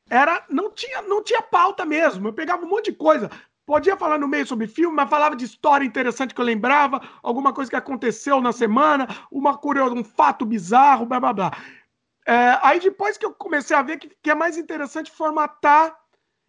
[0.09, 0.43] era.
[0.49, 2.27] Não tinha, não tinha pauta mesmo.
[2.27, 3.29] Eu pegava um monte de coisa.
[3.69, 7.53] Podia falar no meio sobre filme, mas falava de história interessante que eu lembrava, alguma
[7.53, 11.51] coisa que aconteceu na semana, uma curiosa, um fato bizarro, blá blá blá.
[12.27, 15.95] É, aí depois que eu comecei a ver que, que, é mais interessante formatar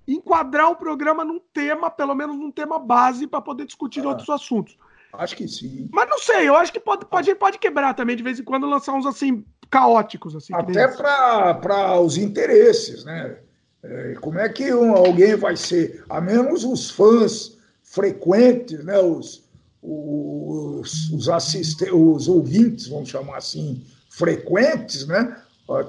[0.08, 4.30] enquadrar o programa num tema, pelo menos num tema base, para poder discutir ah, outros
[4.30, 4.78] assuntos.
[5.12, 5.90] Acho que sim.
[5.92, 8.66] Mas não sei, eu acho que pode, pode, pode quebrar também, de vez em quando,
[8.66, 10.34] lançar uns assim, caóticos.
[10.34, 10.54] assim.
[10.54, 13.40] Até para os interesses, né?
[13.83, 18.99] É, como é que um, alguém vai ser, a menos os fãs frequentes, né?
[18.99, 19.43] Os,
[19.83, 25.37] os, os, assistentes, os ouvintes, vamos chamar assim, frequentes, né?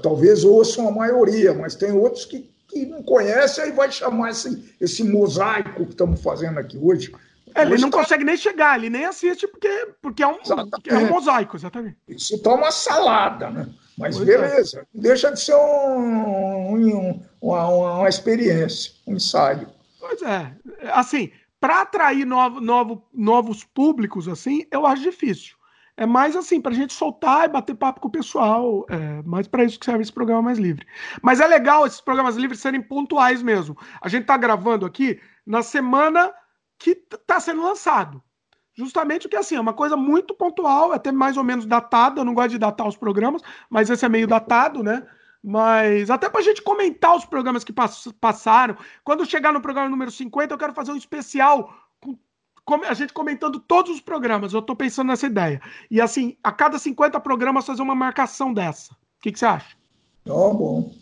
[0.02, 4.76] Talvez ouçam a maioria, mas tem outros que, que não conhecem e vai chamar esse,
[4.80, 7.12] esse mosaico que estamos fazendo aqui hoje.
[7.54, 7.98] É, ele não tá...
[7.98, 10.38] consegue nem chegar, ele nem assiste porque, porque é, um,
[10.88, 11.98] é um mosaico, exatamente.
[12.08, 13.68] Isso está uma salada, né?
[13.98, 14.38] Mas pois é.
[14.38, 14.86] beleza, é.
[14.94, 19.68] deixa de ser um, um, uma, uma, experiência, um ensaio.
[20.00, 20.56] Pois é,
[20.94, 25.56] assim, para atrair novo, novo, novos públicos, assim, eu acho difícil.
[25.98, 28.86] É mais assim, para a gente soltar e bater papo com o pessoal.
[28.89, 30.88] É mais para isso que serve esse programa mais livre.
[31.22, 33.78] Mas é legal esses programas livres serem pontuais mesmo.
[34.02, 36.34] A gente está gravando aqui na semana
[36.80, 38.24] que está sendo lançado.
[38.74, 42.22] Justamente porque assim, é uma coisa muito pontual, até mais ou menos datada.
[42.22, 45.06] Eu não gosto de datar os programas, mas esse é meio datado, né?
[45.44, 48.78] Mas até para a gente comentar os programas que pass passaram.
[49.04, 51.74] Quando chegar no programa número 50, eu quero fazer um especial
[52.64, 54.54] com a gente comentando todos os programas.
[54.54, 55.62] Eu estou pensando nessa ideia.
[55.89, 58.94] E assim, a cada 50 programas fazer uma marcação dessa.
[58.94, 59.76] O que, que você acha?
[60.24, 60.94] Tá bom.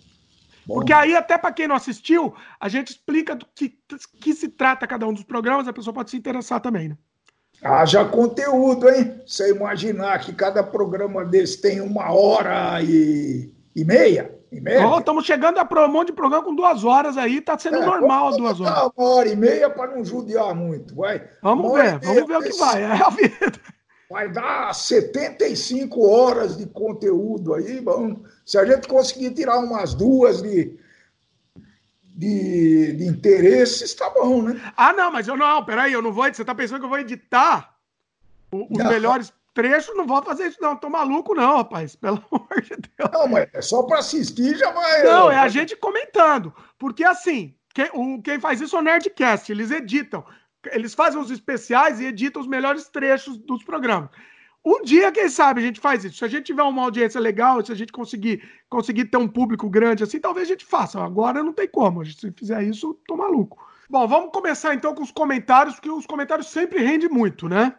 [0.66, 3.76] Porque aí, até para quem não assistiu, a gente explica do que,
[4.22, 6.98] que se trata cada um dos programas, a pessoa pode se interessar também, né?
[7.62, 9.20] Haja conteúdo, hein?
[9.26, 14.40] Você imaginar que cada programa desse tem uma hora e, e meia?
[14.98, 17.86] Estamos oh, chegando a um monte de programa com duas horas aí, tá sendo é,
[17.86, 18.92] normal duas horas.
[18.98, 21.28] Uma hora e meia para não judiar muito, vai.
[21.42, 23.52] Vamos ver, vamos ver o que vai, é a vida.
[24.10, 28.28] Vai dar 75 horas de conteúdo aí, vamos.
[28.44, 30.76] Se a gente conseguir tirar umas duas de,
[32.04, 34.60] de, de interesses, está bom, né?
[34.76, 36.26] Ah, não, mas eu não, peraí, eu não vou.
[36.26, 37.76] Você está pensando que eu vou editar
[38.52, 38.90] os não.
[38.90, 39.96] melhores trechos?
[39.96, 40.76] Não vou fazer isso, não.
[40.76, 41.96] Tô maluco, não, rapaz.
[41.96, 43.10] Pelo amor de Deus.
[43.12, 45.04] Não, mas é só para assistir já vai.
[45.04, 46.54] Não, é a gente comentando.
[46.78, 50.24] Porque assim, quem, o, quem faz isso é o Nerdcast, eles editam.
[50.72, 54.10] Eles fazem os especiais e editam os melhores trechos dos programas.
[54.66, 56.18] Um dia, quem sabe, a gente faz isso.
[56.18, 59.70] Se a gente tiver uma audiência legal, se a gente conseguir, conseguir ter um público
[59.70, 61.02] grande assim, talvez a gente faça.
[61.02, 62.06] Agora não tem como.
[62.06, 63.66] Se fizer isso, tô maluco.
[63.90, 67.74] Bom, vamos começar então com os comentários, porque os comentários sempre rendem muito, né?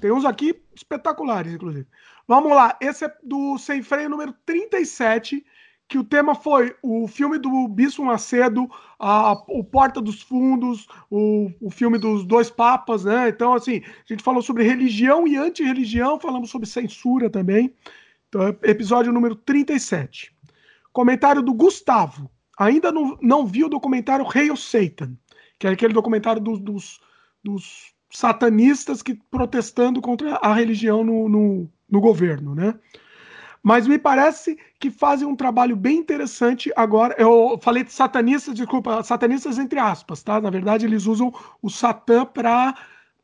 [0.00, 1.86] Tem uns aqui espetaculares, inclusive.
[2.28, 2.76] Vamos lá.
[2.80, 5.44] Esse é do Sem Freio número 37
[5.88, 8.68] que o tema foi o filme do Bispo Macedo,
[8.98, 13.28] a, o Porta dos Fundos, o, o filme dos dois papas, né?
[13.28, 17.72] Então, assim, a gente falou sobre religião e antirreligião, falamos sobre censura também.
[18.28, 20.34] Então, episódio número 37.
[20.92, 22.30] Comentário do Gustavo.
[22.58, 25.16] Ainda não, não vi o documentário Hail Satan,
[25.58, 27.00] que é aquele documentário dos, dos,
[27.44, 32.74] dos satanistas que protestando contra a religião no, no, no governo, né?
[33.66, 37.16] mas me parece que fazem um trabalho bem interessante agora.
[37.18, 40.40] Eu falei de satanistas, desculpa, satanistas entre aspas, tá?
[40.40, 42.76] Na verdade, eles usam o Satã para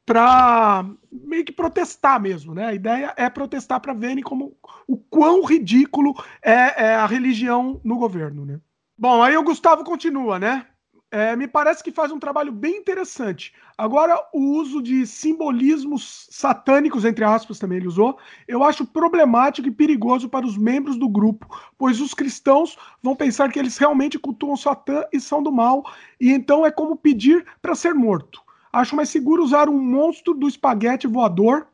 [0.05, 2.67] para meio que protestar mesmo, né?
[2.67, 4.57] A ideia é protestar para verem como
[4.89, 6.13] o quão ridículo
[6.43, 8.59] é, é, a religião no governo, né?
[8.99, 10.67] Bom, aí o Gustavo continua, né?
[11.13, 13.53] É, me parece que faz um trabalho bem interessante.
[13.77, 18.17] Agora, o uso de simbolismos satânicos, entre aspas, também ele usou,
[18.49, 21.47] eu acho problemático e perigoso para os membros do grupo,
[21.77, 25.85] pois os cristãos vão pensar que eles realmente cultuam Satã e são do mal,
[26.19, 28.41] e então é como pedir para ser morto.
[28.73, 31.67] Acho mais seguro usar um monstro do espaguete voador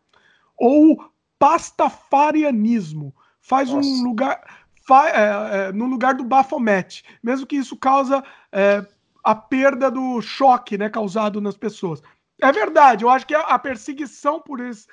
[0.57, 3.15] ou pastafarianismo.
[3.41, 3.89] Faz Nossa.
[3.89, 4.41] um lugar.
[4.85, 8.85] Fa, é, é, no lugar do Baphomet, mesmo que isso causa é,
[9.29, 12.03] a perda do choque né, causado nas pessoas.
[12.41, 14.89] É verdade, eu acho que a perseguição por eles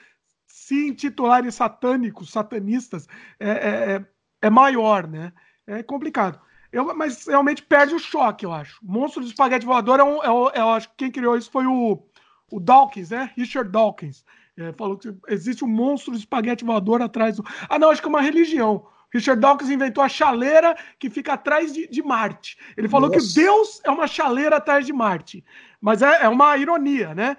[0.46, 3.08] se intitularem satânicos, satanistas,
[3.40, 4.06] é, é, é,
[4.42, 5.32] é maior, né?
[5.66, 6.38] É complicado.
[6.70, 8.78] Eu, mas realmente perde o choque, eu acho.
[8.84, 10.22] Monstro de espaguete voador é um.
[10.22, 12.04] É, é, eu acho que quem criou isso foi o,
[12.52, 13.32] o Dawkins, né?
[13.38, 14.26] Richard Dawkins.
[14.58, 17.46] É, falou que existe um monstro de espaguete voador atrás do.
[17.70, 18.86] Ah, não, acho que é uma religião.
[19.16, 22.58] Richard Dawkins inventou a chaleira que fica atrás de, de Marte.
[22.76, 23.26] Ele falou Nossa.
[23.26, 25.42] que Deus é uma chaleira atrás de Marte.
[25.80, 27.38] Mas é, é uma ironia, né?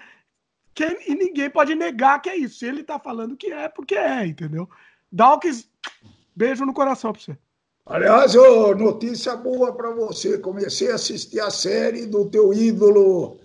[0.75, 2.61] Que, e ninguém pode negar que é isso.
[2.61, 4.67] Se ele tá falando que é, porque é, entendeu?
[5.13, 5.69] Dawkins,
[6.35, 7.37] beijo no coração pra você.
[7.85, 10.39] Aliás, oh, notícia boa para você.
[10.39, 13.39] Comecei a assistir a série do teu ídolo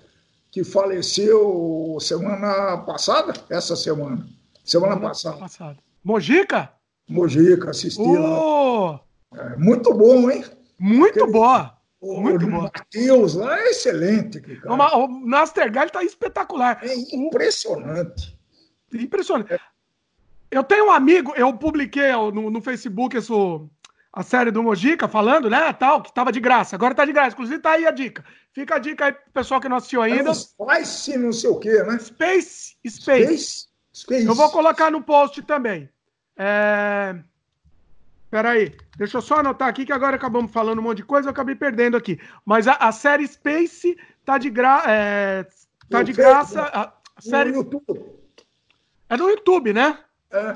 [0.49, 3.33] que faleceu semana passada?
[3.49, 4.25] Essa semana.
[4.63, 5.37] Semana, semana passada.
[5.37, 5.77] passada.
[6.01, 6.71] Mojica?
[7.11, 8.99] Mojica, assisti oh!
[9.33, 9.43] lá.
[9.43, 10.43] É, muito bom, hein?
[10.79, 11.77] Muito Aquele, boa.
[11.99, 14.39] O, muito o Matheus lá é excelente.
[14.39, 14.97] Cara.
[14.97, 16.79] O, o Nastergal está espetacular.
[16.83, 18.37] É impressionante.
[18.93, 19.59] Impressionante.
[20.49, 23.69] Eu tenho um amigo, eu publiquei no, no Facebook isso,
[24.11, 26.75] a série do Mojica falando, né, tal, que tava de graça.
[26.75, 27.33] Agora tá de graça.
[27.33, 28.25] Inclusive tá aí a dica.
[28.51, 30.33] Fica a dica aí pro pessoal que não assistiu ainda.
[30.33, 31.97] Spice não sei o quê, né?
[31.99, 33.01] Space, Space.
[33.01, 33.67] Space.
[33.93, 34.25] Space.
[34.25, 35.89] Eu vou colocar no post também.
[36.37, 37.15] É...
[38.29, 41.31] Peraí, deixa eu só anotar aqui que agora acabamos falando um monte de coisa, eu
[41.31, 42.19] acabei perdendo aqui.
[42.45, 44.83] Mas a, a série Space tá de, gra...
[44.87, 45.45] É...
[45.89, 46.61] tá de graça.
[46.63, 47.51] A série...
[47.51, 48.05] No YouTube.
[49.09, 49.99] É no YouTube, né?
[50.31, 50.55] É.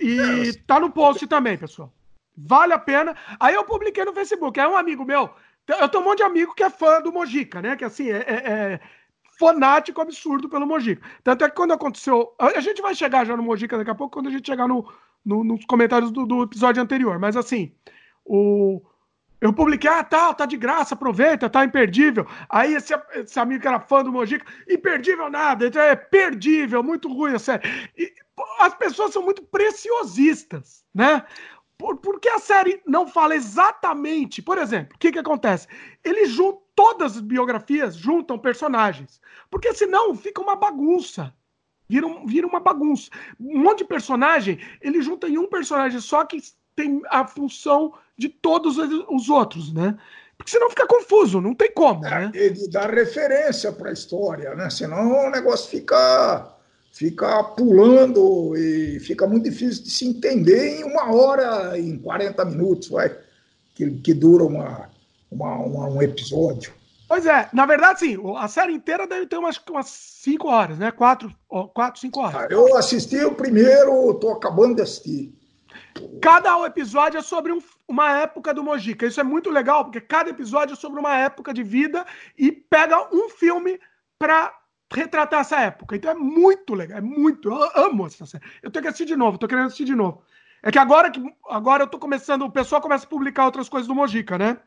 [0.00, 1.92] E, e tá no post também, pessoal.
[2.36, 3.16] Vale a pena.
[3.38, 4.58] Aí eu publiquei no Facebook.
[4.58, 5.30] É um amigo meu.
[5.68, 7.76] Eu tenho um monte de amigo que é fã do Mojica, né?
[7.76, 8.80] Que assim, é, é, é
[9.38, 11.02] fanático absurdo pelo Mojica.
[11.22, 12.34] Tanto é que quando aconteceu.
[12.38, 14.88] A gente vai chegar já no Mojica daqui a pouco, quando a gente chegar no,
[15.24, 17.18] no nos comentários do, do, episódio anterior.
[17.18, 17.72] Mas assim,
[18.24, 18.82] o.
[19.40, 22.26] Eu publiquei, ah, tá, tá de graça, aproveita, tá imperdível.
[22.48, 27.38] Aí esse, esse amigo que era fã do Mojica, imperdível nada, é perdível, muito ruim,
[27.38, 27.68] sério.
[27.94, 28.10] E,
[28.58, 31.22] as pessoas são muito preciosistas, né?
[31.84, 34.40] Por, porque a série não fala exatamente.
[34.40, 35.68] Por exemplo, o que, que acontece?
[36.02, 39.20] Eles juntam todas as biografias, juntam personagens.
[39.50, 41.34] Porque senão fica uma bagunça.
[41.86, 43.10] Vira, um, vira uma bagunça.
[43.38, 46.40] Um monte de personagem, ele junta em um personagem só que
[46.74, 49.94] tem a função de todos os outros, né?
[50.38, 52.32] Porque senão fica confuso, não tem como, é, né?
[52.32, 54.70] Ele dá referência para a história, né?
[54.70, 56.53] Senão o negócio fica
[56.94, 62.88] fica pulando e fica muito difícil de se entender em uma hora, em 40 minutos,
[62.88, 63.14] vai,
[63.74, 64.88] que, que dura uma,
[65.28, 66.72] uma, uma, um episódio.
[67.08, 70.92] Pois é, na verdade, sim, a série inteira deve ter umas, umas cinco horas, né?
[70.92, 71.34] Quatro,
[71.74, 72.36] quatro cinco horas.
[72.36, 75.34] Ah, eu assisti o primeiro, estou acabando de assistir.
[76.22, 79.06] Cada episódio é sobre um, uma época do Mojica.
[79.06, 82.06] Isso é muito legal, porque cada episódio é sobre uma época de vida
[82.38, 83.80] e pega um filme
[84.18, 84.54] para
[84.92, 85.96] retratar essa época.
[85.96, 87.48] Então é muito legal, é muito.
[87.48, 88.44] Eu amo essa série.
[88.62, 90.22] Eu tenho que assistir de novo, tô querendo assistir de novo.
[90.62, 93.86] É que agora que agora eu tô começando, o pessoal começa a publicar outras coisas
[93.86, 94.58] do Mojica, né?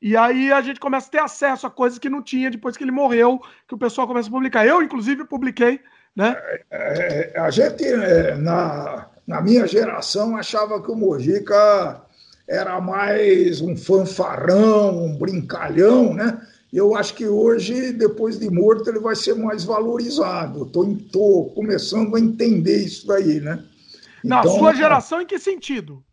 [0.00, 2.84] E aí a gente começa a ter acesso a coisas que não tinha depois que
[2.84, 4.66] ele morreu, que o pessoal começa a publicar.
[4.66, 5.80] Eu, inclusive, publiquei,
[6.14, 6.36] né?
[6.70, 12.02] É, é, a gente, é, na, na minha geração, achava que o Mojica
[12.48, 16.40] era mais um fanfarrão, um brincalhão, né?
[16.76, 20.66] Eu acho que hoje, depois de morto, ele vai ser mais valorizado.
[20.66, 23.64] Estou começando a entender isso daí, né?
[24.22, 26.04] Na então, sua geração, em que sentido?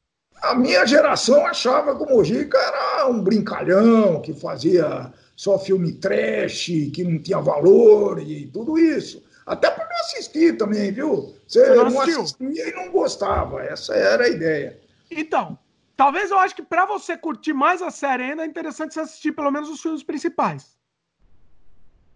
[0.41, 6.66] A minha geração achava que o Mojica era um brincalhão, que fazia só filme trash,
[6.93, 9.24] que não tinha valor e tudo isso.
[9.45, 11.34] Até porque eu assisti também, viu?
[11.45, 13.61] Você, Você não, não assistia e não gostava.
[13.64, 14.80] Essa era a ideia.
[15.11, 15.57] Então,
[16.04, 19.32] Talvez eu acho que para você curtir mais a série ainda é interessante você assistir
[19.32, 20.78] pelo menos os filmes principais.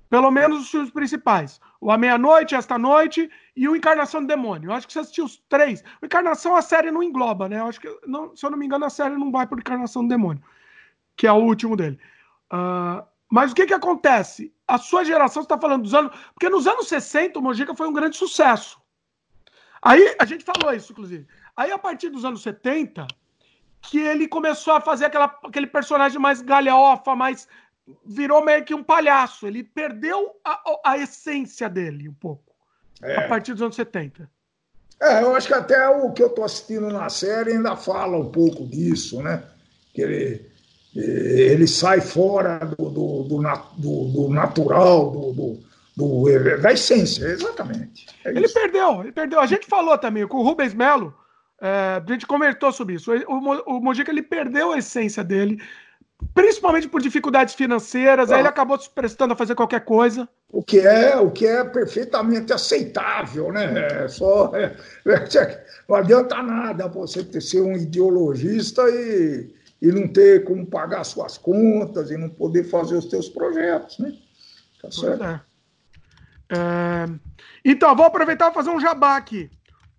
[0.09, 1.61] Pelo menos os filmes principais.
[1.79, 4.69] O A Meia-Noite, Esta Noite e o Encarnação do Demônio.
[4.69, 5.81] Eu acho que você assistiu os três.
[6.01, 7.61] O Encarnação a série não engloba, né?
[7.61, 10.03] Eu acho que, não, se eu não me engano, a série não vai por Encarnação
[10.03, 10.43] do Demônio,
[11.15, 11.97] que é o último dele.
[12.51, 14.53] Uh, mas o que que acontece?
[14.67, 16.13] A sua geração está falando dos anos.
[16.33, 18.81] Porque nos anos 60 o Mojica foi um grande sucesso.
[19.81, 21.25] Aí a gente falou isso, inclusive.
[21.55, 23.07] Aí a partir dos anos 70
[23.81, 27.47] que ele começou a fazer aquela, aquele personagem mais galhofa, mais.
[28.05, 29.47] virou meio que um palhaço.
[29.47, 32.53] Ele perdeu a, a essência dele um pouco.
[33.01, 33.17] É.
[33.17, 34.29] A partir dos anos 70.
[34.99, 38.31] É, eu acho que até o que eu estou assistindo na série ainda fala um
[38.31, 39.43] pouco disso, né?
[39.93, 40.51] Que ele,
[40.95, 43.41] ele sai fora do, do, do,
[43.77, 45.59] do, do natural, do,
[45.95, 48.07] do, da essência, exatamente.
[48.25, 49.39] É ele perdeu, ele perdeu.
[49.39, 51.13] A gente falou também com o Rubens Melo
[51.61, 53.11] é, a gente comentou sobre isso.
[53.11, 55.61] O, o Mojica ele perdeu a essência dele,
[56.33, 58.31] principalmente por dificuldades financeiras.
[58.31, 58.35] Ah.
[58.35, 60.29] Aí ele acabou se prestando a fazer qualquer coisa.
[60.49, 64.03] O que é, o que é perfeitamente aceitável, né?
[64.03, 70.07] É só é, é, não adianta nada você ter, ser um ideologista e, e não
[70.07, 74.13] ter como pagar suas contas e não poder fazer os seus projetos, né?
[74.81, 75.23] Tá certo?
[75.23, 75.41] É.
[76.49, 77.05] É...
[77.65, 79.49] Então, vou aproveitar e fazer um jabá aqui.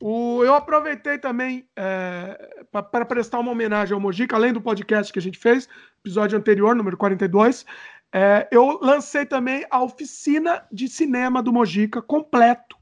[0.01, 5.19] O, eu aproveitei também é, para prestar uma homenagem ao Mojica, além do podcast que
[5.19, 5.69] a gente fez,
[6.01, 7.67] episódio anterior, número 42.
[8.13, 12.77] É, eu lancei também a oficina de cinema do Mojica completo,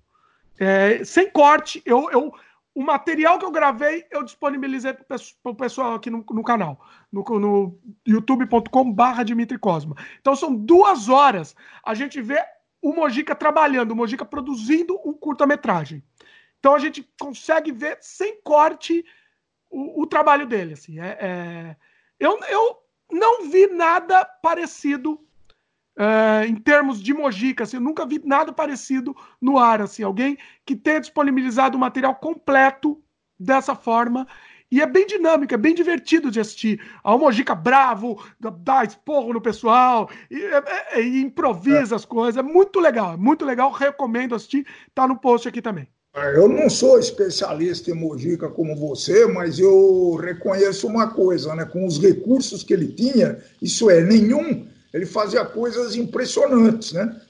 [0.59, 1.83] é, sem corte.
[1.87, 2.33] Eu, eu,
[2.75, 6.79] o material que eu gravei eu disponibilizei para o pessoal aqui no, no canal,
[7.11, 9.97] no, no youtube.com/barra Dimitri Cosma.
[10.21, 12.39] Então são duas horas a gente vê
[12.83, 16.05] o Mojica trabalhando, o Mojica produzindo um curta-metragem.
[16.59, 19.05] Então a gente consegue ver sem corte
[19.71, 20.75] o, o trabalho dele.
[20.75, 21.77] Assim, é, é,
[22.19, 22.79] Eu, eu
[23.11, 25.21] não vi nada parecido
[25.99, 30.37] Uh, em termos de Mojica, assim, eu nunca vi nada parecido no ar, assim, alguém
[30.63, 33.03] que tenha disponibilizado o material completo
[33.41, 34.27] dessa forma.
[34.71, 36.85] E é bem dinâmico, é bem divertido de assistir.
[37.03, 40.65] A Mojica bravo, dá esporro no pessoal, e, é,
[40.99, 41.97] é, e improvisa é.
[41.97, 42.37] as coisas.
[42.37, 43.71] É muito legal, é muito legal.
[43.71, 44.67] Recomendo assistir.
[44.95, 45.89] Tá no post aqui também.
[46.17, 51.67] É, eu não sou especialista em Mojica como você, mas eu reconheço uma coisa, né?
[51.67, 57.21] Com os recursos que ele tinha, isso é, nenhum ele fazia coisas impressionantes, né?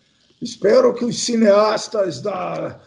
[0.41, 2.79] Espero que os cineastas da,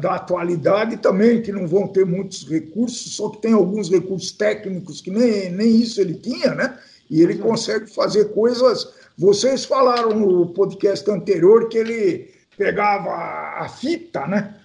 [0.00, 5.00] da atualidade também, que não vão ter muitos recursos, só que tem alguns recursos técnicos
[5.00, 6.76] que nem, nem isso ele tinha, né?
[7.08, 7.50] E ele uhum.
[7.50, 8.92] consegue fazer coisas.
[9.16, 14.56] Vocês falaram no podcast anterior que ele pegava a fita, né?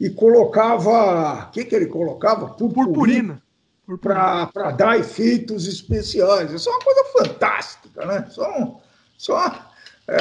[0.00, 1.46] E colocava.
[1.46, 2.48] O que, que ele colocava?
[2.48, 3.42] Purpurina.
[3.86, 4.46] Purpurina.
[4.52, 6.50] Para dar efeitos especiais.
[6.50, 8.26] Isso é uma coisa fantástica, né?
[8.30, 8.80] São
[9.16, 9.46] só
[10.08, 10.16] é,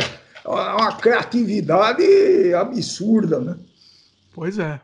[0.46, 2.04] uma criatividade
[2.54, 3.58] absurda, né?
[4.34, 4.80] Pois é.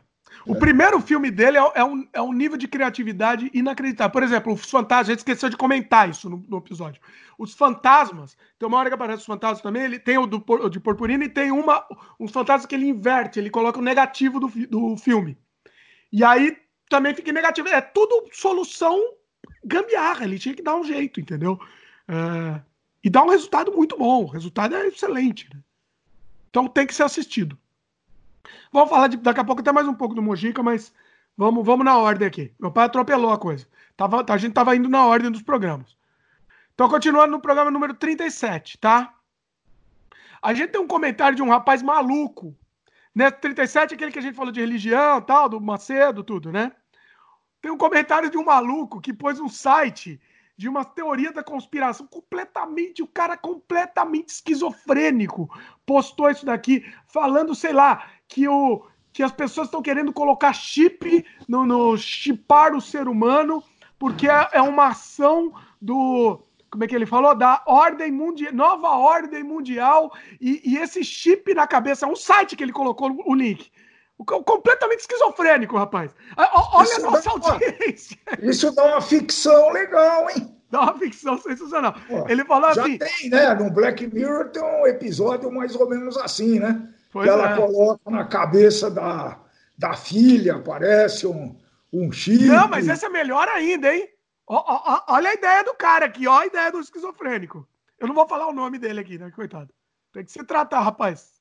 [0.46, 0.58] O é.
[0.58, 4.12] primeiro filme dele é, é, um, é um nível de criatividade inacreditável.
[4.12, 7.00] Por exemplo, os fantasmas, a gente esqueceu de comentar isso no, no, episódio.
[7.38, 10.80] Os fantasmas, tem uma hora que aparece os fantasmas também, ele tem o do, de
[10.80, 11.84] purpurina e tem uma,
[12.18, 15.36] uns fantasmas que ele inverte, ele coloca o negativo do, do filme.
[16.12, 16.56] E aí
[16.88, 17.68] também fica negativo.
[17.68, 18.98] É tudo solução
[19.64, 21.60] gambiarra, ele tinha que dar um jeito, entendeu?
[22.08, 22.60] É,
[23.04, 24.24] e dá um resultado muito bom.
[24.24, 25.48] O resultado é excelente.
[25.52, 25.60] Né?
[26.50, 27.56] Então tem que ser assistido.
[28.72, 30.92] Vamos falar de, daqui a pouco até mais um pouco do Mojica, mas
[31.36, 32.54] vamos, vamos na ordem aqui.
[32.58, 33.66] Meu pai atropelou a coisa.
[33.96, 35.96] Tava, a gente tava indo na ordem dos programas.
[36.74, 39.14] Então, continuando no programa número 37, tá?
[40.40, 42.56] A gente tem um comentário de um rapaz maluco.
[43.14, 43.30] Né?
[43.30, 46.72] 37 é aquele que a gente falou de religião, tal, do Macedo, tudo, né?
[47.60, 50.18] Tem um comentário de um maluco que pôs um site
[50.56, 55.50] de uma teoria da conspiração completamente, o cara completamente esquizofrênico
[55.86, 61.26] postou isso daqui, falando, sei lá, que o que as pessoas estão querendo colocar chip
[61.48, 63.62] no, no chipar o ser humano,
[63.98, 65.52] porque é, é uma ação
[65.82, 67.34] do como é que ele falou?
[67.34, 72.54] Da ordem mundial, nova ordem mundial, e, e, esse chip na cabeça, é um site
[72.54, 73.72] que ele colocou o link.
[74.24, 76.14] Completamente esquizofrênico, rapaz.
[76.36, 78.18] Olha isso a nossa audiência.
[78.40, 80.54] Isso dá uma ficção legal, hein?
[80.70, 81.96] Dá uma ficção sensacional.
[82.06, 82.98] Pô, Ele falou assim.
[82.98, 83.54] Já tem, né?
[83.54, 86.88] No Black Mirror tem um episódio mais ou menos assim, né?
[87.10, 87.56] Pois que ela é.
[87.56, 89.38] coloca na cabeça da,
[89.76, 91.56] da filha, aparece um,
[91.92, 92.44] um chip.
[92.44, 94.08] Não, mas essa é melhor ainda, hein?
[94.46, 97.66] olha a ideia do cara aqui, ó a ideia do esquizofrênico.
[97.98, 99.30] Eu não vou falar o nome dele aqui, né?
[99.30, 99.72] Coitado.
[100.12, 101.39] Tem que se tratar, rapaz.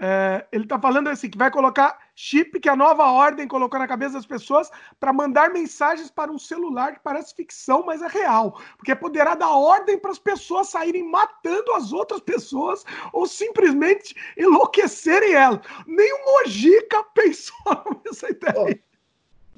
[0.00, 3.86] É, ele está falando assim que vai colocar chip que a nova ordem colocou na
[3.86, 8.60] cabeça das pessoas para mandar mensagens para um celular que parece ficção, mas é real,
[8.76, 15.32] porque poderá dar ordem para as pessoas saírem matando as outras pessoas ou simplesmente enlouquecerem
[15.32, 15.60] elas.
[15.86, 18.80] Nem o Mojica pensou nessa ideia.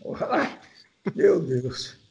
[0.04, 0.14] Oh.
[1.14, 2.05] Meu Deus.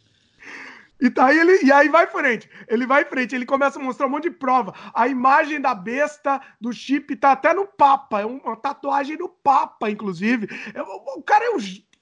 [1.06, 2.50] E, tá aí ele, e aí vai frente.
[2.68, 4.74] Ele vai em frente, ele começa a mostrar um monte de prova.
[4.92, 8.22] A imagem da besta, do chip, tá até no Papa.
[8.22, 10.48] É uma tatuagem no Papa, inclusive.
[10.74, 11.60] É, o cara é um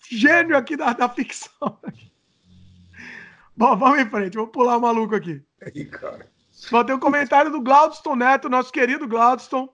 [0.10, 1.78] gênio aqui da, da ficção.
[3.58, 5.44] Bom, vamos em frente, vamos pular o maluco aqui.
[5.62, 6.32] Aí, cara.
[6.72, 9.68] Bom, tem um comentário do Glaudston Neto, nosso querido Glaudston.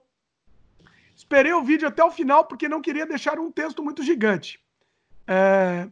[1.14, 4.58] Esperei o vídeo até o final porque não queria deixar um texto muito gigante.
[5.24, 5.88] É,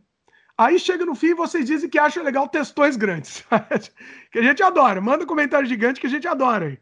[0.59, 3.45] Aí chega no fim e vocês dizem que acham legal textões grandes.
[4.33, 5.01] que a gente adora.
[5.01, 6.79] Manda um comentário gigante que a gente adora aí.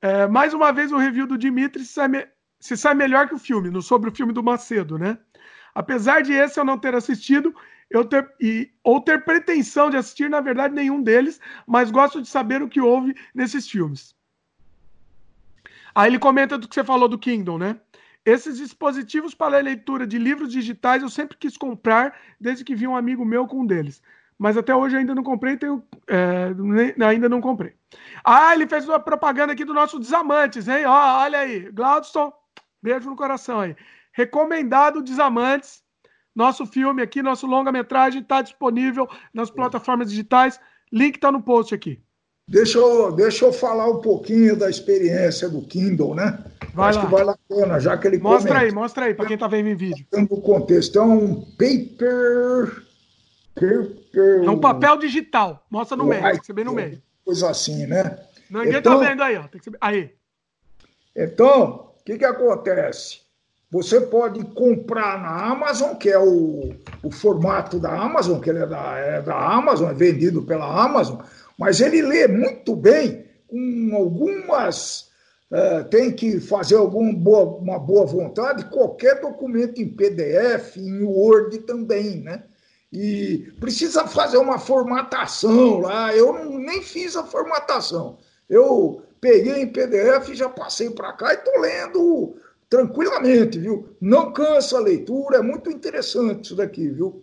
[0.00, 2.28] É, mais uma vez o review do Dimitri se sai, me...
[2.60, 5.18] se sai melhor que o filme, no, sobre o filme do Macedo, né?
[5.74, 7.52] Apesar de esse eu não ter assistido,
[7.90, 12.28] eu ter, e, ou ter pretensão de assistir, na verdade, nenhum deles, mas gosto de
[12.28, 14.14] saber o que houve nesses filmes.
[15.92, 17.80] Aí ele comenta do que você falou do Kingdom, né?
[18.24, 22.96] Esses dispositivos para leitura de livros digitais eu sempre quis comprar, desde que vi um
[22.96, 24.02] amigo meu com um deles.
[24.38, 27.74] Mas até hoje ainda não comprei, tenho, é, ainda não comprei.
[28.24, 30.86] Ah, ele fez uma propaganda aqui do nosso Desamantes, hein?
[30.86, 32.32] Ó, olha aí, Glaudston,
[32.82, 33.76] beijo no coração aí.
[34.12, 35.82] Recomendado Desamantes,
[36.34, 40.58] nosso filme aqui, nosso longa-metragem está disponível nas plataformas digitais.
[40.92, 42.02] Link está no post aqui.
[42.46, 46.44] Deixa eu, deixa eu falar um pouquinho da experiência do Kindle, né?
[46.74, 47.04] Vai Acho lá.
[47.06, 48.66] que vale a pena, já que ele Mostra comenta.
[48.66, 50.06] aí, mostra aí, para quem está vendo em vídeo.
[50.10, 52.82] Tendo contexto, é um paper...
[53.54, 54.44] paper...
[54.44, 55.64] É um papel digital.
[55.70, 57.00] Mostra no meio, tem que ser bem no meio.
[57.24, 58.18] Coisa assim, né?
[58.50, 59.44] Ninguém tá então, tá vendo aí, ó.
[59.62, 59.76] Ser...
[59.80, 60.10] Aí.
[61.16, 63.20] Então, o que que acontece?
[63.70, 68.66] Você pode comprar na Amazon, que é o, o formato da Amazon, que ele é
[68.66, 71.18] da, é da Amazon, é vendido pela Amazon,
[71.58, 75.12] Mas ele lê muito bem, com algumas.
[75.50, 81.58] Uh, tem que fazer alguma boa, uma boa vontade, qualquer documento em PDF, em Word
[81.60, 82.42] também, né?
[82.92, 86.14] E precisa fazer uma formatação lá.
[86.14, 88.18] Eu nem fiz a formatação.
[88.48, 92.36] Eu peguei em PDF, já passei para cá e estou lendo
[92.68, 93.88] tranquilamente, viu?
[94.00, 97.22] Não cansa a leitura, é muito interessante isso daqui, viu?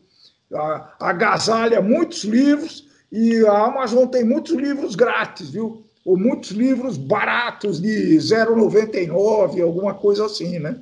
[0.99, 5.85] Agasalha muitos livros e a Amazon tem muitos livros grátis, viu?
[6.05, 10.81] Ou muitos livros baratos de 0,99, alguma coisa assim, né?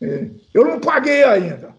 [0.00, 0.28] É.
[0.52, 1.74] Eu não paguei ainda.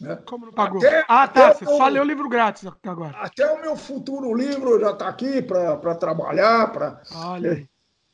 [0.00, 0.18] Né?
[0.26, 0.78] Como não pagou?
[0.78, 1.48] Até, ah, tá.
[1.48, 3.16] Até você só leu o livro grátis agora.
[3.18, 6.72] Até o meu futuro livro já está aqui para trabalhar.
[6.72, 7.68] Pra, Olha aí.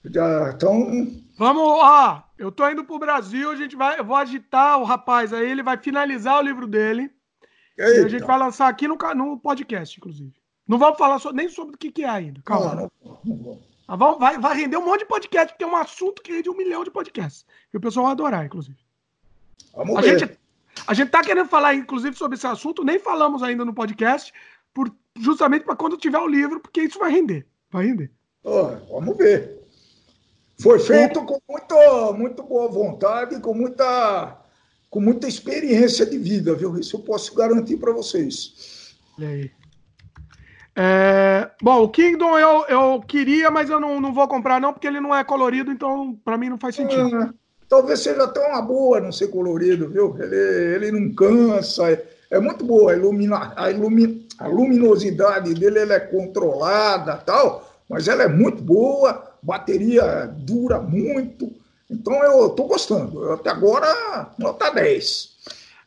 [0.04, 1.08] Já, então.
[1.38, 2.22] Vamos, ó.
[2.36, 3.98] Eu tô indo pro Brasil, a gente vai.
[3.98, 7.10] Eu vou agitar o rapaz aí, ele vai finalizar o livro dele.
[7.76, 8.00] Eita.
[8.00, 10.32] E a gente vai lançar aqui no, no podcast, inclusive.
[10.68, 12.42] Não vamos falar so, nem sobre o que, que é ainda.
[12.44, 12.90] Calma.
[13.24, 13.58] Não.
[14.18, 16.84] Vai, vai render um monte de podcast, porque é um assunto que rende um milhão
[16.84, 17.46] de podcasts.
[17.72, 18.76] E o pessoal vai adorar, inclusive.
[19.74, 20.18] Vamos a ver.
[20.18, 20.38] Gente,
[20.86, 24.30] a gente tá querendo falar, inclusive, sobre esse assunto, nem falamos ainda no podcast,
[24.74, 27.46] por, justamente para quando tiver o livro, porque isso vai render.
[27.70, 28.12] Vai render.
[28.90, 29.58] Vamos ver.
[30.60, 34.36] Foi feito com muito, muito boa vontade, com muita,
[34.90, 36.78] com muita experiência de vida, viu?
[36.78, 38.94] Isso eu posso garantir para vocês.
[39.16, 39.57] Olha aí.
[40.80, 44.86] É, bom, o Kingdom eu, eu queria, mas eu não, não vou comprar não, porque
[44.86, 47.20] ele não é colorido, então para mim não faz sentido.
[47.20, 47.30] É,
[47.68, 50.16] talvez seja até uma boa não ser colorido, viu?
[50.20, 50.36] Ele,
[50.76, 55.98] ele não cansa, é, é muito boa, a, ilumina, a, ilumi, a luminosidade dele é
[55.98, 61.52] controlada tal, mas ela é muito boa, bateria dura muito.
[61.90, 63.32] Então eu estou gostando.
[63.32, 65.37] Até agora, nota 10.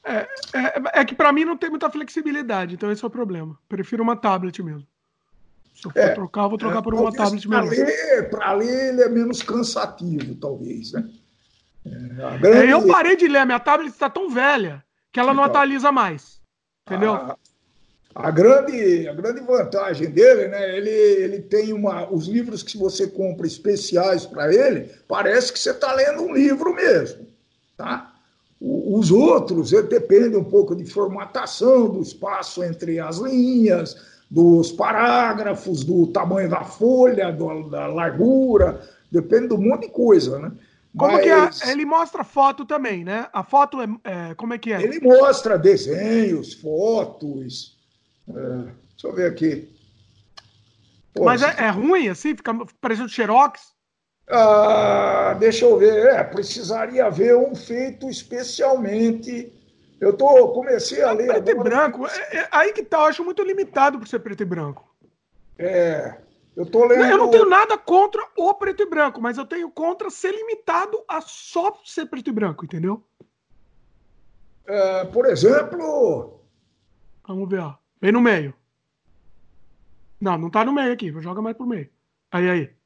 [0.03, 3.57] É, é, é que para mim não tem muita flexibilidade, então esse é o problema.
[3.69, 4.87] Prefiro uma tablet mesmo.
[5.75, 7.69] Se eu for é, trocar, eu vou trocar é, por uma tablet mesmo.
[8.29, 11.07] Para ler, ele é menos cansativo, talvez, né?
[11.85, 12.69] É, grande...
[12.69, 15.91] eu parei de ler, a minha tablet está tão velha que ela não então, atualiza
[15.91, 16.41] mais.
[16.85, 17.13] Entendeu?
[17.13, 17.37] A,
[18.13, 20.77] a grande, a grande vantagem dele, né?
[20.77, 22.11] Ele, ele tem uma.
[22.11, 26.73] Os livros que você compra especiais para ele, parece que você está lendo um livro
[26.73, 27.27] mesmo.
[27.77, 28.10] Tá?
[28.63, 33.97] Os outros dependem um pouco de formatação, do espaço entre as linhas,
[34.29, 40.37] dos parágrafos, do tamanho da folha, do, da largura, depende de um monte de coisa,
[40.37, 40.51] né?
[40.95, 41.23] Como Mas...
[41.59, 41.71] que é?
[41.71, 43.27] Ele mostra foto também, né?
[43.33, 44.81] A foto é, é, como é que é?
[44.81, 47.77] Ele mostra desenhos, fotos,
[48.29, 49.69] é, deixa eu ver aqui.
[51.13, 52.35] Pô, Mas é, é, ruim assim?
[52.35, 53.70] Fica parecendo xerox?
[54.31, 56.07] Ah, deixa eu ver.
[56.07, 59.53] É, precisaria ver um feito especialmente.
[59.99, 61.27] Eu tô, comecei a ler.
[61.27, 61.67] Preto agora...
[61.67, 62.07] e branco.
[62.07, 64.89] É, é, aí que tá, eu acho muito limitado por ser preto e branco.
[65.59, 66.17] É.
[66.55, 67.05] Eu tô lendo.
[67.05, 71.03] Eu não tenho nada contra o preto e branco, mas eu tenho contra ser limitado
[71.07, 73.03] a só ser preto e branco, entendeu?
[74.65, 76.39] É, por exemplo.
[77.27, 77.75] Vamos ver, ó.
[78.01, 78.53] Vem no meio.
[80.19, 81.11] Não, não tá no meio aqui.
[81.21, 81.89] Joga mais pro meio.
[82.31, 82.80] Aí, aí.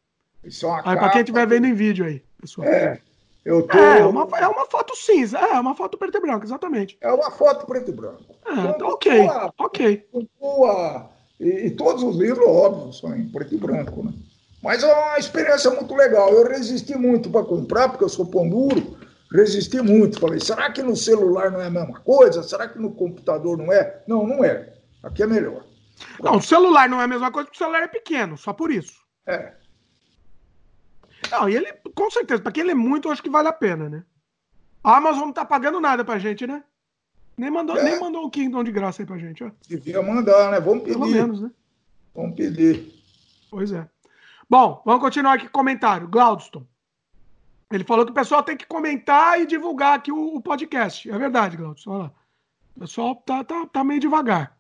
[0.46, 2.68] Isso é uma aí, pra quem estiver vendo em vídeo aí, pessoal.
[2.68, 3.00] É.
[3.44, 3.78] Eu tô...
[3.78, 5.38] É, uma, é uma foto cinza.
[5.38, 6.98] É, uma foto preto e branco, exatamente.
[7.00, 8.24] É uma foto preto e branco.
[8.44, 9.30] É, então, ok.
[9.60, 10.08] ok.
[11.40, 14.12] e, e, todos os livros, óbvio, são em preto e branco, né?
[14.64, 16.32] Mas é uma experiência muito legal.
[16.32, 18.98] Eu resisti muito para comprar, porque eu sou pão duro.
[19.32, 20.20] Resisti muito.
[20.20, 22.42] Falei, será que no celular não é a mesma coisa?
[22.42, 24.02] Será que no computador não é?
[24.08, 24.74] Não, não é.
[25.04, 25.64] Aqui é melhor.
[26.20, 28.72] Não, o celular não é a mesma coisa porque o celular é pequeno, só por
[28.72, 28.96] isso.
[29.28, 29.54] É.
[31.32, 33.54] Não, e ele, com certeza, para quem ele é muito, eu acho que vale a
[33.54, 34.04] pena, né?
[34.84, 36.64] A Amazon não tá pagando nada pra gente, né?
[37.38, 37.84] Nem mandou, é.
[37.84, 39.52] nem mandou o Kingdom de graça aí pra gente, ó.
[39.68, 40.60] Devia mandar, né?
[40.60, 40.94] Vamos pedir.
[40.94, 41.52] Pelo menos, né?
[42.14, 42.94] Vamos pedir.
[43.50, 43.88] Pois é.
[44.50, 46.08] Bom, vamos continuar aqui com o comentário.
[46.08, 46.66] Glaudston.
[47.72, 51.10] Ele falou que o pessoal tem que comentar e divulgar aqui o, o podcast.
[51.10, 51.92] É verdade, Glaudston.
[51.92, 52.12] Olha lá.
[52.76, 54.56] O pessoal tá, tá, tá meio devagar.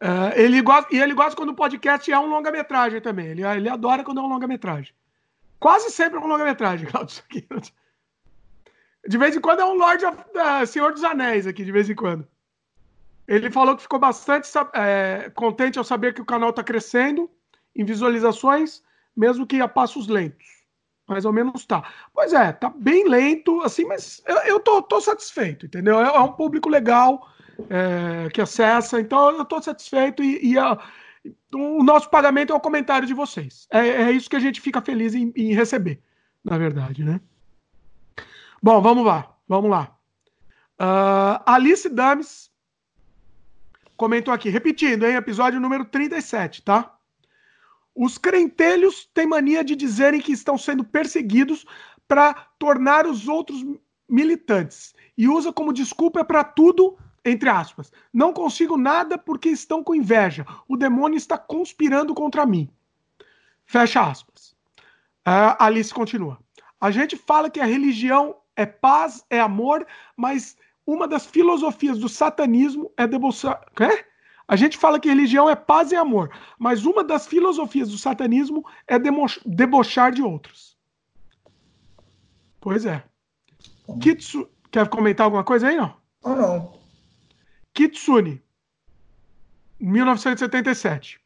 [0.00, 3.26] Uh, ele gosta, e ele gosta quando o podcast é um longa-metragem também.
[3.26, 4.94] Ele, ele adora quando é um longa-metragem.
[5.60, 6.88] Quase sempre é um longa-metragem,
[9.08, 11.88] De vez em quando é um Lord of, uh, Senhor dos Anéis aqui, de vez
[11.90, 12.26] em quando.
[13.26, 17.30] Ele falou que ficou bastante é, contente ao saber que o canal está crescendo
[17.76, 18.82] em visualizações,
[19.14, 20.46] mesmo que a passos lentos.
[21.06, 21.82] Mais ou menos tá.
[22.12, 25.98] Pois é, tá bem lento, assim, mas eu, eu tô, tô satisfeito, entendeu?
[26.00, 27.28] É, é um público legal
[27.68, 29.00] é, que acessa.
[29.00, 30.78] Então eu estou satisfeito e, e a,
[31.54, 33.66] o nosso pagamento é o comentário de vocês.
[33.70, 36.02] É, é isso que a gente fica feliz em, em, receber,
[36.44, 37.20] na verdade, né?
[38.62, 39.96] Bom, vamos lá, vamos lá.
[40.80, 42.50] Uh, Alice Dames
[43.96, 45.16] comentou aqui, repetindo, hein?
[45.16, 46.94] Episódio número 37, tá?
[47.94, 51.66] Os crentelhos têm mania de dizerem que estão sendo perseguidos
[52.06, 53.64] para tornar os outros
[54.08, 57.92] militantes e usa como desculpa para tudo, entre aspas.
[58.12, 60.46] Não consigo nada porque estão com inveja.
[60.66, 62.68] O demônio está conspirando contra mim.
[63.66, 64.56] Fecha aspas.
[65.26, 66.38] Uh, Alice continua.
[66.80, 69.86] A gente fala que a religião é paz, é amor,
[70.16, 73.64] mas uma das filosofias do satanismo é debochar.
[73.76, 74.04] Quê?
[74.46, 78.64] A gente fala que religião é paz e amor, mas uma das filosofias do satanismo
[78.86, 78.98] é
[79.44, 80.78] debochar de outros.
[82.60, 83.04] Pois é.
[84.00, 84.48] Kitsu...
[84.70, 85.94] Quer comentar alguma coisa aí, não?
[86.22, 86.77] Não, não.
[87.78, 88.42] Kitsune,
[89.78, 91.20] 1977.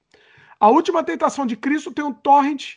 [0.60, 2.74] A Última Tentação de Cristo tem um torrent,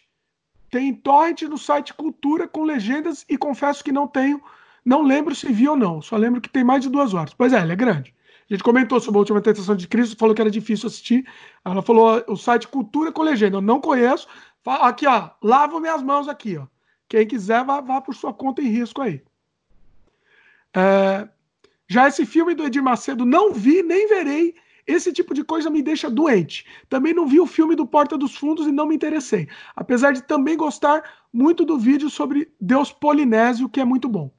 [0.72, 4.42] tem torrent no site Cultura com legendas e confesso que não tenho,
[4.86, 7.34] não lembro se vi ou não, só lembro que tem mais de duas horas.
[7.34, 8.16] Pois é, ele é grande.
[8.50, 11.28] A gente comentou sobre a Última Tentação de Cristo, falou que era difícil assistir.
[11.66, 13.58] Ela falou o site Cultura com legenda.
[13.58, 14.26] Eu não conheço.
[14.66, 16.66] Aqui, ó, lavo minhas mãos aqui, ó.
[17.10, 19.22] Quem quiser, vá, vá por sua conta em risco aí.
[20.74, 21.28] É,
[21.88, 24.56] já esse filme do Edir Macedo não vi nem verei.
[24.88, 26.66] Esse tipo de coisa me deixa doente.
[26.88, 29.48] Também não vi o filme do Porta dos Fundos e não me interessei.
[29.76, 31.03] Apesar de também gostar
[31.34, 34.32] muito do vídeo sobre Deus Polinésio, que é muito bom.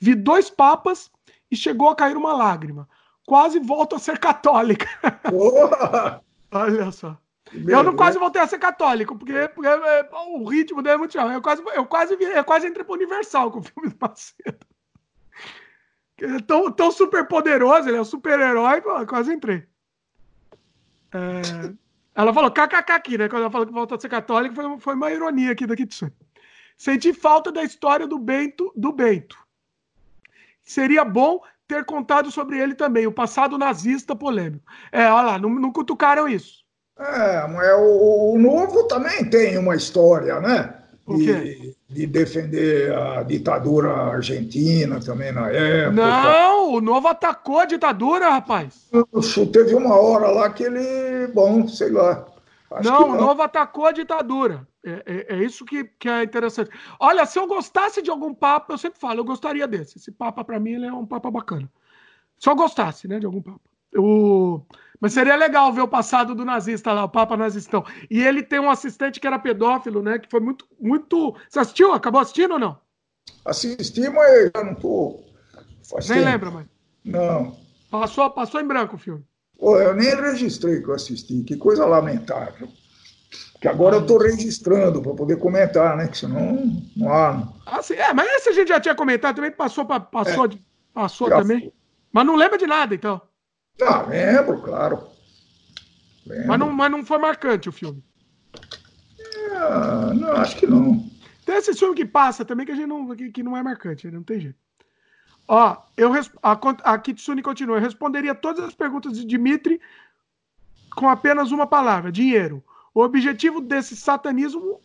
[0.00, 1.10] Vi dois papas
[1.50, 2.88] e chegou a cair uma lágrima.
[3.26, 4.88] Quase volto a ser católica.
[6.50, 7.18] Olha só.
[7.52, 11.12] eu não quase voltei a ser católico, porque, porque é, o ritmo dele é muito
[11.12, 11.30] chato.
[11.30, 14.66] Eu quase, eu quase, eu quase entrei pro Universal com o filme do Macedo.
[16.20, 19.64] É tão, tão super poderoso, ele é um super-herói, quase entrei.
[21.12, 21.72] É...
[22.14, 23.28] Ela falou kkk aqui, né?
[23.28, 26.10] Quando ela falou que voltou a ser católica, foi, foi uma ironia aqui de Sul.
[26.76, 29.36] Senti falta da história do Bento, do Bento.
[30.62, 34.64] Seria bom ter contado sobre ele também, o passado nazista polêmico.
[34.90, 36.64] É, olha lá, não, não cutucaram isso.
[36.98, 40.78] É, mas o, o novo também tem uma história, né?
[41.16, 45.92] de, de, defender a ditadura argentina também na época.
[45.92, 48.90] Não, o Novo atacou a ditadura, rapaz.
[49.16, 52.26] Isso, teve uma hora lá que ele, bom, sei lá.
[52.84, 54.66] Não, não, o Novo atacou a ditadura.
[54.84, 56.70] É, é, é, isso que, que é interessante.
[57.00, 59.98] Olha, se eu gostasse de algum papa, eu sempre falo, eu gostaria desse.
[59.98, 61.70] Esse papa, para mim, ele é um papa bacana.
[62.38, 63.60] Se eu gostasse, né, de algum papa.
[63.96, 64.60] O...
[65.00, 67.84] Mas seria legal ver o passado do nazista lá, o Papa nazistão.
[68.10, 70.18] E ele tem um assistente que era pedófilo, né?
[70.18, 71.34] Que foi muito, muito.
[71.48, 71.92] Você assistiu?
[71.92, 72.78] Acabou assistindo ou não?
[73.44, 75.20] Assisti, mas já não tô.
[75.88, 76.30] Faz nem tempo.
[76.30, 76.66] lembra, mais.
[77.04, 77.56] Não.
[77.90, 79.24] Passou, passou em branco o filme.
[79.58, 81.42] Pô, eu nem registrei que eu assisti.
[81.42, 82.68] Que coisa lamentável.
[83.60, 86.06] Que agora eu estou registrando para poder comentar, né?
[86.08, 87.48] Que senão não há.
[87.66, 87.94] Ah, sim.
[87.94, 90.58] É, mas esse a gente já tinha comentado também, passou, pra, passou, é,
[90.94, 91.60] passou também.
[91.60, 91.72] Foi.
[92.12, 93.20] Mas não lembra de nada, então.
[93.82, 95.08] Ah, lembro, claro.
[96.26, 96.48] Lembro.
[96.48, 98.02] Mas, não, mas não foi marcante o filme.
[99.30, 101.08] É, não, acho que não.
[101.44, 104.10] Tem esse filme que passa também que a gente não, que, que não é marcante,
[104.10, 104.58] não tem jeito.
[105.46, 106.52] Ó, eu, a,
[106.92, 107.78] a Kitsune continua.
[107.78, 109.80] Eu responderia todas as perguntas de Dimitri
[110.94, 112.62] com apenas uma palavra: dinheiro.
[112.92, 114.80] O objetivo desse satanismo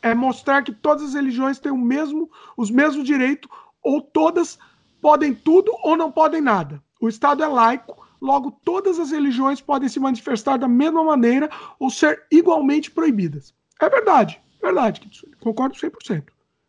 [0.00, 3.50] é mostrar que todas as religiões têm o mesmo, os mesmos direitos,
[3.82, 4.58] ou todas
[5.02, 6.82] podem tudo ou não podem nada.
[7.00, 11.90] O Estado é laico Logo, todas as religiões podem se manifestar da mesma maneira ou
[11.90, 13.54] ser igualmente proibidas.
[13.80, 15.00] É verdade, verdade,
[15.40, 16.24] concordo 100%.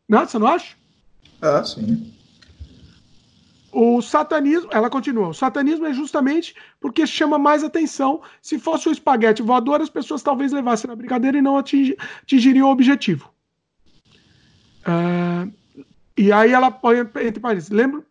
[0.07, 0.75] Não, você não acha?
[1.41, 2.13] Ah, sim.
[3.71, 8.21] O satanismo, ela continua, o satanismo é justamente porque chama mais atenção.
[8.41, 12.71] Se fosse o espaguete voador, as pessoas talvez levassem na brincadeira e não atingiriam o
[12.71, 13.29] objetivo.
[14.81, 15.53] Uh,
[16.17, 17.69] e aí ela põe entre parênteses.
[17.69, 18.05] Lembro,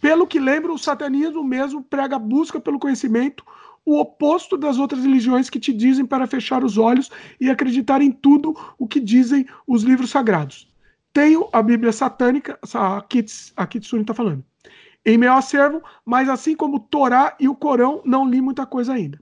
[0.00, 3.44] pelo que lembra, o satanismo mesmo prega a busca pelo conhecimento,
[3.84, 7.10] o oposto das outras religiões que te dizem para fechar os olhos
[7.40, 10.68] e acreditar em tudo o que dizem os livros sagrados.
[11.12, 14.44] Tenho a Bíblia satânica, a, Kits, a Kitsune está falando,
[15.04, 18.92] em meu acervo, mas assim como o Torá e o Corão, não li muita coisa
[18.92, 19.18] ainda.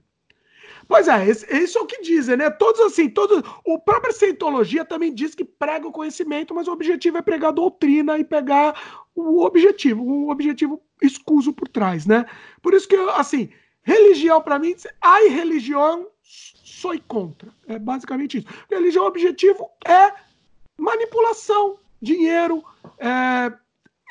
[0.87, 2.49] Pois é, esse, isso é o que dizem, né?
[2.49, 3.43] Todos assim, todos.
[3.65, 8.17] O próprio Cientologia também diz que prega o conhecimento, mas o objetivo é pregar doutrina
[8.17, 12.25] e pegar o objetivo, um objetivo escuso por trás, né?
[12.61, 13.49] Por isso que, assim,
[13.83, 17.49] religião para mim, ai religião, sou contra.
[17.67, 18.47] É basicamente isso.
[18.69, 20.13] Religião objetivo é
[20.77, 22.63] manipulação, dinheiro,
[22.97, 23.51] é,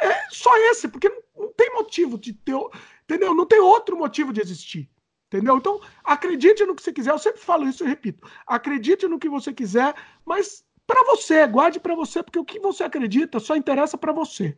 [0.02, 2.58] é só esse, porque não, não tem motivo de ter,
[3.04, 3.32] entendeu?
[3.32, 4.90] Não tem outro motivo de existir.
[5.36, 5.56] Entendeu?
[5.56, 7.10] Então, acredite no que você quiser.
[7.10, 8.26] Eu sempre falo isso e repito.
[8.46, 9.94] Acredite no que você quiser,
[10.24, 14.56] mas para você, guarde para você, porque o que você acredita só interessa para você.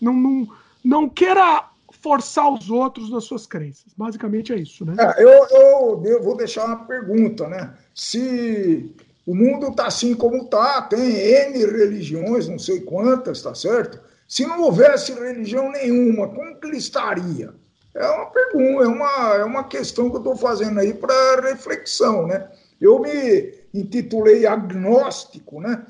[0.00, 0.48] Não, não,
[0.84, 1.68] não queira
[2.00, 3.92] forçar os outros nas suas crenças.
[3.96, 4.94] Basicamente é isso, né?
[4.98, 7.74] É, eu, eu, vou deixar uma pergunta, né?
[7.94, 8.94] Se
[9.26, 14.00] O mundo está assim como está, tem N religiões, não sei quantas, tá certo?
[14.26, 17.54] Se não houvesse religião nenhuma, como que ele estaria?
[17.98, 22.28] É uma pergunta, é uma, é uma questão que eu estou fazendo aí para reflexão,
[22.28, 22.48] né?
[22.80, 25.84] Eu me intitulei agnóstico, né?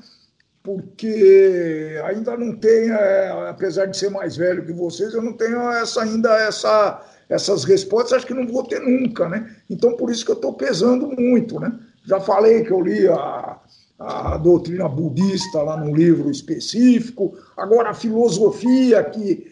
[0.63, 5.61] Porque ainda não tenho, é, apesar de ser mais velho que vocês, eu não tenho
[5.69, 6.99] essa, ainda essa,
[7.29, 9.55] essas respostas, acho que não vou ter nunca, né?
[9.69, 11.71] Então, por isso que eu estou pesando muito, né?
[12.05, 13.59] Já falei que eu li a,
[13.99, 19.48] a doutrina budista lá num livro específico, agora a filosofia, que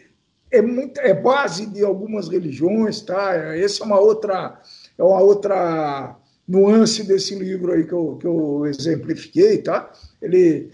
[0.52, 3.34] é, muito, é base de algumas religiões, tá?
[3.34, 4.62] Essa é uma outra,
[4.98, 6.16] é uma outra
[6.48, 9.92] nuance desse livro aí que eu, que eu exemplifiquei, tá?
[10.22, 10.72] Ele,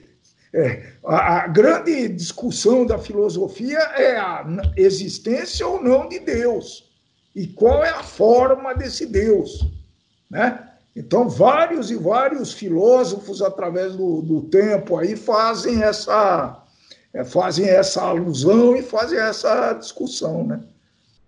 [0.53, 4.45] é, a, a, grande discussão da filosofia é a
[4.77, 6.91] existência ou não de Deus
[7.35, 9.65] e qual é a forma desse Deus,
[10.29, 10.69] né?
[10.95, 16.62] Então, vários e vários filósofos, através do, do tempo, aí fazem essa,
[17.13, 20.45] é, fazem essa alusão e fazem essa discussão.
[20.47, 20.63] Né?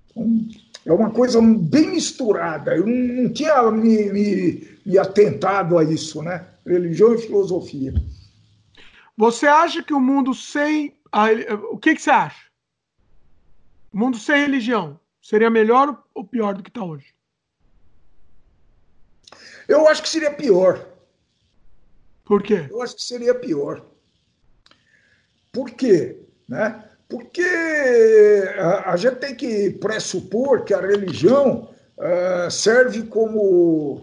[0.10, 0.48] Então,
[0.86, 2.76] é uma coisa bem misturada.
[2.76, 6.46] Eu não, tinha me, me, me, atentado a isso, né?
[6.66, 7.94] Religião e filosofia.
[9.18, 10.96] Você acha que o mundo sem.
[11.12, 11.28] A,
[11.72, 12.46] o que, que você acha?
[13.94, 17.14] O mundo sem religião seria melhor ou pior do que está hoje?
[19.68, 20.86] Eu acho que seria pior.
[22.24, 22.68] Por quê?
[22.70, 23.84] Eu acho que seria pior.
[25.56, 26.18] Por quê?
[26.50, 26.84] Né?
[27.08, 27.42] Porque
[28.58, 34.02] a, a gente tem que pressupor que a religião uh, serve como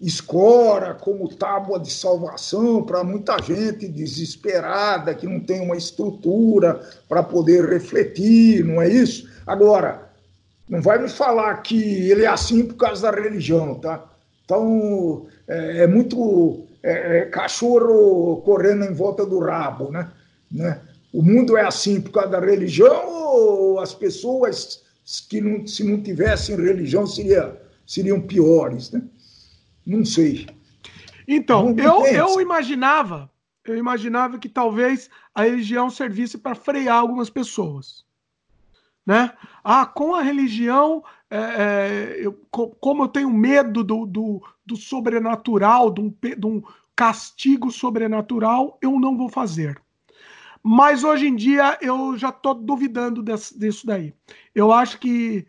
[0.00, 7.22] escora, como tábua de salvação para muita gente desesperada, que não tem uma estrutura para
[7.22, 9.28] poder refletir, não é isso?
[9.44, 10.08] Agora,
[10.68, 14.08] não vai me falar que ele é assim por causa da religião, tá?
[14.44, 20.10] Então, é, é muito é, é cachorro correndo em volta do rabo, né?
[20.50, 20.82] Né?
[21.12, 24.82] O mundo é assim por causa da religião ou as pessoas
[25.28, 29.02] que não, se não tivessem religião seria, seriam piores, né?
[29.84, 30.46] Não sei.
[31.26, 33.30] Então, eu, eu imaginava,
[33.64, 38.04] eu imaginava que talvez a religião servisse para frear algumas pessoas.
[39.06, 39.32] Né?
[39.64, 45.90] Ah, com a religião é, é, eu, como eu tenho medo do, do, do sobrenatural,
[45.90, 46.62] de um, de um
[46.94, 49.80] castigo sobrenatural, eu não vou fazer.
[50.62, 54.12] Mas hoje em dia eu já estou duvidando desse, disso daí.
[54.54, 55.46] Eu acho que,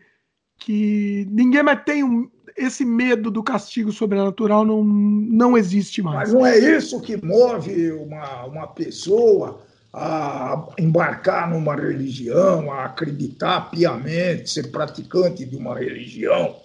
[0.58, 6.32] que ninguém mais tem um, esse medo do castigo sobrenatural, não, não existe mais.
[6.32, 9.60] Mas não é isso que move uma, uma pessoa
[9.92, 16.56] a embarcar numa religião, a acreditar piamente, ser praticante de uma religião,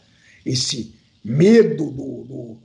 [0.45, 2.57] esse medo do, do,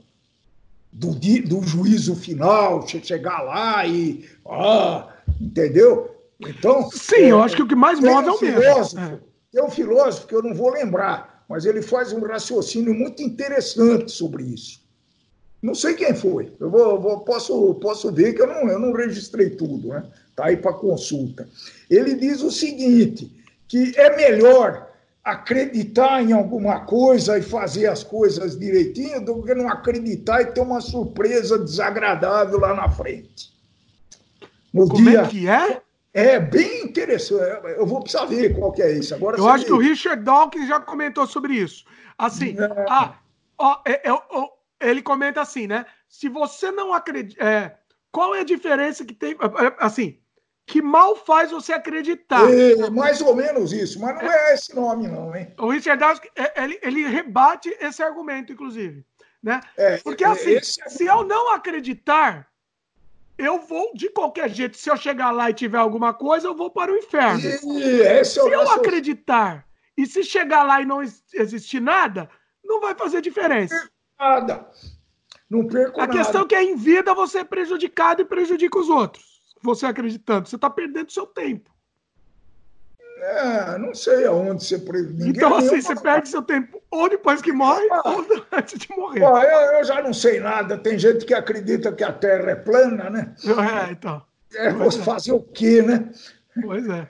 [0.93, 4.25] do, do juízo final, chegar lá e.
[4.47, 5.12] Ah,
[5.43, 6.09] entendeu?
[6.39, 6.89] Então.
[6.91, 9.01] Sim, é, eu acho que o que mais move é o filósofo.
[9.01, 9.19] É.
[9.51, 14.11] Tem um filósofo que eu não vou lembrar, mas ele faz um raciocínio muito interessante
[14.11, 14.81] sobre isso.
[15.61, 16.51] Não sei quem foi.
[16.59, 20.03] Eu vou, vou, posso, posso ver que eu não, eu não registrei tudo, né?
[20.29, 21.47] Está aí para consulta.
[21.89, 23.31] Ele diz o seguinte:
[23.67, 24.89] que é melhor
[25.23, 30.59] acreditar em alguma coisa e fazer as coisas direitinho do que não acreditar e ter
[30.59, 33.52] uma surpresa desagradável lá na frente.
[34.73, 35.21] No Como dia...
[35.21, 35.81] é que é?
[36.13, 37.41] É bem interessante.
[37.77, 39.15] Eu vou precisar ver qual que é isso.
[39.15, 41.85] Agora, eu acho que o Richard Dawkins já comentou sobre isso.
[42.17, 42.85] Assim, é...
[42.87, 43.15] ah,
[43.57, 45.85] ó, é, é, ele comenta assim, né?
[46.07, 47.43] Se você não acredita.
[47.43, 47.77] É,
[48.11, 49.31] qual é a diferença que tem.
[49.31, 50.19] É, é, assim,
[50.67, 52.47] que mal faz você acreditar.
[52.51, 55.51] É, mais ou menos isso, mas não é, é esse nome, não, hein?
[55.59, 59.03] O Richard Dawkins, ele, ele rebate esse argumento, inclusive.
[59.41, 59.59] Né?
[59.75, 62.47] É, Porque assim, se eu não acreditar,
[63.37, 64.77] eu vou de qualquer jeito.
[64.77, 67.39] Se eu chegar lá e tiver alguma coisa, eu vou para o inferno.
[67.39, 72.29] E, se eu acreditar e se chegar lá e não existir nada,
[72.63, 73.89] não vai fazer diferença
[74.23, 74.69] nada.
[75.49, 76.17] Não perco A nada.
[76.17, 79.23] questão é que é em vida você é prejudicado e prejudica os outros.
[79.61, 80.47] Você acreditando.
[80.47, 81.72] Você está perdendo seu tempo.
[83.23, 85.29] É, não sei aonde você prejudica.
[85.29, 89.23] Então, assim, você perde seu tempo ou depois que morre ah, ou antes de morrer.
[89.23, 90.77] Eu, eu, já não sei nada.
[90.77, 93.33] Tem gente que acredita que a Terra é plana, né?
[93.45, 94.21] É, então.
[94.53, 94.91] É, é.
[94.91, 96.09] fazer o quê, né?
[96.61, 97.09] Pois é.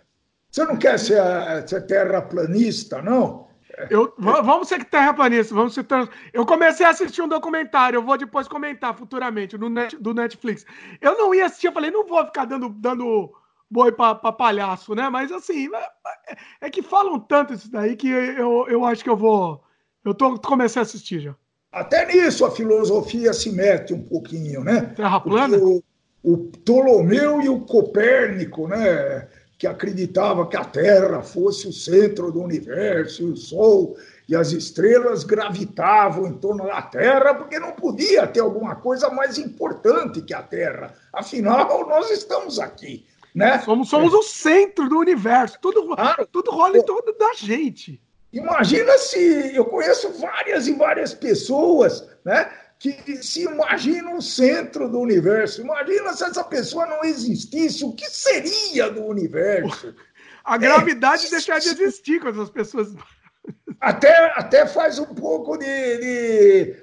[0.51, 1.19] Você não quer ser,
[1.67, 3.47] ser terraplanista, não?
[3.89, 6.07] Eu, vamos ser terraplanista, vamos ser trans...
[6.31, 10.63] Eu comecei a assistir um documentário, eu vou depois comentar futuramente no net, do Netflix.
[11.01, 13.33] Eu não ia assistir, eu falei, não vou ficar dando, dando
[13.73, 15.09] boi para palhaço, né?
[15.09, 19.17] Mas assim, é, é, que falam tanto isso daí que eu, eu acho que eu
[19.17, 19.63] vou.
[20.05, 21.35] Eu tô, comecei a assistir já.
[21.71, 24.93] Até nisso a filosofia se mete um pouquinho, né?
[24.95, 25.57] Terra plana?
[25.57, 25.83] O,
[26.21, 29.27] o Ptolomeu e o Copérnico, né?
[29.57, 33.97] Que acreditava que a Terra fosse o centro do universo, e o Sol
[34.29, 39.37] e as estrelas gravitavam em torno da Terra, porque não podia ter alguma coisa mais
[39.37, 40.93] importante que a Terra.
[41.11, 43.05] Afinal, nós estamos aqui.
[43.33, 43.59] Né?
[43.59, 44.15] Somos, somos é.
[44.15, 45.57] o centro do universo.
[45.61, 46.27] Tudo, claro.
[46.31, 48.01] tudo rola em torno da gente.
[48.31, 52.49] Imagina se eu conheço várias e várias pessoas, né?
[52.79, 55.61] Que se imaginam o centro do universo.
[55.61, 59.93] Imagina se essa pessoa não existisse, o que seria do universo?
[60.43, 62.93] A gravidade é, deixar de existir com essas pessoas.
[63.79, 65.65] Até, até faz um pouco de.
[65.65, 66.75] de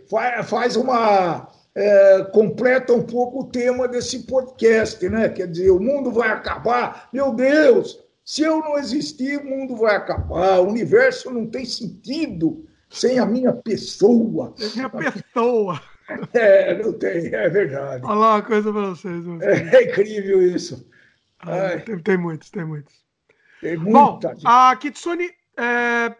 [0.44, 1.50] faz uma.
[1.74, 5.28] É, completa um pouco o tema desse podcast, né?
[5.28, 7.08] Quer dizer, o mundo vai acabar.
[7.12, 10.60] Meu Deus, se eu não existir, o mundo vai acabar.
[10.60, 14.54] O universo não tem sentido sem a minha pessoa.
[14.74, 15.80] Minha pessoa.
[16.32, 18.04] É, não tem, é verdade.
[18.04, 19.24] Olha lá uma coisa para vocês.
[19.42, 20.88] É, é, incrível isso.
[21.38, 22.94] Ah, tem, tem, muitos, tem muitos.
[23.60, 24.34] Tem muita.
[24.34, 26.14] Bom, a Kitsune, é,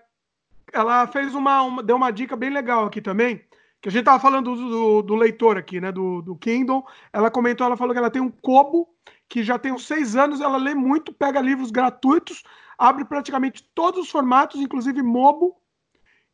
[0.72, 3.43] ela fez uma, uma, deu uma dica bem legal aqui também,
[3.81, 6.85] que a gente tava falando do, do, do leitor aqui, né, do, do Kindle.
[7.12, 8.89] Ela comentou, ela falou que ela tem um Kobo
[9.28, 12.43] que já tem uns seis anos, ela lê muito, pega livros gratuitos,
[12.77, 15.57] abre praticamente todos os formatos, inclusive Mobo,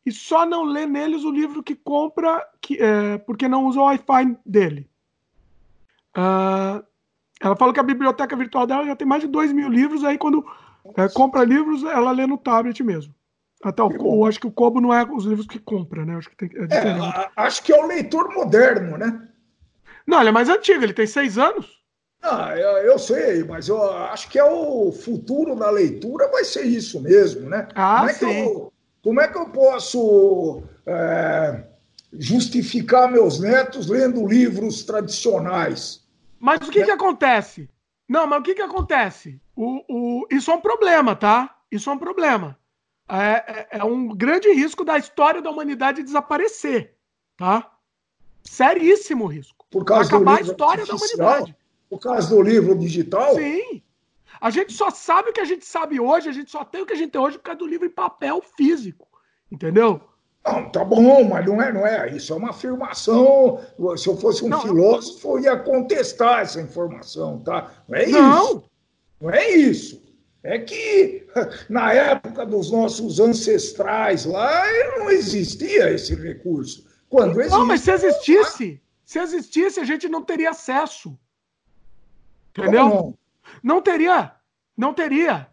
[0.03, 3.83] e só não lê neles o livro que compra, que, é, porque não usa o
[3.83, 4.89] Wi-Fi dele.
[6.17, 6.83] Uh,
[7.39, 10.17] ela falou que a biblioteca virtual dela já tem mais de dois mil livros, aí
[10.17, 10.43] quando
[10.95, 13.13] é, compra livros, ela lê no tablet mesmo.
[13.63, 16.15] Até o, eu acho que o Kobo não é os livros que compra, né?
[16.15, 19.27] Acho que, tem, é é, acho que é o leitor moderno, né?
[20.05, 21.77] Não, ele é mais antigo, ele tem seis anos.
[22.21, 27.01] Ah, eu sei, mas eu acho que é o futuro da leitura vai ser isso
[27.01, 27.67] mesmo, né?
[27.75, 28.39] Ah, como, é sim.
[28.39, 28.73] Eu,
[29.03, 31.63] como é que eu posso é,
[32.13, 36.05] justificar meus netos lendo livros tradicionais?
[36.39, 36.85] Mas o que, né?
[36.85, 37.69] que acontece?
[38.07, 39.39] Não, mas o que, que acontece?
[39.55, 41.55] O, o, isso é um problema, tá?
[41.71, 42.57] Isso é um problema.
[43.09, 46.95] É, é, é um grande risco da história da humanidade desaparecer,
[47.37, 47.71] tá?
[48.43, 49.65] Seríssimo risco.
[49.69, 51.55] Por causa Acabar a história da humanidade.
[51.89, 53.35] Por causa do livro digital?
[53.35, 53.81] Sim.
[54.39, 56.85] A gente só sabe o que a gente sabe hoje, a gente só tem o
[56.85, 59.07] que a gente tem hoje por causa do livro em papel físico.
[59.51, 60.01] Entendeu?
[60.45, 62.09] Não, tá bom, mas não é, não é.
[62.15, 63.59] Isso é uma afirmação.
[63.97, 67.71] Se eu fosse um não, filósofo, eu ia contestar essa informação, tá?
[67.87, 68.43] Não é não.
[68.43, 68.63] isso.
[69.19, 70.06] Não é isso.
[70.43, 71.27] É que
[71.69, 74.63] na época dos nossos ancestrais lá
[74.97, 76.87] não existia esse recurso.
[77.09, 81.17] Quando existia, não, mas se existisse, se existisse, a gente não teria acesso.
[82.49, 82.89] Entendeu?
[82.89, 83.17] Não?
[83.63, 84.33] não teria.
[84.75, 85.47] Não teria.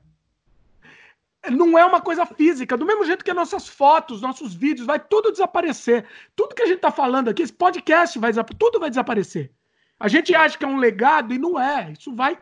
[1.50, 2.76] Não é uma coisa física.
[2.76, 6.06] Do mesmo jeito que as nossas fotos, nossos vídeos, vai tudo desaparecer.
[6.34, 9.52] Tudo que a gente está falando aqui, esse podcast vai tudo vai desaparecer.
[10.00, 11.92] A gente acha que é um legado e não é.
[11.92, 12.38] Isso vai,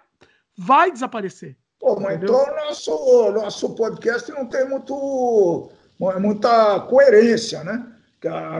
[0.57, 1.57] vai desaparecer.
[1.83, 2.41] Pô, mas Entendeu?
[2.43, 5.69] então nosso, nosso podcast não tem muito,
[6.21, 7.85] muita coerência, né?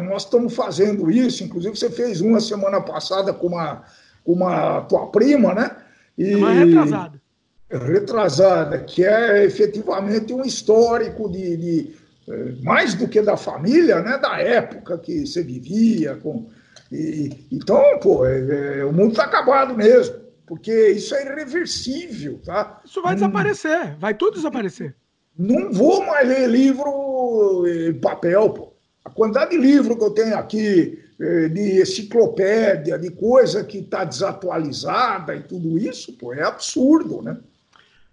[0.09, 3.85] Nós estamos fazendo isso, inclusive você fez uma semana passada com uma,
[4.25, 5.71] com uma tua prima, né?
[6.19, 7.23] E, Uma retrasada.
[7.71, 11.97] Retrasada, que é efetivamente um histórico de, de
[12.29, 16.17] eh, mais do que da família, né, da época que você vivia.
[16.17, 16.49] Com,
[16.91, 20.17] e, então, pô, é, é, o mundo está acabado mesmo,
[20.47, 22.81] porque isso é irreversível, tá?
[22.85, 24.95] Isso vai desaparecer, vai tudo desaparecer.
[25.39, 28.73] Não vou mais ler livro em papel, pô.
[29.05, 34.05] A quantidade de livro que eu tenho aqui, é, de enciclopédia, de coisa que está
[34.05, 37.37] desatualizada e tudo isso, pô, é absurdo, né?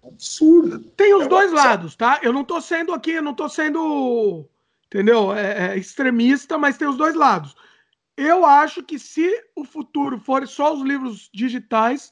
[0.03, 0.79] Absurdo.
[0.79, 2.19] Tem os é dois lados, tá?
[2.23, 4.47] Eu não estou sendo aqui, eu não estou sendo,
[4.87, 5.33] entendeu?
[5.33, 7.55] É, é, extremista, mas tem os dois lados.
[8.17, 12.11] Eu acho que se o futuro for só os livros digitais,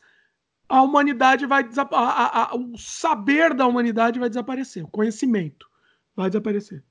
[0.69, 2.59] a humanidade vai desaparecer.
[2.59, 5.67] O saber da humanidade vai desaparecer, o conhecimento
[6.15, 6.83] vai desaparecer.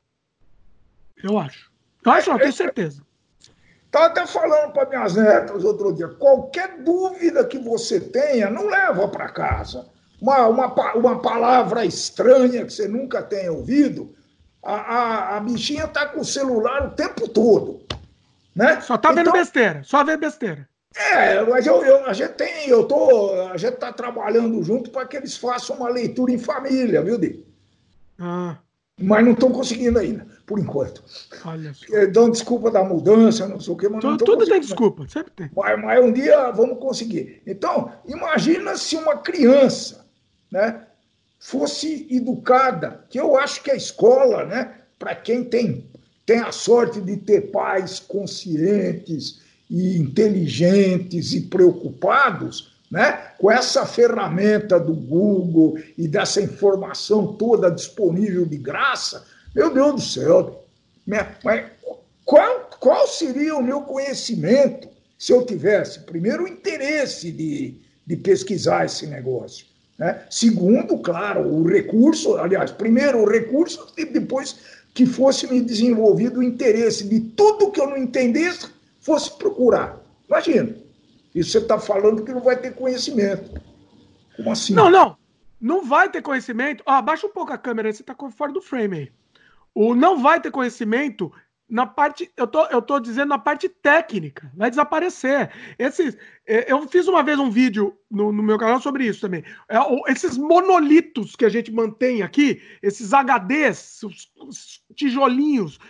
[1.22, 1.70] Eu acho.
[2.04, 3.02] Eu acho, não, tenho certeza.
[3.86, 9.08] Estava até falando para minhas netas outro dia: qualquer dúvida que você tenha, não leva
[9.08, 9.86] para casa.
[10.20, 14.14] Uma, uma, uma palavra estranha que você nunca tenha ouvido,
[14.62, 17.84] a, a, a bichinha está com o celular o tempo todo.
[18.54, 18.80] Né?
[18.80, 20.66] Só está vendo então, besteira, só vê besteira.
[20.96, 25.06] É, mas eu, eu, a gente tem, eu tô, a gente está trabalhando junto para
[25.06, 27.44] que eles façam uma leitura em família, viu, Di?
[28.18, 28.56] Ah.
[28.98, 31.04] Mas não estão conseguindo ainda por enquanto.
[31.44, 31.84] Olha só.
[32.10, 35.50] Dão desculpa da mudança, não sei o quê, mas tudo, tudo tem desculpa, sempre tem.
[35.54, 37.42] Mas, mas um dia vamos conseguir.
[37.46, 40.06] Então, imagina se uma criança
[40.50, 40.86] né,
[41.38, 45.90] fosse educada, que eu acho que a escola, né, para quem tem
[46.24, 49.40] tem a sorte de ter pais conscientes
[49.70, 53.32] e inteligentes e preocupados, né?
[53.38, 59.24] com essa ferramenta do Google e dessa informação toda disponível de graça,
[59.54, 60.64] meu Deus do céu,
[61.06, 61.64] mas
[62.24, 64.88] qual, qual seria o meu conhecimento
[65.18, 69.66] se eu tivesse, primeiro, o interesse de, de pesquisar esse negócio?
[69.98, 70.22] Né?
[70.28, 74.56] Segundo, claro, o recurso, aliás, primeiro o recurso e depois
[74.92, 78.66] que fosse me desenvolvido o interesse de tudo que eu não entendesse,
[79.06, 80.02] fosse procurar.
[80.28, 80.76] Imagina,
[81.32, 83.62] isso você está falando que não vai ter conhecimento.
[84.36, 84.74] Como assim?
[84.74, 85.16] Não, não.
[85.60, 86.82] Não vai ter conhecimento.
[86.84, 89.12] Ah, abaixa um pouco a câmera, você está fora do frame aí.
[89.72, 91.32] O não vai ter conhecimento
[91.68, 95.50] na parte, eu tô, eu tô dizendo na parte técnica, vai desaparecer.
[95.78, 96.16] Esses,
[96.46, 99.42] é, eu fiz uma vez um vídeo no, no meu canal sobre isso também.
[99.68, 99.76] É,
[100.10, 105.80] esses monolitos que a gente mantém aqui, esses HDs, os, os tijolinhos,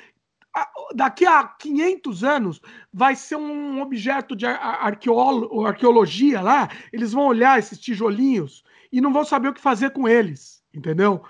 [0.94, 2.60] daqui a 500 anos
[2.92, 9.12] vai ser um objeto de arqueolo, arqueologia lá, eles vão olhar esses tijolinhos e não
[9.12, 11.22] vão saber o que fazer com eles, entendeu?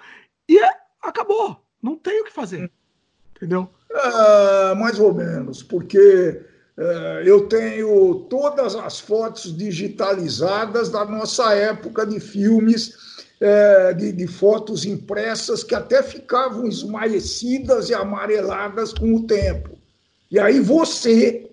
[0.48, 0.60] E
[1.02, 2.70] acabou, não tem o que fazer,
[3.34, 3.68] entendeu?
[3.92, 6.42] Ah, mais ou menos, porque
[6.76, 14.26] uh, eu tenho todas as fotos digitalizadas da nossa época de filmes, uh, de, de,
[14.26, 19.70] fotos impressas que até ficavam esmaecidas e amareladas com o tempo.
[20.30, 21.50] E aí você,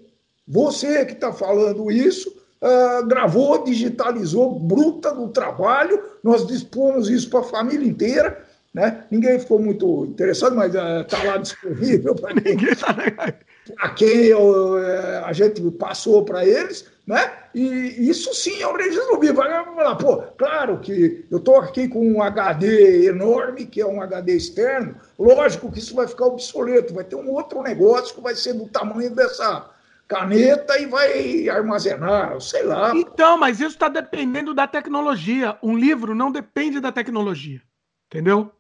[0.48, 7.42] você que está falando isso, Uh, gravou, digitalizou, bruta do trabalho, nós dispomos isso para
[7.42, 8.42] a família inteira,
[8.74, 9.04] né?
[9.12, 12.34] Ninguém ficou muito interessado, mas está uh, lá disponível para
[13.78, 17.34] tá quem eu, uh, a gente passou para eles, né?
[17.54, 19.42] E isso sim é um registro vivo.
[19.42, 24.36] Lá, pô, claro que eu estou aqui com um HD enorme, que é um HD
[24.36, 28.54] externo, lógico que isso vai ficar obsoleto, vai ter um outro negócio que vai ser
[28.54, 29.70] do tamanho dessa
[30.08, 32.96] caneta e vai armazenar, sei lá.
[32.96, 35.58] Então, mas isso está dependendo da tecnologia.
[35.62, 37.62] Um livro não depende da tecnologia.
[38.08, 38.52] Entendeu?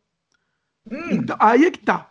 [0.89, 1.09] Hum.
[1.11, 2.09] Então, aí é que tá.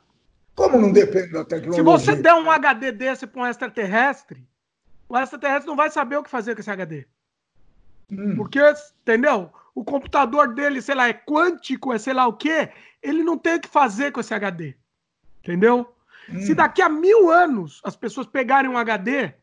[0.54, 1.74] Como não depende da tecnologia?
[1.74, 4.46] Se você der um HD desse para um extraterrestre,
[5.12, 7.06] o extraterrestre não vai saber o que fazer com esse HD.
[8.10, 8.34] Hum.
[8.34, 8.58] Porque,
[9.02, 9.52] entendeu?
[9.74, 12.70] O computador dele, sei lá, é quântico, é sei lá o quê,
[13.02, 14.74] ele não tem o que fazer com esse HD.
[15.40, 15.94] Entendeu?
[16.30, 16.40] Hum.
[16.40, 19.34] Se daqui a mil anos as pessoas pegarem um HD,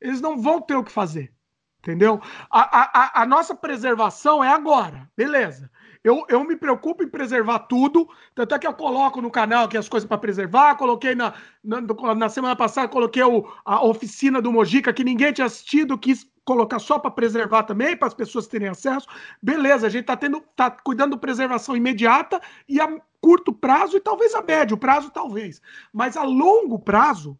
[0.00, 1.32] eles não vão ter o que fazer.
[1.78, 2.20] Entendeu?
[2.50, 5.70] A, a, a nossa preservação é agora, beleza.
[6.04, 9.76] Eu, eu me preocupo em preservar tudo, tanto é que eu coloco no canal aqui
[9.76, 11.80] as coisas para preservar, coloquei na, na,
[12.14, 16.80] na, semana passada, coloquei o, a oficina do Mojica, que ninguém tinha assistido, quis colocar
[16.80, 19.06] só para preservar também, para as pessoas terem acesso.
[19.40, 24.00] Beleza, a gente está tendo, tá cuidando de preservação imediata e a curto prazo e
[24.00, 25.62] talvez a médio prazo, talvez.
[25.92, 27.38] Mas a longo prazo,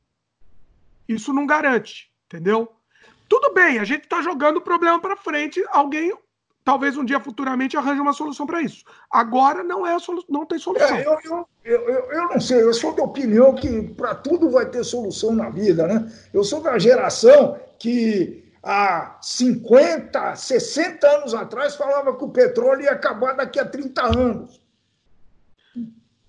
[1.09, 2.72] isso não garante, entendeu?
[3.28, 6.12] Tudo bem, a gente está jogando o problema para frente, alguém
[6.64, 8.84] talvez um dia futuramente arranje uma solução para isso.
[9.10, 10.97] Agora não é solu não tem solução.
[10.97, 14.66] É, eu, eu, eu, eu, não sei, eu sou da opinião que para tudo vai
[14.66, 16.10] ter solução na vida, né?
[16.32, 22.93] Eu sou da geração que há 50, 60 anos atrás falava que o petróleo ia
[22.93, 24.62] acabar daqui a 30 anos.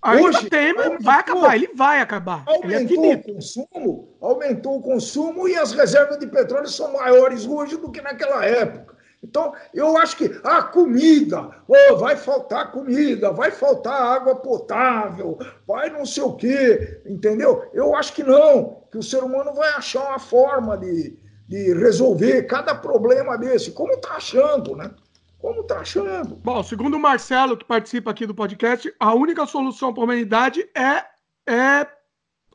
[0.02, 2.44] Ainda Hoje, tem, aumentou, vai acabar, ele vai acabar.
[2.46, 7.78] Aumentou é o consumo, aumentou o consumo e as reservas de petróleo são maiores hoje
[7.78, 8.93] do que naquela época.
[9.24, 15.90] Então, eu acho que a comida, oh, vai faltar comida, vai faltar água potável, vai
[15.90, 17.70] não sei o quê, entendeu?
[17.74, 21.18] Eu acho que não, que o ser humano vai achar uma forma de,
[21.48, 24.92] de resolver cada problema desse, como está achando, né?
[25.40, 26.36] Como está achando.
[26.36, 30.70] Bom, segundo o Marcelo, que participa aqui do podcast, a única solução para a humanidade
[30.76, 31.04] é,
[31.50, 31.88] é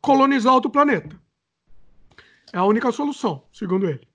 [0.02, 1.16] colonizar outro planeta.
[2.52, 4.07] É a única solução, segundo ele.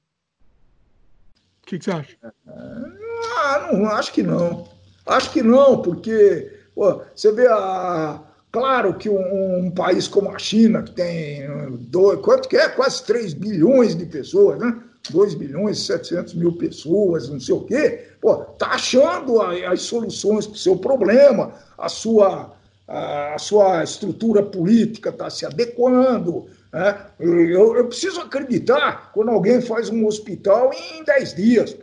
[1.63, 2.17] O que, que, você acha?
[2.45, 4.67] Ah, não, acho que não.
[5.05, 8.21] Acho que não, porque pô, você vê a.
[8.51, 11.47] Claro que um, um, país como a China, que tem
[11.89, 12.69] dois, quanto que é?
[12.69, 14.77] Quase 3 bilhões de pessoas, né?
[15.09, 20.45] 2 bilhões e 700 mil pessoas, não sei o quê, pô, tá achando as soluções
[20.45, 22.53] para o seu problema, a sua,
[22.87, 27.05] a, a sua estrutura política está se adequando, né?
[27.19, 31.77] Eu, eu, preciso acreditar quando alguém faz um hospital em 10 dias.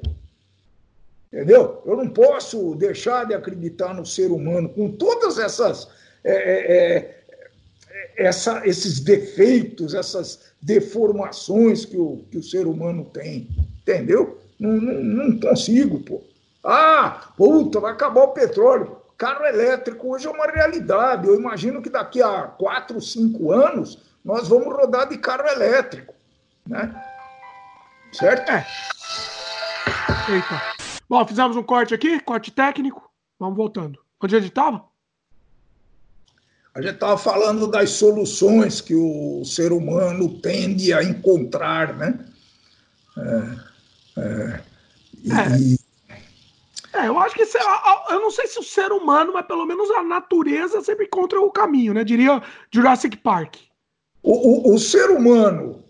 [1.32, 1.80] Entendeu?
[1.86, 5.88] Eu não posso deixar de acreditar no ser humano com todas essas.
[6.24, 7.20] É, é, é,
[8.16, 13.48] essa, esses defeitos, essas deformações que o, que o ser humano tem.
[13.82, 14.40] Entendeu?
[14.58, 16.20] Não, não, não consigo, pô.
[16.64, 18.96] Ah, puta, vai acabar o petróleo.
[19.16, 21.28] Carro elétrico hoje é uma realidade.
[21.28, 26.14] Eu imagino que daqui a quatro, cinco anos nós vamos rodar de carro elétrico,
[26.66, 26.94] né?
[28.12, 28.50] Certo?
[28.50, 28.66] É.
[30.28, 30.62] Eita.
[31.08, 33.10] Bom, fizemos um corte aqui, corte técnico.
[33.38, 33.98] Vamos voltando.
[34.20, 34.84] Onde a gente estava?
[36.74, 42.26] A gente estava falando das soluções que o ser humano tende a encontrar, né?
[43.18, 44.60] É, é,
[45.24, 45.76] e,
[46.08, 47.00] é.
[47.00, 50.02] é eu acho que eu não sei se o ser humano, mas pelo menos a
[50.04, 52.04] natureza sempre encontra o caminho, né?
[52.04, 52.40] Diria
[52.70, 53.56] Jurassic Park.
[54.22, 55.84] O, o, o ser humano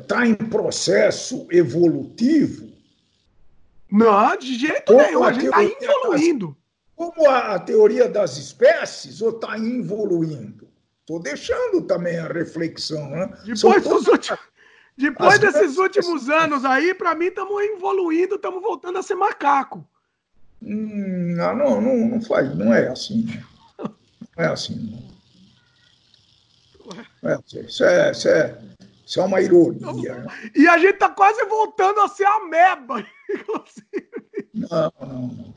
[0.00, 2.72] está é, em processo evolutivo?
[3.90, 5.22] Não, de jeito nenhum.
[5.22, 6.56] A gente está evoluindo
[6.96, 10.68] como a, teoria das espécies ou está evoluindo?
[11.00, 13.10] Estou deixando também a reflexão.
[13.10, 13.30] Né?
[13.44, 14.40] Depois, dos últimos,
[14.96, 19.86] depois desses últimos anos aí, para mim, estamos evoluindo, estamos voltando a ser macaco.
[20.62, 23.26] Hum, não, não, não, não faz, não é assim.
[23.78, 24.74] Não é assim.
[24.74, 25.13] Não
[27.22, 27.38] é.
[27.60, 28.58] Isso, é, isso, é,
[29.04, 30.16] isso é uma ironia.
[30.16, 30.50] Né?
[30.54, 33.00] E a gente está quase voltando a ser ameba,
[33.30, 34.48] inclusive.
[34.54, 35.54] Não, não, não.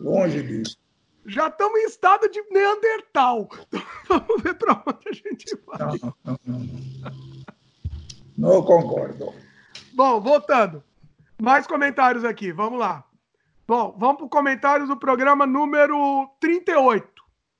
[0.00, 0.76] Longe disso.
[1.24, 3.48] Já estamos em estado de Neandertal.
[4.08, 5.78] vamos ver para onde a gente vai.
[5.78, 7.12] Não, não, não.
[8.36, 9.32] Não concordo.
[9.92, 10.82] Bom, voltando.
[11.40, 13.04] Mais comentários aqui, vamos lá.
[13.66, 17.06] Bom, vamos para o comentário do programa número 38,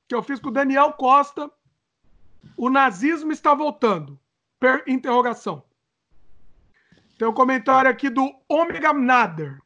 [0.08, 1.50] que eu fiz com o Daniel Costa.
[2.56, 4.18] O nazismo está voltando.
[4.58, 5.62] Per interrogação.
[7.18, 9.58] Tem um comentário aqui do Omega Nader.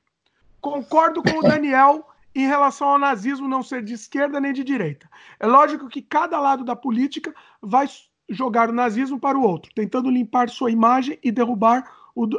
[0.61, 5.09] Concordo com o Daniel em relação ao nazismo não ser de esquerda nem de direita.
[5.39, 7.87] É lógico que cada lado da política vai
[8.29, 11.91] jogar o nazismo para o outro, tentando limpar sua imagem e derrubar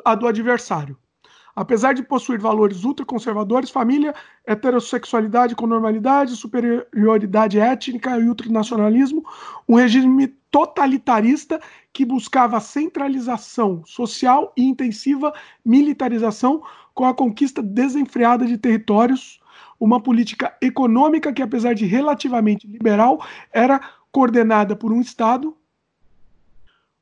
[0.05, 0.97] a do adversário.
[1.57, 4.13] Apesar de possuir valores ultraconservadores, família,
[4.45, 9.25] heterossexualidade com normalidade, superioridade étnica e ultranacionalismo,
[9.67, 11.59] um regime totalitarista
[11.91, 15.33] que buscava centralização social e intensiva
[15.65, 16.61] militarização
[16.93, 19.39] com a conquista desenfreada de territórios,
[19.79, 23.19] uma política econômica que, apesar de relativamente liberal,
[23.51, 23.81] era
[24.11, 25.57] coordenada por um Estado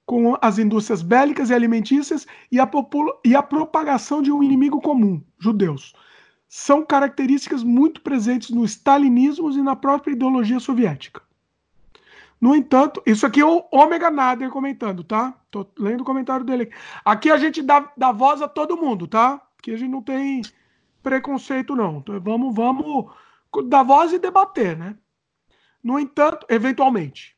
[0.06, 2.69] com as indústrias bélicas e alimentícias e a,
[3.23, 5.94] e a propagação de um inimigo comum, judeus.
[6.48, 11.22] São características muito presentes no stalinismo e na própria ideologia soviética.
[12.40, 15.34] No entanto, isso aqui é o Omega Nader comentando, tá?
[15.49, 16.72] Tô lendo o comentário dele.
[17.03, 19.41] Aqui a gente dá, dá voz a todo mundo, tá?
[19.57, 20.41] Aqui a gente não tem
[21.02, 21.98] preconceito, não.
[21.98, 23.11] Então, vamos, vamos
[23.68, 24.95] dar voz e debater, né?
[25.84, 27.35] No entanto, eventualmente,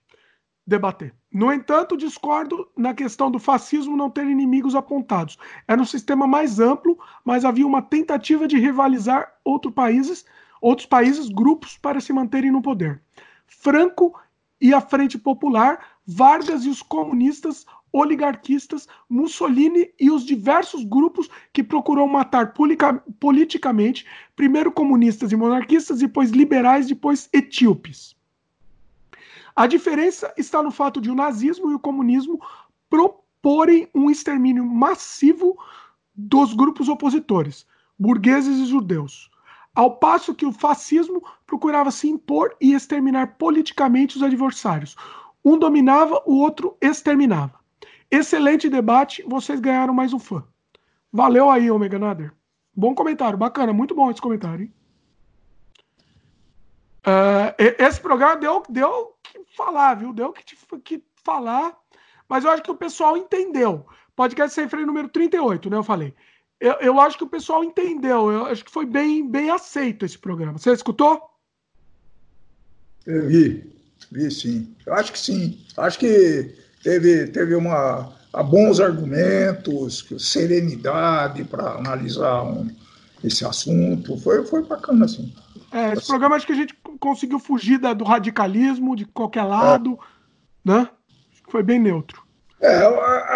[0.67, 1.13] debater.
[1.31, 5.37] No entanto, discordo na questão do fascismo não ter inimigos apontados.
[5.65, 10.25] Era um sistema mais amplo, mas havia uma tentativa de rivalizar outros países,
[10.61, 13.01] outros países, grupos para se manterem no poder.
[13.47, 14.19] Franco
[14.59, 21.63] e a Frente Popular, Vargas e os comunistas oligarquistas, Mussolini e os diversos grupos que
[21.63, 22.53] procurou matar
[23.19, 28.16] politicamente, primeiro comunistas e monarquistas, depois liberais, depois etíopes.
[29.57, 32.39] A diferença está no fato de o nazismo e o comunismo
[32.87, 35.57] proporem um extermínio massivo
[36.13, 37.65] dos grupos opositores,
[37.97, 39.31] burgueses e judeus,
[39.73, 44.95] ao passo que o fascismo procurava se impor e exterminar politicamente os adversários.
[45.43, 47.59] Um dominava, o outro exterminava.
[48.11, 50.43] Excelente debate, vocês ganharam mais um fã.
[51.11, 52.31] Valeu aí, Omega Nader.
[52.75, 54.65] Bom comentário, bacana, muito bom esse comentário.
[54.65, 54.73] Hein?
[57.07, 60.11] Uh, esse programa deu, deu que falar, viu?
[60.11, 60.43] Deu que,
[60.83, 61.73] que falar,
[62.27, 63.85] mas eu acho que o pessoal entendeu.
[64.13, 65.77] Podcast sem freio número 38, né?
[65.77, 66.13] Eu falei.
[66.59, 68.29] Eu, eu acho que o pessoal entendeu.
[68.29, 70.57] Eu acho que foi bem, bem aceito esse programa.
[70.57, 71.21] Você escutou?
[73.05, 73.73] Eu vi,
[74.11, 74.75] vi sim.
[74.85, 75.65] Eu acho que sim.
[75.77, 78.11] Acho que teve, teve uma,
[78.43, 82.69] bons argumentos, serenidade para analisar um,
[83.23, 84.17] esse assunto.
[84.17, 85.33] Foi, foi bacana, assim.
[85.77, 89.99] É, esse programa acho que a gente conseguiu fugir da, do radicalismo de qualquer lado,
[90.65, 90.71] é.
[90.71, 90.89] né?
[91.49, 92.23] Foi bem neutro.
[92.59, 92.77] É,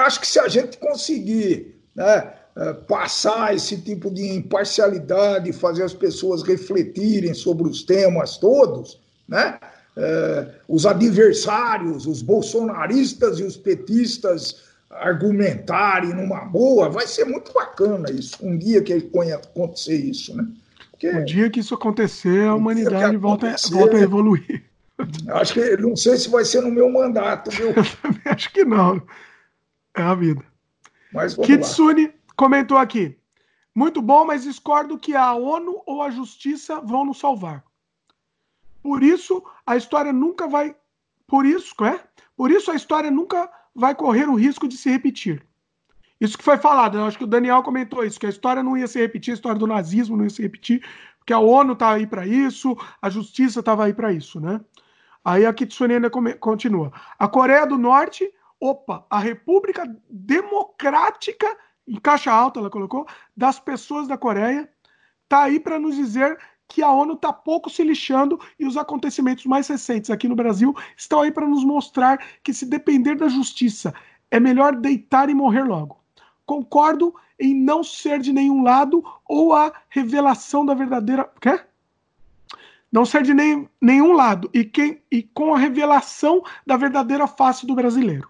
[0.05, 5.93] acho que se a gente conseguir né, é, passar esse tipo de imparcialidade, fazer as
[5.93, 9.59] pessoas refletirem sobre os temas todos, né?
[9.97, 18.11] eh, os adversários, os bolsonaristas e os petistas argumentarem numa boa, vai ser muito bacana
[18.11, 18.93] isso, um dia que
[19.31, 20.45] acontecer isso, né?
[21.01, 24.63] Porque, um dia que isso acontecer, a humanidade volta, volta a evoluir.
[25.29, 27.69] Acho que, não sei se vai ser no meu mandato, viu?
[27.69, 29.01] Eu também acho que não.
[29.97, 30.45] É a vida.
[31.11, 32.13] Mas Kitsune lá.
[32.35, 33.17] comentou aqui.
[33.73, 37.63] Muito bom, mas discordo que a ONU ou a justiça vão nos salvar.
[38.83, 40.75] Por isso, a história nunca vai.
[41.25, 41.99] Por isso, é?
[42.37, 45.43] Por isso a história nunca vai correr o risco de se repetir.
[46.21, 48.77] Isso que foi falado, eu acho que o Daniel comentou isso, que a história não
[48.77, 50.87] ia se repetir, a história do nazismo não ia se repetir,
[51.17, 54.61] porque a ONU estava aí para isso, a justiça estava aí para isso, né?
[55.25, 56.93] Aí a Kitsune ainda continua.
[57.17, 61.57] A Coreia do Norte, opa, a República Democrática,
[61.87, 64.69] em caixa alta ela colocou, das pessoas da Coreia,
[65.27, 66.37] tá aí para nos dizer
[66.67, 70.71] que a ONU está pouco se lixando e os acontecimentos mais recentes aqui no Brasil
[70.95, 73.91] estão aí para nos mostrar que se depender da justiça
[74.29, 76.00] é melhor deitar e morrer logo.
[76.51, 81.31] Concordo em não ser de nenhum lado ou a revelação da verdadeira.
[81.39, 81.61] Quê?
[82.91, 87.65] Não ser de nem, nenhum lado e, quem, e com a revelação da verdadeira face
[87.65, 88.29] do brasileiro.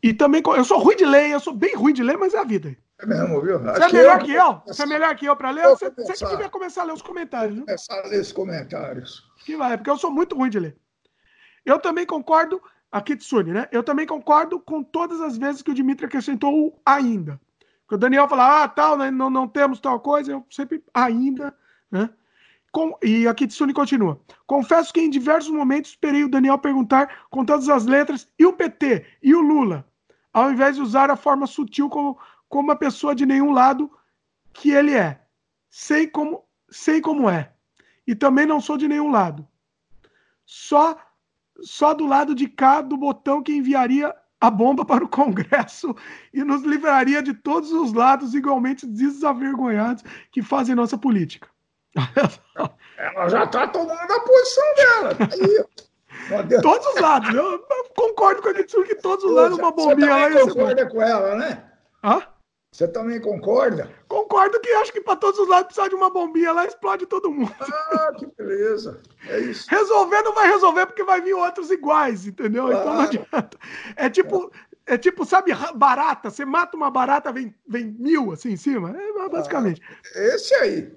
[0.00, 2.38] E também, eu sou ruim de ler, eu sou bem ruim de ler, mas é
[2.38, 2.76] a vida.
[3.00, 3.58] É mesmo, viu?
[3.58, 4.62] Você é melhor que eu?
[4.64, 5.66] Você é melhor que eu para ler?
[5.70, 7.56] Você, você que devia começar a ler os comentários.
[7.56, 7.64] Viu?
[7.64, 9.28] Começar a ler os comentários.
[9.44, 10.76] Que vai, porque eu sou muito ruim de ler.
[11.66, 12.62] Eu também concordo,
[12.94, 13.68] a Kitsune, né?
[13.72, 17.40] Eu também concordo com todas as vezes que o Dimitri acrescentou ainda.
[17.80, 19.10] Porque o Daniel fala, ah, tal, né?
[19.10, 21.52] não, não temos tal coisa, eu sempre ainda,
[21.90, 22.08] né?
[22.70, 24.20] Com, e a Kitsune continua.
[24.46, 28.52] Confesso que em diversos momentos esperei o Daniel perguntar com todas as letras e o
[28.52, 29.84] PT e o Lula,
[30.32, 32.16] ao invés de usar a forma sutil como
[32.48, 33.90] como uma pessoa de nenhum lado
[34.52, 35.20] que ele é.
[35.68, 37.52] Sei como, sei como é.
[38.06, 39.44] E também não sou de nenhum lado.
[40.46, 40.96] Só
[41.62, 45.94] só do lado de cá do botão que enviaria a bomba para o Congresso
[46.32, 51.48] e nos livraria de todos os lados igualmente desavergonhados que fazem nossa política.
[52.96, 55.14] Ela já está tomando a posição dela.
[55.14, 56.60] Tá aí.
[56.60, 57.34] todos os lados.
[57.34, 57.64] Eu
[57.96, 60.28] concordo com a que todos os lados uma bombinha lá.
[60.28, 61.64] Você concorda com ela, né?
[62.02, 62.22] Hã?
[62.74, 63.88] Você também concorda?
[64.08, 67.30] Concordo que acho que para todos os lados precisar de uma bombinha lá explode todo
[67.30, 67.54] mundo.
[67.60, 69.00] Ah, que beleza.
[69.28, 69.70] É isso.
[69.70, 72.66] Resolver não vai resolver porque vai vir outros iguais, entendeu?
[72.66, 72.80] Claro.
[72.80, 73.58] Então não adianta.
[73.94, 74.50] É tipo,
[74.86, 76.30] é tipo, sabe, barata.
[76.30, 78.90] Você mata uma barata, vem, vem mil assim em cima.
[78.90, 79.80] É basicamente.
[79.80, 80.92] Ah, esse aí.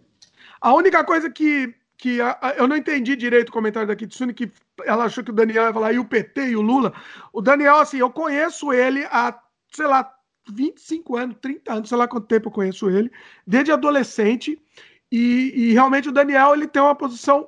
[0.59, 4.33] A única coisa que, que a, a, eu não entendi direito o comentário da Kitsune,
[4.33, 4.51] que
[4.83, 6.91] ela achou que o Daniel ia falar e o PT e o Lula.
[7.31, 9.39] O Daniel, assim, eu conheço ele há,
[9.71, 10.16] sei lá,
[10.53, 13.11] 25 anos, 30 anos, sei lá quanto tempo eu conheço ele,
[13.45, 14.61] desde adolescente.
[15.09, 17.47] E, e realmente o Daniel ele tem uma posição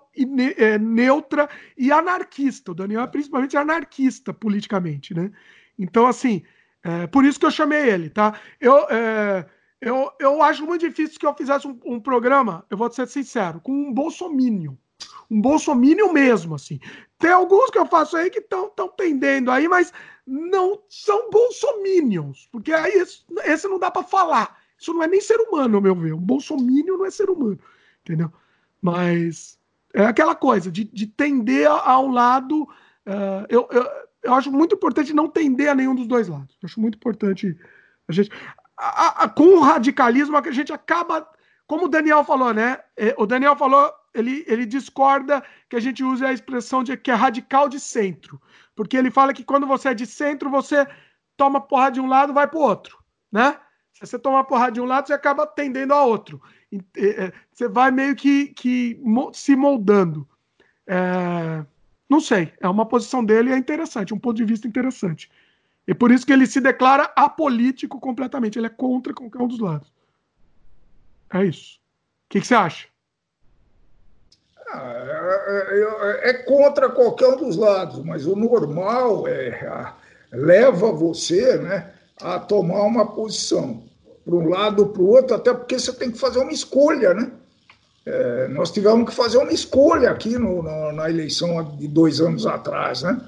[0.57, 2.71] é, neutra e anarquista.
[2.71, 5.29] O Daniel é principalmente anarquista politicamente, né?
[5.77, 6.41] Então, assim,
[6.83, 8.39] é, por isso que eu chamei ele, tá?
[8.61, 9.45] Eu, é,
[9.81, 13.59] eu, eu acho muito difícil que eu fizesse um, um programa, eu vou ser sincero,
[13.59, 14.77] com um bolsomínio
[15.29, 16.79] um bolsomínio mesmo, assim.
[17.17, 19.93] Tem alguns que eu faço aí que estão tendendo aí, mas
[20.25, 24.57] não são bolsominions, porque aí esse, esse não dá para falar.
[24.79, 26.13] Isso não é nem ser humano, ao meu ver.
[26.13, 27.59] Um bolsominion não é ser humano,
[28.01, 28.31] entendeu?
[28.81, 29.59] Mas
[29.93, 32.63] é aquela coisa de, de tender a, a um lado.
[33.05, 33.85] Uh, eu, eu,
[34.23, 36.57] eu acho muito importante não tender a nenhum dos dois lados.
[36.61, 37.57] Eu acho muito importante
[38.07, 38.31] a gente.
[38.77, 41.27] A, a, com o radicalismo, a gente acaba.
[41.67, 42.79] Como o Daniel falou, né?
[42.97, 47.11] É, o Daniel falou ele, ele discorda que a gente use a expressão de que
[47.11, 48.41] é radical de centro,
[48.75, 50.87] porque ele fala que quando você é de centro, você
[51.35, 52.97] toma porra de um lado, vai para o outro,
[53.31, 53.59] né?
[53.93, 56.41] Se você toma porra de um lado, você acaba tendendo a outro.
[56.95, 59.01] É, você vai meio que, que
[59.33, 60.27] se moldando.
[60.87, 61.65] É...
[62.09, 65.29] Não sei, é uma posição dele é interessante, um ponto de vista interessante.
[65.85, 69.59] E por isso que ele se declara apolítico completamente, ele é contra qualquer um dos
[69.59, 69.91] lados.
[71.31, 71.77] É isso.
[71.77, 72.87] O que, que você acha?
[74.71, 79.93] É, é, é, contra qualquer um dos lados, mas o normal é
[80.31, 81.91] leva você né,
[82.21, 83.83] a tomar uma posição
[84.23, 87.13] para um lado ou para o outro, até porque você tem que fazer uma escolha,
[87.15, 87.31] né?
[88.05, 92.45] É, nós tivemos que fazer uma escolha aqui no, na, na, eleição de dois anos
[92.45, 93.19] atrás, né?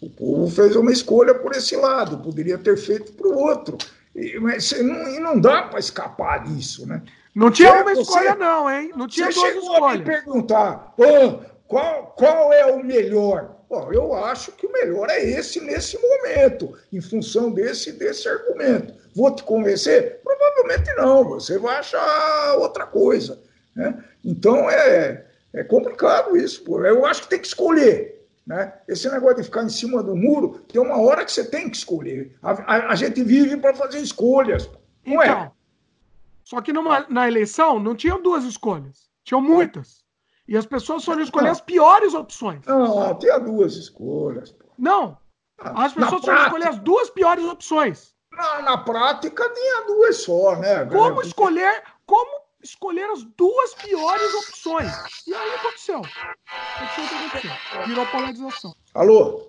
[0.00, 3.78] O povo fez uma escolha por esse lado, poderia ter feito para o outro.
[4.14, 7.02] E, mas não, e não dá para escapar disso, né?
[7.34, 8.92] Não tinha uma escolha, não, hein?
[8.94, 9.94] Não tinha você duas chegou escolhas.
[9.94, 13.56] A me perguntar oh, qual, qual é o melhor.
[13.68, 18.92] Bom, eu acho que o melhor é esse nesse momento, em função desse, desse argumento.
[19.14, 20.20] Vou te convencer?
[20.22, 23.40] Provavelmente não, você vai achar outra coisa.
[23.74, 24.04] Né?
[24.22, 26.62] Então é, é complicado isso.
[26.64, 26.84] Pô.
[26.84, 28.26] Eu acho que tem que escolher.
[28.46, 28.72] Né?
[28.86, 31.76] Esse negócio de ficar em cima do muro, tem uma hora que você tem que
[31.76, 32.36] escolher.
[32.42, 34.68] A, a, a gente vive para fazer escolhas.
[35.06, 35.26] Não é?
[35.26, 35.50] então, é?
[36.44, 40.02] Só que numa, na eleição não tinham duas escolhas, tinham muitas.
[40.46, 42.64] E as pessoas foram escolher as piores opções.
[42.66, 44.54] Não, tinha duas escolhas.
[44.76, 45.16] Não.
[45.58, 48.14] Ah, as pessoas foram escolher as duas piores opções.
[48.32, 50.84] Na, na prática tinha duas só, né?
[50.86, 54.92] Como escolher, como escolher as duas piores opções?
[55.26, 56.02] E aí aconteceu.
[56.76, 57.86] Aconteceu o que aconteceu.
[57.86, 58.74] Virou polarização.
[58.94, 59.48] Alô?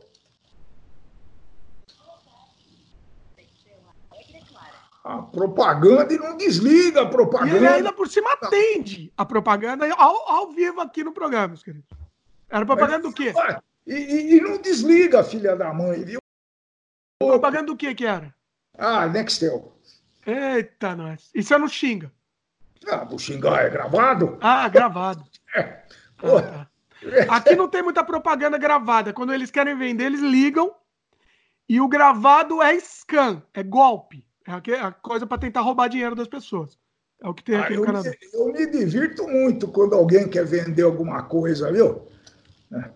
[5.04, 7.52] A propaganda e não desliga a propaganda.
[7.52, 11.64] E ele ainda por cima atende a propaganda ao, ao vivo aqui no programa, meus
[11.64, 11.90] queridos.
[12.50, 13.34] Era propaganda do quê?
[13.86, 16.20] E, e, e, não desliga, filha da mãe, viu?
[17.20, 18.34] Propaganda do que que era?
[18.78, 19.74] Ah, Nextel.
[20.26, 21.30] Eita, nós.
[21.36, 22.12] E você não xinga?
[22.88, 24.38] Ah, vou xingar, é gravado?
[24.40, 25.26] Ah, gravado.
[25.56, 25.84] É.
[26.20, 26.68] Ah, tá.
[27.30, 29.12] Aqui não tem muita propaganda gravada.
[29.12, 30.74] Quando eles querem vender, eles ligam.
[31.68, 34.26] E o gravado é scan, é golpe.
[34.48, 36.78] É a coisa para tentar roubar dinheiro das pessoas.
[37.22, 38.12] É o que tem aqui ah, no Canadá.
[38.34, 42.08] Eu me divirto muito quando alguém quer vender alguma coisa, viu?
[42.74, 42.90] É.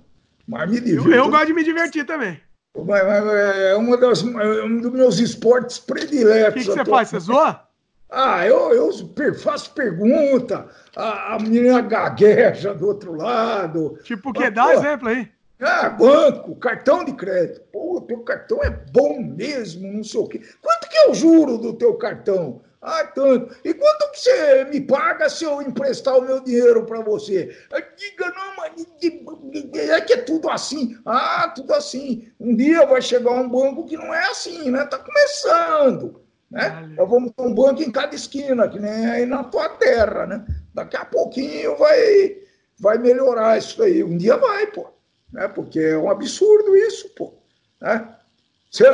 [0.46, 1.10] Mas me divirto.
[1.10, 2.40] Eu, eu gosto de me divertir também.
[2.76, 6.52] É, uma das, é um dos meus esportes prediletos.
[6.52, 7.10] O que, que você faz?
[7.10, 7.68] Você zoa?
[8.10, 13.98] Ah, eu, eu faço pergunta, a, a menina gagueja do outro lado.
[14.04, 14.50] Tipo o que?
[14.50, 15.30] Dá exemplo aí.
[15.60, 17.62] Ah, banco, cartão de crédito.
[17.72, 20.42] Pô, teu cartão é bom mesmo, não sei o quê.
[20.62, 22.62] Quanto que é o juro do teu cartão?
[22.80, 23.56] Ah, tanto.
[23.66, 27.58] E quanto que você me paga se eu emprestar o meu dinheiro para você?
[27.74, 30.96] Ah, diga, não, mas é que é tudo assim.
[31.04, 32.32] Ah, tudo assim.
[32.40, 34.86] Um dia vai chegar um banco que não é assim, né?
[34.86, 36.22] Tá começando.
[36.52, 36.70] Né?
[36.70, 36.96] Vale.
[37.00, 40.46] Eu vou ter um banco em cada esquina, que nem aí na tua terra, né?
[40.72, 42.38] Daqui a pouquinho vai,
[42.80, 44.04] vai melhorar isso aí.
[44.04, 44.97] Um dia vai, pô
[45.32, 45.48] né?
[45.48, 47.34] porque é um absurdo isso, pô.
[47.82, 48.14] Né?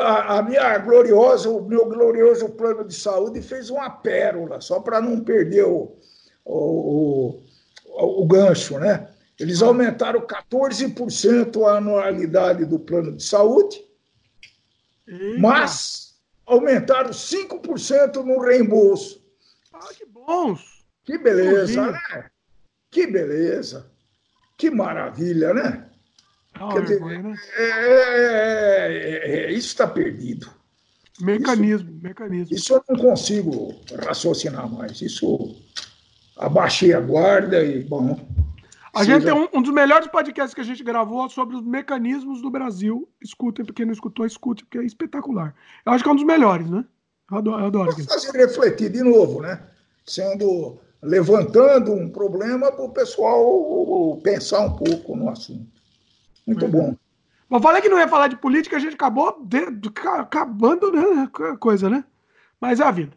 [0.02, 5.02] A, a minha gloriosa, o meu glorioso plano de saúde fez uma pérola, só para
[5.02, 5.98] não perder o,
[6.46, 7.42] o,
[7.86, 9.10] o, o gancho, né?
[9.40, 13.84] Eles aumentaram 14% a anualidade do plano de saúde,
[15.08, 15.40] Eita.
[15.40, 16.16] mas
[16.46, 19.24] aumentaram 5% no reembolso.
[19.74, 20.86] Ah, que bons!
[21.04, 22.30] Que beleza, né?
[22.92, 23.92] Que beleza!
[24.56, 25.90] Que maravilha, né?
[26.82, 27.36] Dizer, né?
[27.58, 30.50] é, é, é, isso está perdido.
[31.20, 32.56] Mecanismo, isso, mecanismo.
[32.56, 33.76] Isso eu não consigo
[34.06, 35.02] raciocinar mais.
[35.02, 35.56] Isso
[36.38, 38.20] abaixei a guarda e, bom.
[38.94, 42.42] A gente tem um, um, dos melhores podcasts que a gente gravou sobre os mecanismos
[42.42, 43.10] do Brasil.
[43.22, 45.56] Escutem, porque não escutou, escute, porque é espetacular.
[45.86, 46.86] Eu acho que é um dos melhores, né?
[47.32, 47.62] Eu adoro.
[47.62, 49.62] Eu adoro fazer refletir de novo, né?
[50.06, 55.83] Sendo levantando um problema para o pessoal pensar um pouco no assunto.
[56.46, 56.96] Muito bom.
[57.50, 59.90] Mas falei que não ia falar de política, a gente acabou de, de,
[60.20, 61.30] acabando, né?
[61.60, 62.04] Coisa, né?
[62.60, 63.16] Mas é a vida.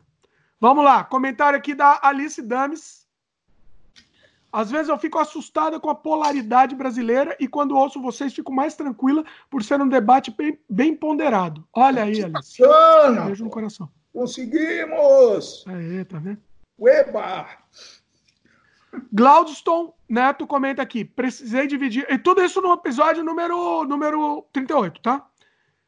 [0.61, 3.07] Vamos lá, comentário aqui da Alice Dames.
[4.53, 8.74] Às vezes eu fico assustada com a polaridade brasileira e quando ouço vocês fico mais
[8.74, 11.66] tranquila por ser um debate bem, bem ponderado.
[11.74, 12.62] Olha aí, Alice.
[12.62, 13.27] Bacana!
[13.27, 13.89] Beijo no coração.
[14.12, 15.65] Conseguimos!
[15.66, 16.40] Aí, tá vendo?
[16.78, 17.47] Ueba!
[19.12, 21.05] Glaudston Neto comenta aqui.
[21.05, 22.06] Precisei dividir.
[22.09, 25.27] E tudo isso no episódio número, número 38, tá?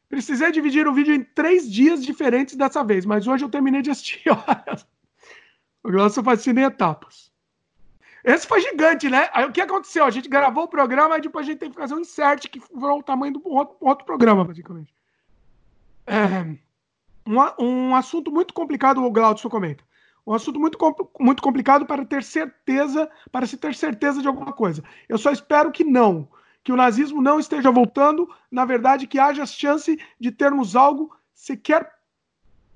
[0.09, 3.91] Precisei dividir o vídeo em três dias diferentes dessa vez, mas hoje eu terminei de
[3.91, 4.23] assistir.
[5.85, 7.31] o Glaudston faz assim em etapas.
[8.25, 9.29] Esse foi gigante, né?
[9.33, 10.05] Aí o que aconteceu?
[10.05, 12.61] A gente gravou o programa e depois a gente teve que fazer um insert que
[12.75, 14.93] virou o tamanho do outro, outro programa, basicamente.
[16.07, 16.59] É,
[17.27, 19.85] um, um assunto muito complicado, o Glaudston comenta.
[20.29, 20.79] Um assunto muito,
[21.19, 24.85] muito complicado para ter certeza, para se ter certeza de alguma coisa.
[25.09, 26.29] Eu só espero que não,
[26.63, 31.91] que o nazismo não esteja voltando, na verdade, que haja chance de termos algo sequer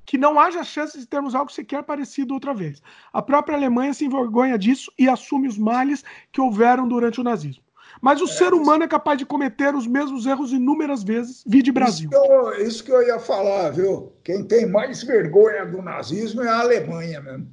[0.07, 2.83] que não haja chance de termos algo sequer parecido outra vez.
[3.13, 6.03] A própria Alemanha se envergonha disso e assume os males
[6.33, 7.63] que houveram durante o nazismo.
[8.01, 11.43] Mas o é, ser humano é capaz de cometer os mesmos erros inúmeras vezes.
[11.47, 12.11] Vide Brasil.
[12.11, 14.13] Isso que, eu, isso que eu ia falar, viu?
[14.25, 17.49] Quem tem mais vergonha do nazismo é a Alemanha mesmo.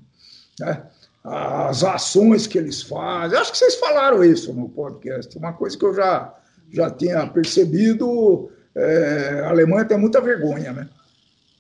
[0.60, 0.84] Né?
[1.24, 3.38] As ações que eles fazem.
[3.38, 5.38] Acho que vocês falaram isso no podcast.
[5.38, 6.34] Uma coisa que eu já,
[6.72, 8.50] já tinha percebido.
[8.76, 10.90] É, a Alemanha tem muita vergonha, né?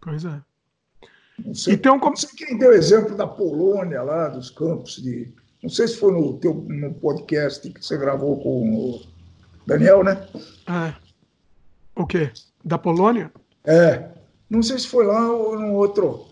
[0.01, 0.41] Pois é.
[1.45, 2.11] Não sei, então, como...
[2.11, 6.11] não sei quem deu exemplo da Polônia lá, dos campos de não sei se foi
[6.11, 9.01] no teu no podcast que você gravou com o
[9.67, 10.27] Daniel, né?
[10.67, 10.93] É.
[11.95, 12.31] O quê?
[12.63, 13.31] Da Polônia?
[13.65, 14.09] É.
[14.49, 16.25] Não sei se foi lá ou no outro.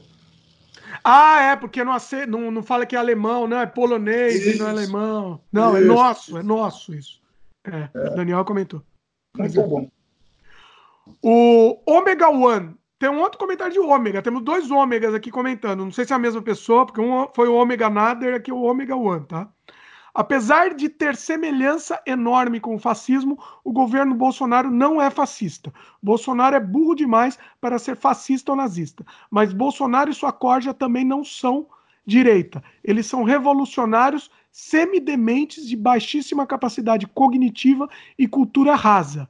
[1.03, 1.95] Ah, é, porque não,
[2.27, 4.55] não, não fala que é alemão, não, é polonês isso.
[4.55, 5.41] e não é alemão.
[5.51, 5.91] Não, é isso.
[5.91, 7.21] é nosso, é nosso isso.
[7.65, 8.15] É, é.
[8.15, 8.81] Daniel comentou.
[9.37, 9.67] Muito é.
[9.67, 9.89] bom.
[11.21, 14.21] O Omega One tem um outro comentário de ômega.
[14.21, 15.83] Temos dois ômegas aqui comentando.
[15.83, 18.61] Não sei se é a mesma pessoa, porque um foi o ômega Nader, aqui o
[18.61, 19.47] ômega One, tá?
[20.13, 25.71] Apesar de ter semelhança enorme com o fascismo, o governo Bolsonaro não é fascista.
[26.01, 29.05] Bolsonaro é burro demais para ser fascista ou nazista.
[29.29, 31.67] Mas Bolsonaro e sua corja também não são
[32.03, 32.63] direita.
[32.83, 37.87] Eles são revolucionários semidementes de baixíssima capacidade cognitiva
[38.17, 39.29] e cultura rasa.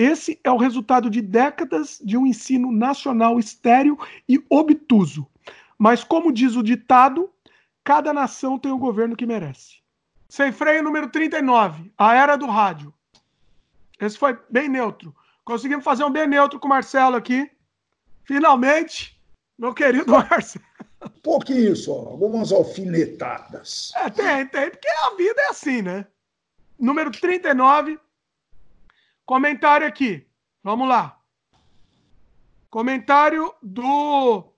[0.00, 5.26] Esse é o resultado de décadas de um ensino nacional estéril e obtuso.
[5.76, 7.30] Mas, como diz o ditado,
[7.84, 9.82] cada nação tem o governo que merece.
[10.26, 12.94] Sem freio número 39, a era do rádio.
[14.00, 15.14] Esse foi bem neutro.
[15.44, 17.50] Conseguimos fazer um bem neutro com o Marcelo aqui.
[18.24, 19.20] Finalmente,
[19.58, 20.64] meu querido Marcelo.
[21.22, 23.92] Pouquinho só, algumas alfinetadas.
[23.96, 26.06] É, tem, tem, porque a vida é assim, né?
[26.78, 28.00] Número 39.
[29.30, 30.26] Comentário aqui.
[30.60, 31.16] Vamos lá.
[32.68, 34.52] Comentário do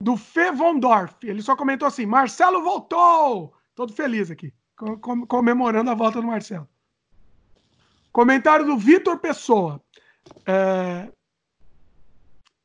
[0.00, 1.16] do Fê Vondorf.
[1.24, 3.52] Ele só comentou assim: Marcelo voltou!
[3.74, 6.68] Todo feliz aqui, com, comemorando a volta do Marcelo.
[8.12, 9.82] Comentário do Vitor Pessoa.
[10.46, 11.10] É...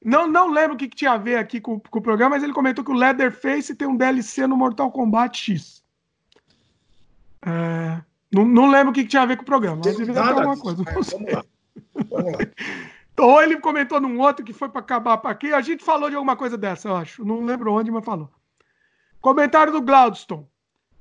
[0.05, 2.43] Não, não lembro o que, que, tinha a ver aqui com, com, o programa, mas
[2.43, 5.84] ele comentou que o Leatherface tem um DLC no Mortal Kombat X.
[7.43, 8.03] É...
[8.34, 10.19] Não, não lembro o que, que, tinha a ver com o programa, mas devia ter
[10.19, 10.84] alguma coisa.
[10.84, 10.93] Sei.
[10.93, 11.45] Vamos lá.
[12.10, 12.39] Vamos lá.
[13.19, 15.53] Ou ele comentou num outro que foi para acabar para aqui.
[15.53, 17.23] A gente falou de alguma coisa dessa, eu acho.
[17.23, 18.30] Não lembro onde, mas falou.
[19.22, 20.47] Comentário do Glaudston.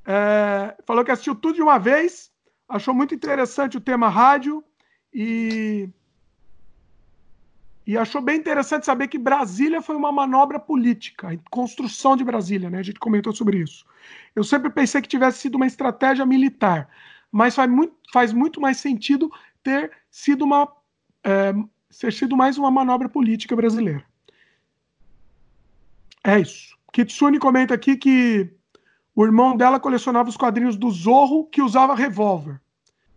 [0.04, 2.30] É, falou que assistiu tudo de uma vez,
[2.68, 4.62] achou muito interessante o tema rádio
[5.14, 5.88] e
[7.84, 12.70] e achou bem interessante saber que Brasília foi uma manobra política, a construção de Brasília,
[12.70, 12.78] né?
[12.78, 13.84] A gente comentou sobre isso.
[14.36, 16.88] Eu sempre pensei que tivesse sido uma estratégia militar,
[17.32, 19.32] mas faz muito, faz muito mais sentido
[19.62, 20.70] ter sido uma
[21.24, 21.54] é,
[21.90, 24.04] sido mais uma manobra política brasileira.
[26.22, 26.76] É isso.
[26.92, 28.52] Kitsune comenta aqui que
[29.14, 32.60] o irmão dela colecionava os quadrinhos do Zorro que usava revólver,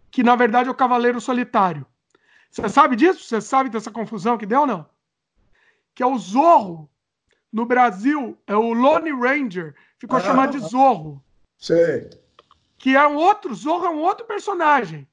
[0.09, 1.85] que na verdade é o Cavaleiro Solitário.
[2.49, 3.25] Você sabe disso?
[3.25, 4.85] Você sabe dessa confusão que deu ou não?
[5.93, 6.89] Que é o Zorro.
[7.51, 9.75] No Brasil, é o Lone Ranger.
[9.97, 11.23] Ficou ah, chamado de Zorro.
[11.57, 12.09] Sei.
[12.85, 13.55] Que é um outro.
[13.55, 15.07] Zorro é um outro personagem.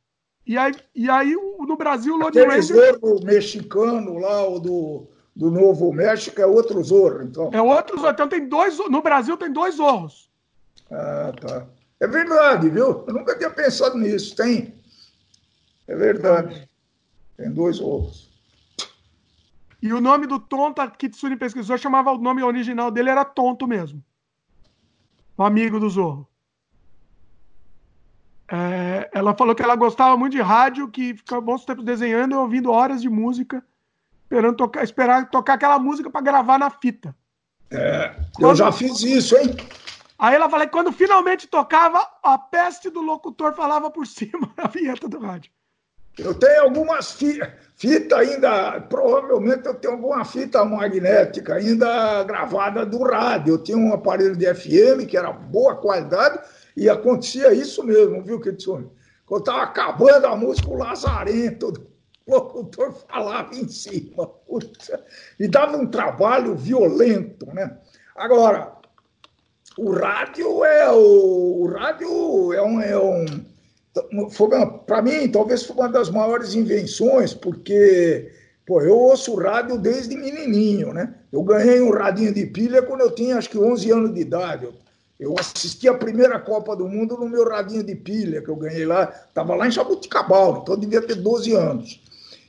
[0.47, 2.99] E aí, e aí no Brasil, o Lone Aquele Ranger.
[3.01, 7.49] Zorro mexicano lá, o do, do Novo México, é outro Zorro, então.
[7.51, 8.13] É outro Zorro.
[8.13, 8.77] Então tem dois.
[8.91, 10.31] No Brasil tem dois Zorros.
[10.91, 11.67] Ah, tá.
[11.99, 13.07] É verdade, viu?
[13.09, 14.37] Eu nunca tinha pensado nisso.
[14.37, 14.75] Tem.
[15.89, 16.69] É verdade.
[17.39, 18.29] Tem dois Zorros.
[19.81, 23.67] E o nome do Tonto, a Kitsune pesquisou, chamava o nome original dele era Tonto
[23.67, 24.05] mesmo.
[25.39, 26.29] O amigo do Zorro.
[28.55, 32.37] É, ela falou que ela gostava muito de rádio, que ficava bons tempos desenhando e
[32.37, 33.65] ouvindo horas de música,
[34.25, 37.17] esperando tocar, esperar tocar aquela música para gravar na fita.
[37.71, 38.51] É, quando...
[38.51, 39.57] eu já fiz isso, hein?
[40.19, 44.65] Aí ela falou que quando finalmente tocava, a peste do locutor falava por cima da
[44.65, 45.51] vinheta do rádio.
[46.19, 53.03] Eu tenho algumas fitas fita ainda, provavelmente eu tenho alguma fita magnética ainda gravada do
[53.03, 53.55] rádio.
[53.55, 56.39] Eu tinha um aparelho de FM que era boa qualidade
[56.77, 58.89] e acontecia isso mesmo, viu, Kitsune?
[59.27, 61.73] Quando estava acabando a música, o Lazarento,
[62.27, 64.27] o locutor falava em cima.
[64.27, 65.05] Puta,
[65.39, 67.79] e dava um trabalho violento, né?
[68.15, 68.73] Agora,
[69.79, 73.25] o rádio é o, o rádio é um, é um
[74.87, 78.33] para mim talvez foi uma das maiores invenções porque
[78.67, 81.15] pô, eu ouço rádio desde menininho, né?
[81.31, 84.65] Eu ganhei um radinho de pilha quando eu tinha acho que 11 anos de idade.
[84.65, 84.75] Eu
[85.23, 88.85] eu assisti a primeira Copa do Mundo no meu radinho de pilha que eu ganhei
[88.85, 89.05] lá.
[89.29, 92.03] Estava lá em Jabuticabal, então devia ter 12 anos.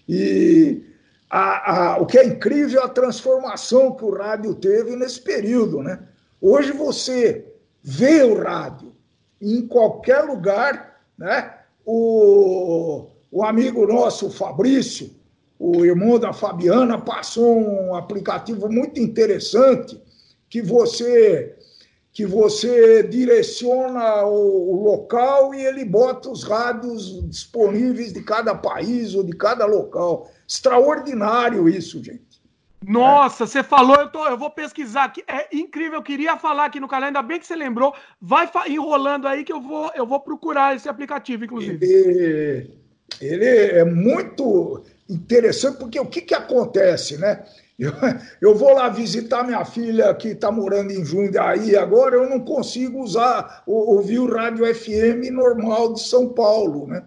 [0.10, 0.82] E
[1.30, 5.84] a, a, o que é incrível é a transformação que o rádio teve nesse período.
[5.84, 6.00] Né?
[6.42, 7.46] Hoje você
[7.84, 8.92] vê o rádio
[9.40, 11.00] em qualquer lugar.
[11.16, 11.54] Né?
[11.86, 15.12] O, o amigo nosso, o Fabrício,
[15.60, 20.02] o irmão da Fabiana, passou um aplicativo muito interessante
[20.50, 21.56] que você
[22.14, 29.16] que você direciona o, o, local e ele bota os rádios disponíveis de cada país
[29.16, 30.30] ou de cada local.
[30.48, 32.22] Extraordinário isso, gente.
[32.86, 33.48] Nossa, é.
[33.48, 35.24] você falou, eu, tô, eu vou pesquisar aqui.
[35.28, 37.96] É incrível, eu queria falar aqui no canal, ainda bem que você lembrou.
[38.22, 41.84] Vai enrolando aí que eu vou, eu vou procurar esse aplicativo, inclusive.
[41.84, 42.70] Ele,
[43.20, 47.44] ele é muito interessante, porque o que, que acontece, né?
[47.78, 47.92] Eu,
[48.40, 53.02] eu vou lá visitar minha filha que está morando em Jundiaí agora, eu não consigo
[53.02, 57.04] usar, ouvir o rádio FM normal de São Paulo, né?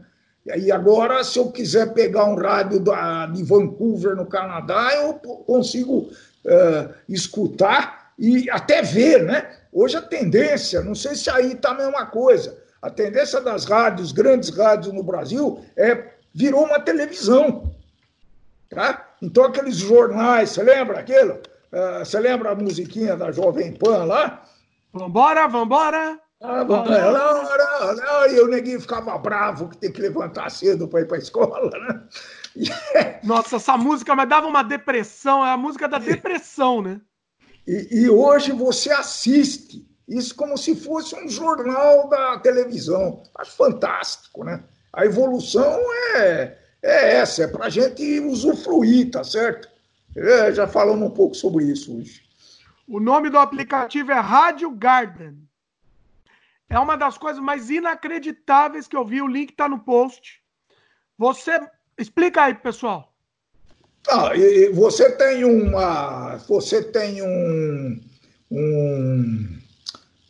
[0.56, 6.02] E agora, se eu quiser pegar um rádio da, de Vancouver, no Canadá, eu consigo
[6.02, 9.51] uh, escutar e até ver, né?
[9.72, 14.12] Hoje a tendência, não sei se aí está a mesma coisa, a tendência das rádios,
[14.12, 17.74] grandes rádios no Brasil, é virou uma televisão.
[18.70, 19.06] Tá?
[19.22, 21.34] Então, aqueles jornais, você lembra aquilo?
[21.72, 24.43] Uh, você lembra a musiquinha da Jovem Pan lá?
[24.93, 26.20] Vambora, vambora!
[26.40, 31.16] Ah, vambora, e o neguinho ficava bravo que tem que levantar cedo para ir para
[31.16, 32.02] a escola, né?
[33.24, 37.01] Nossa, essa música me dava uma depressão, é a música da depressão, né?
[37.66, 43.22] E, e, hoje você assiste isso como se fosse um jornal da televisão.
[43.38, 44.62] Acho fantástico, né?
[44.93, 45.80] A evolução
[46.14, 49.69] é, é essa, é para a gente usufruir, tá certo?
[50.16, 52.23] É, já falamos um pouco sobre isso hoje.
[52.89, 55.36] O nome do aplicativo é Rádio Garden.
[56.69, 59.20] É uma das coisas mais inacreditáveis que eu vi.
[59.20, 60.40] O link está no post.
[61.19, 61.61] Você
[61.98, 63.12] explica aí, pessoal.
[64.09, 64.31] Ah,
[64.73, 68.01] você tem uma, você tem um,
[68.51, 69.59] um,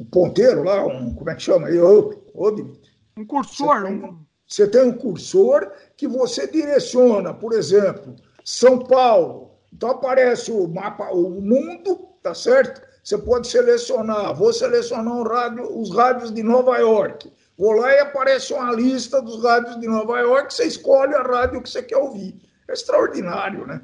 [0.00, 1.68] um ponteiro lá, um, como é que chama?
[3.16, 3.82] um cursor.
[3.82, 8.14] Você tem um, você tem um cursor que você direciona, por exemplo,
[8.44, 9.52] São Paulo.
[9.72, 12.82] Então aparece o mapa, o mundo, tá certo?
[13.02, 17.32] Você pode selecionar, vou selecionar um rádio, os rádios de Nova York.
[17.56, 21.62] Vou lá e aparece uma lista dos rádios de Nova York, você escolhe a rádio
[21.62, 22.40] que você quer ouvir.
[22.68, 23.80] É extraordinário, né?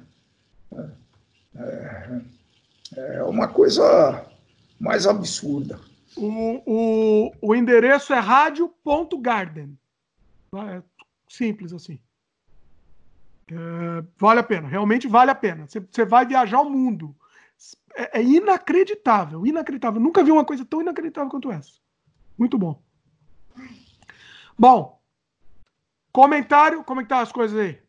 [1.56, 2.20] É,
[2.96, 4.26] é, é uma coisa
[4.78, 5.78] mais absurda.
[6.16, 9.78] O, o, o endereço é rádio.garden.
[11.32, 11.98] Simples assim.
[13.50, 15.66] É, vale a pena, realmente vale a pena.
[15.66, 17.16] Você vai viajar o mundo.
[17.94, 19.98] É, é, inacreditável, inacreditável.
[19.98, 21.72] Nunca vi uma coisa tão inacreditável quanto essa.
[22.36, 22.82] Muito bom.
[24.58, 25.00] Bom,
[26.12, 27.80] comentário, como é tá as coisas aí?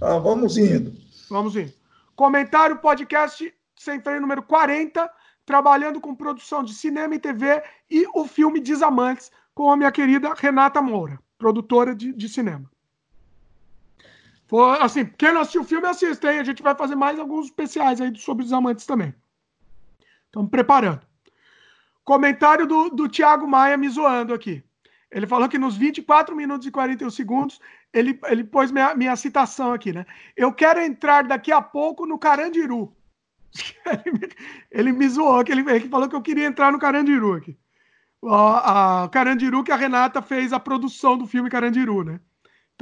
[0.00, 0.92] Ah, vamos indo.
[1.30, 1.72] Vamos indo.
[2.16, 5.08] Comentário, podcast sem freio número 40,
[5.46, 10.34] trabalhando com produção de cinema e TV e o filme Desamantes, com a minha querida
[10.34, 12.71] Renata Moura, produtora de, de cinema.
[14.80, 16.38] Assim, quem não assistiu o filme, assista, hein?
[16.38, 19.14] A gente vai fazer mais alguns especiais aí sobre os amantes também.
[20.26, 21.00] Estamos preparando.
[22.04, 24.62] Comentário do, do Thiago Maia me zoando aqui.
[25.10, 27.60] Ele falou que nos 24 minutos e 41 segundos,
[27.92, 30.06] ele, ele pôs minha, minha citação aqui, né?
[30.36, 32.94] Eu quero entrar daqui a pouco no Carandiru.
[34.70, 37.56] ele, me, zoou, que ele, ele falou que eu queria entrar no Carandiru aqui.
[38.24, 42.20] A, a Carandiru, que a Renata fez a produção do filme Carandiru, né?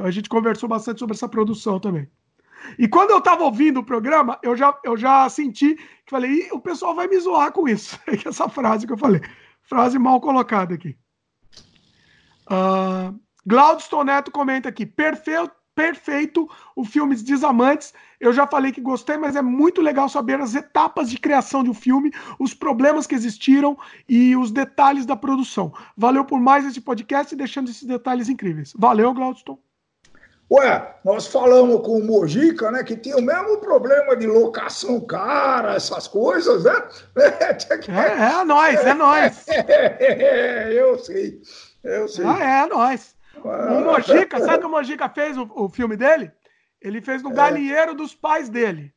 [0.00, 2.08] Então a gente conversou bastante sobre essa produção também.
[2.78, 6.58] E quando eu estava ouvindo o programa, eu já, eu já senti que falei, o
[6.58, 7.98] pessoal vai me zoar com isso.
[8.26, 9.20] essa frase que eu falei.
[9.62, 10.96] Frase mal colocada aqui.
[12.46, 13.14] Uh,
[13.46, 17.92] Glaudston Neto comenta aqui: perfeito, perfeito o filme Desamantes.
[18.18, 21.68] Eu já falei que gostei, mas é muito legal saber as etapas de criação de
[21.68, 23.78] um filme, os problemas que existiram
[24.08, 25.74] e os detalhes da produção.
[25.94, 28.72] Valeu por mais esse podcast e deixando esses detalhes incríveis.
[28.78, 29.58] Valeu, Glaudston.
[30.52, 35.74] Ué, nós falamos com o Mojica, né, que tinha o mesmo problema de locação cara,
[35.74, 36.88] essas coisas, né?
[37.88, 39.46] É, é, é nós, é nós.
[39.48, 41.40] É, eu sei.
[41.84, 42.24] Eu sei.
[42.26, 43.14] Ah, é, nós.
[43.44, 43.74] Ah.
[43.74, 46.32] O Mojica, sabe o que o Mojica fez o, o filme dele?
[46.80, 47.34] Ele fez no é.
[47.34, 48.92] galinheiro dos pais dele.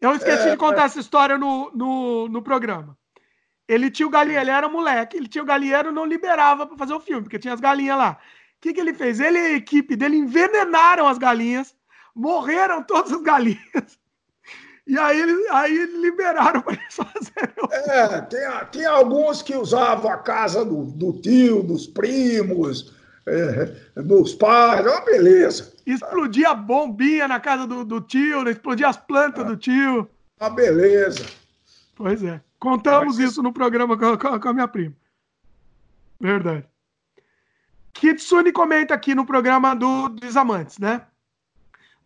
[0.00, 0.84] Eu esqueci é, de contar é.
[0.86, 2.96] essa história no, no, no, programa.
[3.68, 6.94] Ele tinha o galinheiro, ele era moleque, ele tinha o galinheiro não liberava para fazer
[6.94, 8.18] o filme, porque tinha as galinhas lá.
[8.60, 9.18] O que, que ele fez?
[9.18, 11.74] Ele e a equipe dele envenenaram as galinhas,
[12.14, 13.98] morreram todas as galinhas.
[14.86, 17.54] E aí, aí liberaram para eles fazerem.
[17.70, 22.92] É, tem, tem alguns que usavam a casa do, do tio, dos primos,
[23.26, 23.66] é,
[24.02, 25.72] dos pais, é uma beleza.
[25.86, 28.50] Explodia bombinha na casa do, do tio, né?
[28.50, 30.06] explodia as plantas do tio.
[30.38, 31.24] Uma beleza.
[31.94, 32.42] Pois é.
[32.58, 33.30] Contamos Mas...
[33.30, 34.94] isso no programa com, com a minha prima.
[36.20, 36.69] Verdade.
[38.00, 41.02] Kitsune comenta aqui no programa do Desamantes, né?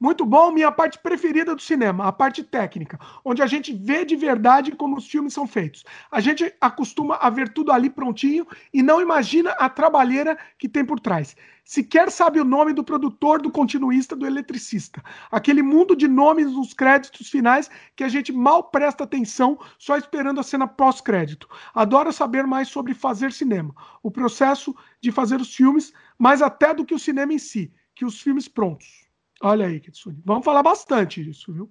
[0.05, 4.15] Muito bom, minha parte preferida do cinema, a parte técnica, onde a gente vê de
[4.15, 5.83] verdade como os filmes são feitos.
[6.11, 10.85] A gente acostuma a ver tudo ali prontinho e não imagina a trabalheira que tem
[10.85, 11.35] por trás.
[11.65, 15.03] Sequer sabe o nome do produtor, do continuista, do eletricista.
[15.31, 20.39] Aquele mundo de nomes nos créditos finais que a gente mal presta atenção só esperando
[20.39, 21.49] a cena pós-crédito.
[21.75, 26.85] Adoro saber mais sobre fazer cinema, o processo de fazer os filmes, mais até do
[26.85, 29.04] que o cinema em si, que os filmes prontos.
[29.45, 30.23] Olha aí, Kitsune.
[30.25, 31.71] Vamos falar bastante disso, viu?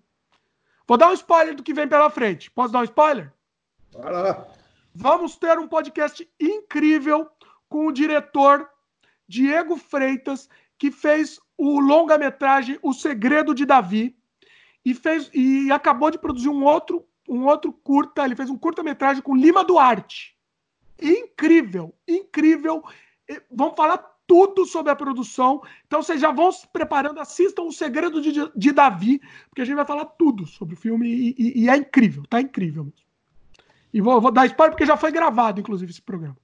[0.87, 2.51] Vou dar um spoiler do que vem pela frente.
[2.51, 3.33] Posso dar um spoiler?
[3.91, 4.47] Vai lá.
[4.93, 7.27] Vamos ter um podcast incrível
[7.67, 8.69] com o diretor
[9.27, 10.47] Diego Freitas,
[10.77, 14.15] que fez o longa-metragem O Segredo de Davi
[14.85, 19.23] e fez e acabou de produzir um outro um outro curta, ele fez um curta-metragem
[19.23, 20.37] com Lima Duarte.
[21.01, 22.83] Incrível, incrível.
[23.49, 25.61] Vamos falar tudo sobre a produção.
[25.85, 29.75] Então vocês já vão se preparando, assistam O Segredo de, de Davi, porque a gente
[29.75, 33.07] vai falar tudo sobre o filme e, e, e é incrível, tá incrível mesmo.
[33.93, 36.35] E vou, vou, dar spoiler porque já foi gravado, inclusive, esse programa.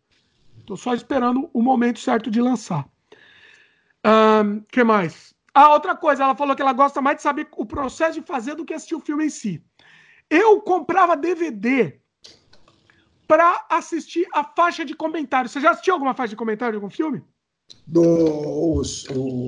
[0.59, 2.87] Estou só esperando o momento certo de lançar.
[4.05, 5.33] O um, que mais?
[5.51, 8.53] Ah, outra coisa, ela falou que ela gosta mais de saber o processo de fazer
[8.53, 9.63] do que assistir o filme em si.
[10.29, 11.99] Eu comprava DVD
[13.27, 15.49] para assistir a faixa de comentário.
[15.49, 17.23] Você já assistiu alguma faixa de comentário de algum filme?
[17.85, 19.47] Do, os, o,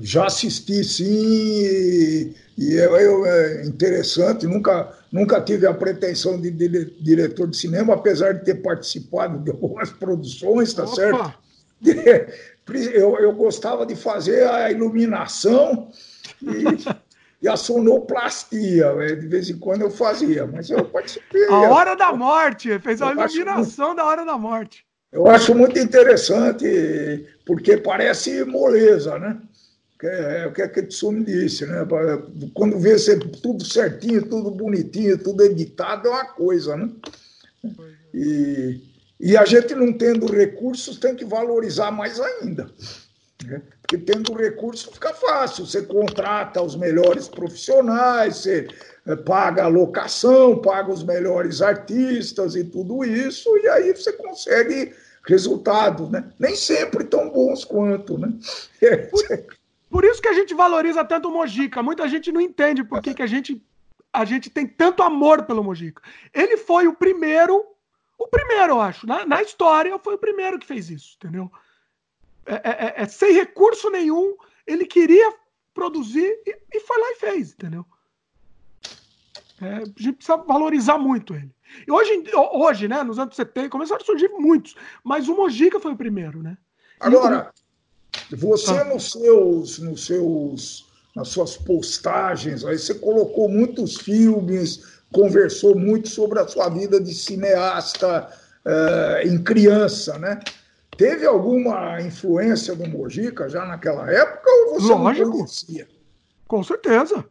[0.00, 4.46] já assisti, sim, e é, é, interessante.
[4.46, 6.68] Nunca, nunca tive a pretensão de, de,
[7.00, 10.94] diretor de cinema, apesar de ter participado de algumas produções, tá Opa.
[10.94, 11.34] certo?
[12.94, 15.90] Eu, eu gostava de fazer a iluminação
[16.40, 16.62] e
[17.42, 18.94] e a sonoplastia.
[18.94, 19.16] Né?
[19.16, 21.44] De vez em quando eu fazia, mas eu participei.
[21.48, 24.86] A hora da morte, fez a iluminação muito, da hora da morte.
[25.12, 26.64] Eu acho muito interessante,
[27.44, 29.38] porque parece moleza, né?
[30.02, 31.86] É, é o que a Kitsumi disse, né?
[32.54, 36.90] Quando vê ser tudo certinho, tudo bonitinho, tudo editado, é uma coisa, né?
[38.12, 38.80] E,
[39.20, 42.68] e a gente não tendo recursos tem que valorizar mais ainda.
[43.44, 43.62] Né?
[43.80, 45.66] Porque tendo recurso fica fácil.
[45.66, 48.66] Você contrata os melhores profissionais, você
[49.24, 54.94] paga a locação, paga os melhores artistas e tudo isso, e aí você consegue
[55.26, 56.32] resultados, né?
[56.38, 58.32] Nem sempre tão bons quanto, né?
[59.10, 59.46] Por,
[59.90, 61.82] por isso que a gente valoriza tanto o Mojica.
[61.82, 63.62] Muita gente não entende por que, que a, gente,
[64.12, 66.02] a gente tem tanto amor pelo Mojica.
[66.32, 67.64] Ele foi o primeiro,
[68.18, 71.52] o primeiro, eu acho, na, na história, foi o primeiro que fez isso, entendeu?
[72.46, 74.34] É, é, é, é, sem recurso nenhum,
[74.66, 75.32] ele queria
[75.74, 77.84] produzir e, e foi lá e fez, entendeu?
[79.62, 81.54] É, a gente precisa valorizar muito ele.
[81.86, 84.74] E hoje, hoje, né, nos anos 70, começaram a surgir muitos,
[85.04, 86.58] mas o Mojica foi o primeiro, né?
[86.98, 87.52] Agora,
[88.30, 88.84] você ah.
[88.84, 96.40] nos seus, nos seus, nas suas postagens, aí você colocou muitos filmes, conversou muito sobre
[96.40, 98.28] a sua vida de cineasta
[98.66, 100.40] uh, em criança, né?
[100.96, 105.26] Teve alguma influência do Mojica já naquela época ou você Lógico.
[105.26, 105.88] não conhecia?
[106.46, 107.24] Com certeza.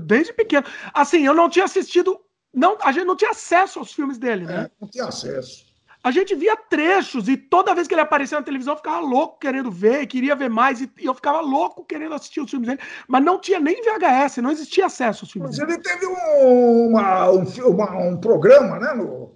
[0.00, 0.66] Desde pequeno.
[0.92, 2.18] Assim, eu não tinha assistido.
[2.52, 4.62] Não, a gente não tinha acesso aos filmes dele, né?
[4.62, 5.66] É, não tinha acesso.
[6.02, 9.40] A gente via trechos e toda vez que ele aparecia na televisão eu ficava louco
[9.40, 13.24] querendo ver, queria ver mais e eu ficava louco querendo assistir os filmes dele, mas
[13.24, 15.58] não tinha nem VHS, não existia acesso aos filmes.
[15.58, 15.72] Mas dele.
[15.72, 18.94] ele teve um, uma, um, uma, um programa, né?
[18.94, 19.34] No,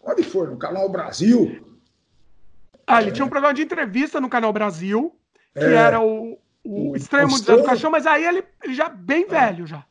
[0.00, 0.46] onde foi?
[0.46, 1.60] No Canal Brasil
[2.90, 5.14] ah, ele tinha um programa de entrevista no Canal Brasil,
[5.54, 5.74] que é.
[5.74, 6.36] era o,
[6.70, 9.32] o, o Mundo do Caixão, mas aí ele, ele já bem ah.
[9.32, 9.84] velho já.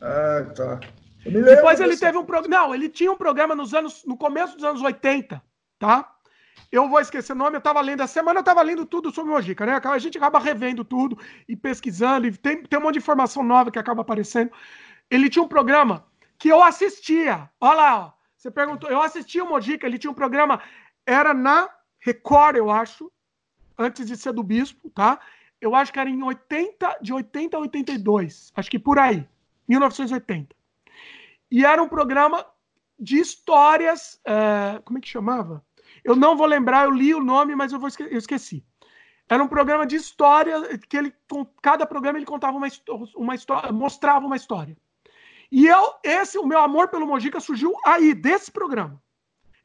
[0.00, 0.80] Ah, tá.
[1.24, 2.56] Depois ele teve um programa.
[2.56, 4.04] Não, ele tinha um programa nos anos.
[4.04, 5.42] no começo dos anos 80,
[5.78, 6.12] tá?
[6.70, 8.02] Eu vou esquecer o nome, eu tava lendo.
[8.02, 9.80] A semana eu tava lendo tudo sobre Mojica, né?
[9.82, 11.18] A gente acaba revendo tudo
[11.48, 14.50] e pesquisando, e tem, tem um monte de informação nova que acaba aparecendo.
[15.10, 16.04] Ele tinha um programa
[16.38, 17.48] que eu assistia.
[17.60, 18.12] Olha lá, ó.
[18.36, 20.60] Você perguntou, eu assistia o Mojica, ele tinha um programa,
[21.06, 21.68] era na
[21.98, 23.10] Record, eu acho,
[23.78, 25.18] antes de ser do Bispo, tá?
[25.60, 29.26] Eu acho que era em 80, de 80 a 82, acho que por aí,
[29.68, 30.54] 1980.
[31.50, 32.44] E era um programa
[32.98, 35.64] de histórias, é, como é que chamava?
[36.04, 38.64] Eu não vou lembrar, eu li o nome, mas eu, vou esque eu esqueci.
[39.28, 41.12] Era um programa de história que ele,
[41.60, 42.68] cada programa ele contava uma,
[43.16, 44.76] uma história, mostrava uma história.
[45.50, 49.00] E eu, esse, o meu amor pelo Mojica surgiu aí, desse programa.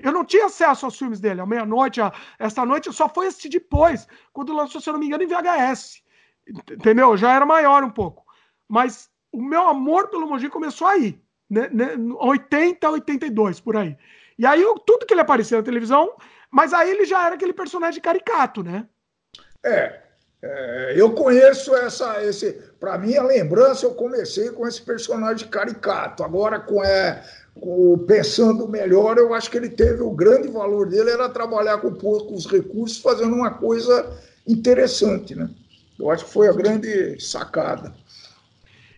[0.03, 1.41] Eu não tinha acesso aos filmes dele.
[1.41, 1.99] À meia-noite,
[2.40, 5.28] essa noite, eu só fui assistir depois, quando lançou, se eu não me engano, em
[5.28, 6.02] VHS.
[6.48, 7.11] Entendeu?
[7.11, 8.26] Eu já era maior um pouco.
[8.68, 13.98] Mas o meu amor pelo Mogi começou aí, né, né, 80, 82, por aí.
[14.38, 16.15] E aí, eu, tudo que ele aparecia na televisão,
[16.49, 18.88] mas aí ele já era aquele personagem caricato, né?
[19.64, 20.02] É,
[20.44, 26.23] é, eu conheço essa, esse, para mim a lembrança eu comecei com esse personagem caricato.
[26.23, 27.23] Agora com é,
[28.07, 32.45] pensando melhor, eu acho que ele teve o grande valor dele era trabalhar com poucos
[32.45, 34.18] recursos, fazendo uma coisa
[34.48, 35.49] interessante, né?
[35.99, 37.94] Eu acho que foi a grande sacada.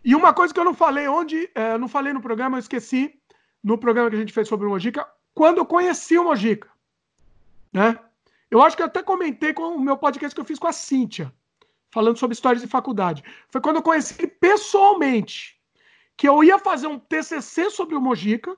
[0.06, 3.14] E uma coisa que eu não falei onde, é, não falei no programa, eu esqueci
[3.64, 6.70] no programa que a gente fez sobre o Mojica, quando eu conheci o Mojica,
[7.74, 7.98] né?
[8.52, 10.74] Eu acho que eu até comentei com o meu podcast que eu fiz com a
[10.74, 11.34] Cíntia,
[11.92, 13.24] falando sobre histórias de faculdade.
[13.50, 15.60] Foi quando eu conheci ele pessoalmente
[16.16, 18.56] que eu ia fazer um TCC sobre o Mojica,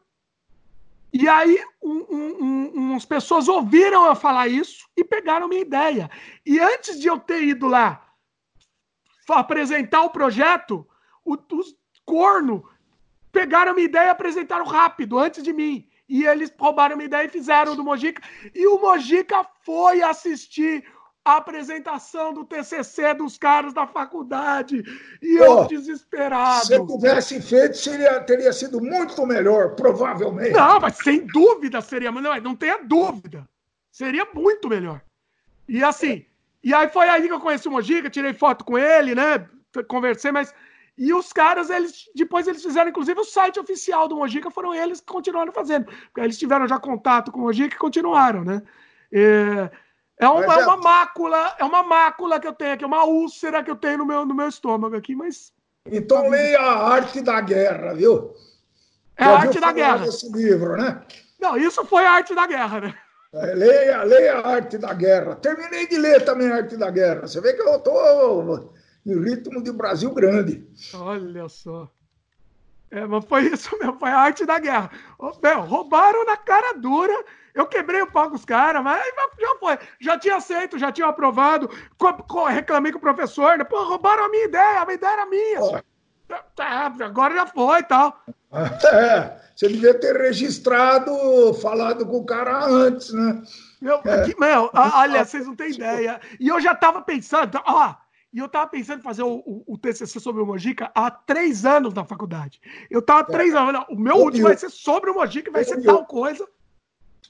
[1.14, 6.11] e aí um, um, um, umas pessoas ouviram eu falar isso e pegaram minha ideia.
[6.45, 8.06] E antes de eu ter ido lá
[9.30, 10.86] apresentar o projeto,
[11.23, 11.76] o, os
[12.06, 12.68] corno
[13.32, 15.90] pegaram minha ideia e apresentaram rápido, antes de mim.
[16.07, 18.22] E eles roubaram minha ideia e fizeram do Mojica.
[18.53, 20.86] E o Mojica foi assistir
[21.26, 24.84] a apresentação do TCC dos caras da faculdade.
[25.19, 26.68] E eu desesperado.
[26.68, 30.52] Se eu tivesse feito, seria, teria sido muito melhor, provavelmente.
[30.52, 32.11] Não, mas sem dúvida seria.
[32.11, 33.43] Não, não tenha dúvida.
[33.91, 35.02] Seria muito melhor.
[35.68, 36.23] E assim,
[36.64, 39.47] e aí foi aí que eu conheci o Mojica, tirei foto com ele, né?
[39.88, 40.53] Conversei, mas.
[40.97, 45.02] E os caras, eles depois eles fizeram, inclusive, o site oficial do Mojica, foram eles
[45.02, 45.91] que continuaram fazendo.
[46.15, 48.61] Eles tiveram já contato com o Mojica e continuaram, né?
[49.11, 49.69] É,
[50.18, 53.70] é, uma, é uma mácula, é uma mácula que eu tenho aqui, uma úlcera que
[53.70, 55.54] eu tenho no meu, no meu estômago aqui, mas.
[55.86, 58.34] Então leia a arte da guerra, viu?
[59.18, 60.06] É a arte da guerra.
[60.06, 61.02] Esse livro, né?
[61.40, 62.96] Não, isso foi a arte da guerra, né?
[63.34, 65.36] É, leia, leia a arte da guerra.
[65.36, 67.28] Terminei de ler também a arte da guerra.
[67.28, 68.74] Você vê que eu estou
[69.06, 70.66] em ritmo de Brasil grande.
[70.94, 71.92] Olha só.
[72.96, 74.90] É, mas foi isso mesmo, foi a arte da guerra.
[75.44, 77.14] Meu, roubaram na cara dura.
[77.54, 79.04] Eu quebrei o pau com os caras, mas
[79.38, 79.78] já foi.
[80.00, 81.70] Já tinha aceito, já tinha aprovado.
[82.50, 83.58] Reclamei com o professor.
[83.58, 83.66] Né?
[83.66, 85.62] Pô, roubaram a minha ideia, a minha ideia era minha.
[85.62, 85.80] Oh.
[86.56, 88.24] Tá, agora já foi e tal.
[88.56, 91.12] É, você devia ter registrado,
[91.56, 93.44] falado com o cara antes, né?
[93.82, 94.24] Meu, é.
[94.24, 96.22] que, meu olha, vocês não têm ideia.
[96.40, 97.96] E eu já estava pensando, ó,
[98.36, 101.66] e eu estava pensando em fazer o, o, o, TCC sobre o Mojica há três
[101.66, 102.60] anos na faculdade.
[102.91, 103.57] Eu estava há três é.
[103.57, 103.86] anos.
[103.90, 106.45] O meu último vai ser sobre o Mojica, vai ser tal coisa.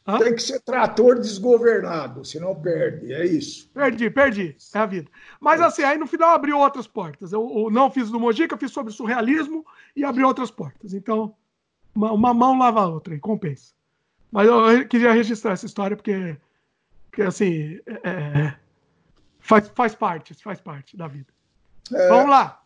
[0.07, 0.17] Hã?
[0.17, 3.69] Tem que ser trator desgovernado, senão perde, é isso.
[3.71, 5.07] Perdi, perdi, é a vida.
[5.39, 7.31] Mas assim, aí no final abriu outras portas.
[7.31, 9.63] Eu, eu não fiz do Mojica, fiz sobre surrealismo
[9.95, 10.95] e abriu outras portas.
[10.95, 11.35] Então,
[11.93, 13.73] uma, uma, mão lava a outra e compensa.
[14.31, 16.35] Mas eu queria registrar essa história porque,
[17.11, 18.59] porque assim, é, é,
[19.45, 21.31] faz, faz parte, faz parte da vida.
[21.93, 22.09] É...
[22.09, 22.61] Vamos lá.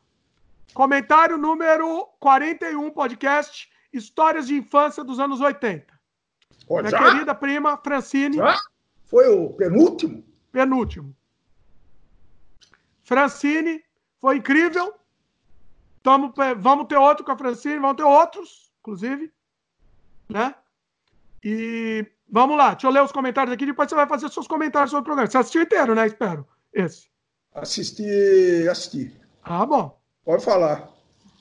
[0.73, 5.85] Comentário número 41, podcast Histórias de Infância dos anos 80.
[6.69, 6.97] Minha já?
[6.97, 8.37] querida prima Francine.
[8.37, 8.57] Já?
[9.05, 10.23] Foi o penúltimo?
[10.51, 11.15] Penúltimo.
[13.01, 13.83] Francine,
[14.21, 14.93] foi incrível.
[16.01, 19.33] Tamo, vamos ter outro com a Francine, vamos ter outros, inclusive.
[20.29, 20.55] Né?
[21.43, 24.91] E vamos lá, deixa eu ler os comentários aqui, depois você vai fazer seus comentários
[24.91, 25.29] sobre o programa.
[25.29, 26.05] Você assistiu inteiro, né?
[26.05, 26.47] Espero.
[26.73, 27.07] Esse.
[27.53, 29.11] Assisti, assisti.
[29.43, 29.99] Ah, bom.
[30.23, 30.89] Pode falar.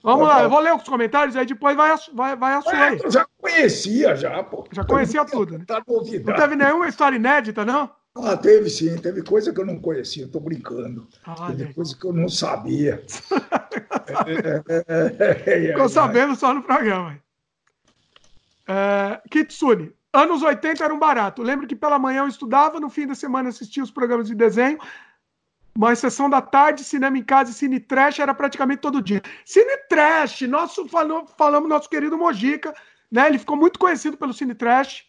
[0.03, 2.89] Vamos lá, eu vou ler os comentários, aí depois vai, vai, vai a sua é,
[2.91, 3.01] aí.
[3.03, 4.67] Eu já conhecia, já, pô.
[4.73, 5.65] Já conhecia tudo, né?
[5.67, 7.91] Tá não teve nenhuma história inédita, não?
[8.15, 11.07] Ah, teve sim, teve coisa que eu não conhecia, tô brincando.
[11.25, 13.05] Ah, teve coisa que eu não sabia.
[15.69, 17.19] Ficou sabendo só no programa.
[18.67, 21.43] É, Kitsune, anos 80 era um barato.
[21.43, 24.79] Lembro que pela manhã eu estudava, no fim da semana assistia os programas de desenho,
[25.79, 29.23] mas sessão da tarde, cinema em casa e cine trash era praticamente todo dia.
[29.45, 32.75] Cine trash, nosso, falamos, falamos nosso querido Mojica,
[33.09, 33.29] né?
[33.29, 35.07] Ele ficou muito conhecido pelo cine trash,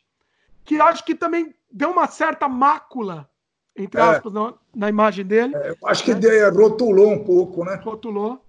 [0.63, 3.27] que acho que também deu uma certa mácula,
[3.75, 4.03] entre é.
[4.03, 5.55] aspas, na, na, imagem dele.
[5.55, 6.49] É, acho que né?
[6.49, 7.73] rotulou um pouco, né?
[7.83, 8.39] Rotulou.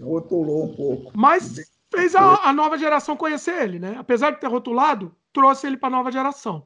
[0.00, 1.10] Rotulou um pouco.
[1.16, 3.96] Mas fez a, a nova geração conhecer ele, né?
[3.98, 6.64] Apesar de ter rotulado, trouxe ele para a nova geração.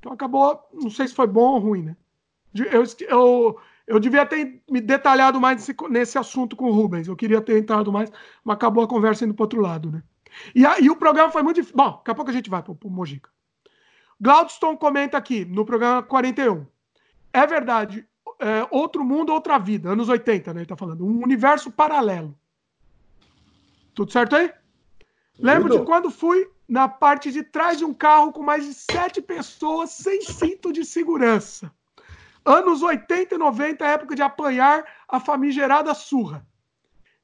[0.00, 1.96] Então acabou, não sei se foi bom ou ruim, né?
[2.52, 7.08] Eu, eu, eu devia ter me detalhado mais nesse, nesse assunto com o Rubens.
[7.08, 8.10] Eu queria ter entrado mais,
[8.44, 10.02] mas acabou a conversa indo para outro lado, né?
[10.54, 11.76] E, e o programa foi muito difícil.
[11.76, 13.30] Bom, daqui a pouco a gente vai para o Mojica.
[14.20, 16.66] Glaudston comenta aqui, no programa 41.
[17.32, 18.06] É verdade,
[18.38, 19.90] é, outro mundo, outra vida.
[19.90, 20.60] Anos 80, né?
[20.60, 21.04] Ele tá falando.
[21.04, 22.36] Um universo paralelo.
[23.94, 24.50] Tudo certo aí?
[25.38, 29.20] Lembro de quando fui na parte de trás de um carro com mais de sete
[29.20, 31.72] pessoas sem cinto de segurança.
[32.44, 36.44] Anos 80 e 90, época de apanhar a famigerada surra.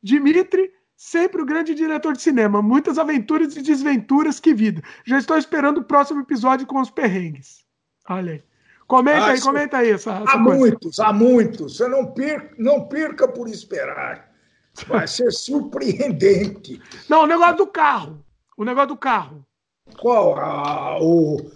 [0.02, 2.62] Dimitri, sempre o grande diretor de cinema.
[2.62, 4.82] Muitas aventuras e desventuras, que vida.
[5.04, 7.64] Já estou esperando o próximo episódio com os perrengues.
[8.08, 8.42] Olha aí.
[8.86, 10.58] Comenta ah, aí, comenta aí essa, essa Há coisa.
[10.58, 11.76] muitos, há muitos.
[11.76, 14.32] Você não perca, não perca por esperar.
[14.86, 16.80] Vai ser surpreendente.
[17.06, 18.24] Não, o negócio do carro.
[18.56, 19.44] O negócio do carro.
[19.98, 20.38] Qual?
[20.38, 21.50] Ah, o,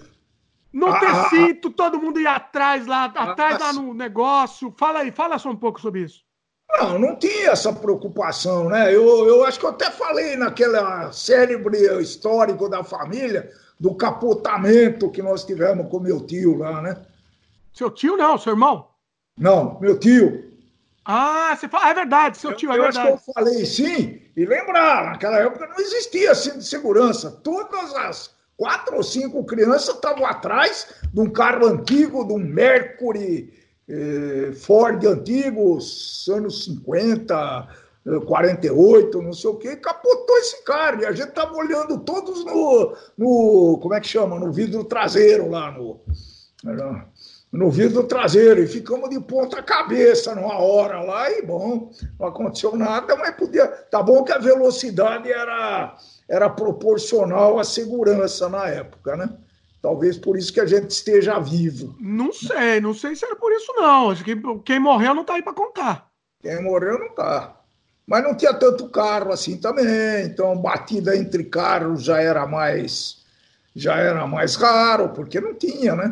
[0.72, 1.28] não ah, ter ah, ah.
[1.28, 4.74] cinto, todo mundo ir atrás lá, atrás lá no negócio.
[4.78, 6.22] Fala aí, fala só um pouco sobre isso.
[6.70, 8.94] Não, não tinha essa preocupação, né?
[8.94, 15.20] Eu, eu acho que eu até falei naquela célebre histórico da família do capotamento que
[15.20, 16.96] nós tivemos com meu tio lá, né?
[17.74, 18.88] Seu tio não, seu irmão?
[19.36, 20.50] Não, meu tio.
[21.04, 23.12] Ah, você fala, é verdade, seu tio, é eu verdade.
[23.12, 27.30] Acho que eu falei sim, e lembrar, naquela época não existia cinto de segurança.
[27.42, 33.52] Todas as quatro ou cinco crianças estavam atrás de um carro antigo, de um Mercury
[33.88, 35.80] eh, Ford antigo,
[36.30, 37.68] anos 50,
[38.24, 41.02] 48, eh, não sei o quê, capotou esse carro.
[41.02, 43.78] E a gente estava olhando todos no, no.
[43.82, 44.38] Como é que chama?
[44.38, 46.00] No vidro traseiro lá, no,
[47.50, 48.62] no vidro traseiro.
[48.62, 53.66] E ficamos de ponta cabeça numa hora lá, e bom, não aconteceu nada, mas podia.
[53.66, 55.96] Tá bom que a velocidade era
[56.28, 59.28] era proporcional à segurança na época, né?
[59.80, 61.96] Talvez por isso que a gente esteja vivo.
[61.98, 64.10] Não sei, não sei se era por isso, não.
[64.10, 66.08] Acho que quem morreu não está aí para contar.
[66.40, 67.56] Quem morreu não está.
[68.06, 73.22] Mas não tinha tanto carro assim também, então batida entre carros já era mais
[73.74, 76.10] já era mais raro, porque não tinha, né?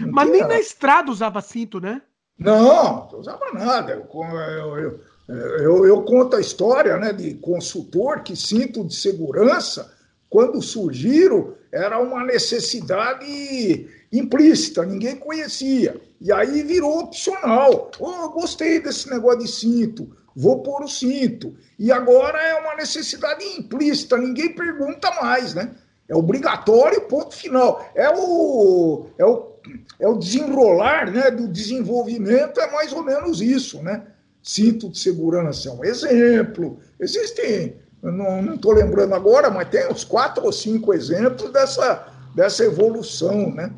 [0.00, 0.46] Não Mas tinha...
[0.46, 2.00] nem na estrada usava cinto, né?
[2.38, 3.92] Não, não usava nada.
[3.92, 9.90] Eu, eu, eu, eu, eu conto a história né, de consultor que cinto de segurança,
[10.28, 16.00] quando surgiram, era uma necessidade implícita, ninguém conhecia.
[16.20, 17.90] E aí virou opcional.
[17.98, 21.56] Oh, gostei desse negócio de cinto, vou pôr o cinto.
[21.78, 25.70] E agora é uma necessidade implícita, ninguém pergunta mais, né?
[26.08, 27.88] É obrigatório, ponto final.
[27.94, 29.52] É o, é o,
[29.98, 34.06] é o desenrolar né, do desenvolvimento, é mais ou menos isso, né?
[34.44, 36.78] Cinto de segurança é um exemplo.
[37.00, 43.50] Existem, não estou lembrando agora, mas tem uns quatro ou cinco exemplos dessa, dessa evolução,
[43.54, 43.72] né?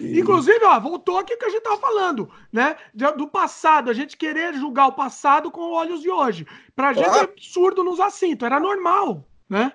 [0.00, 0.18] E...
[0.18, 2.76] Inclusive, ó, voltou aqui o que a gente estava falando, né?
[2.94, 6.46] Do passado, a gente querer julgar o passado com olhos de hoje.
[6.74, 7.10] Pra claro.
[7.10, 9.70] gente é absurdo nos assintos, era normal, né?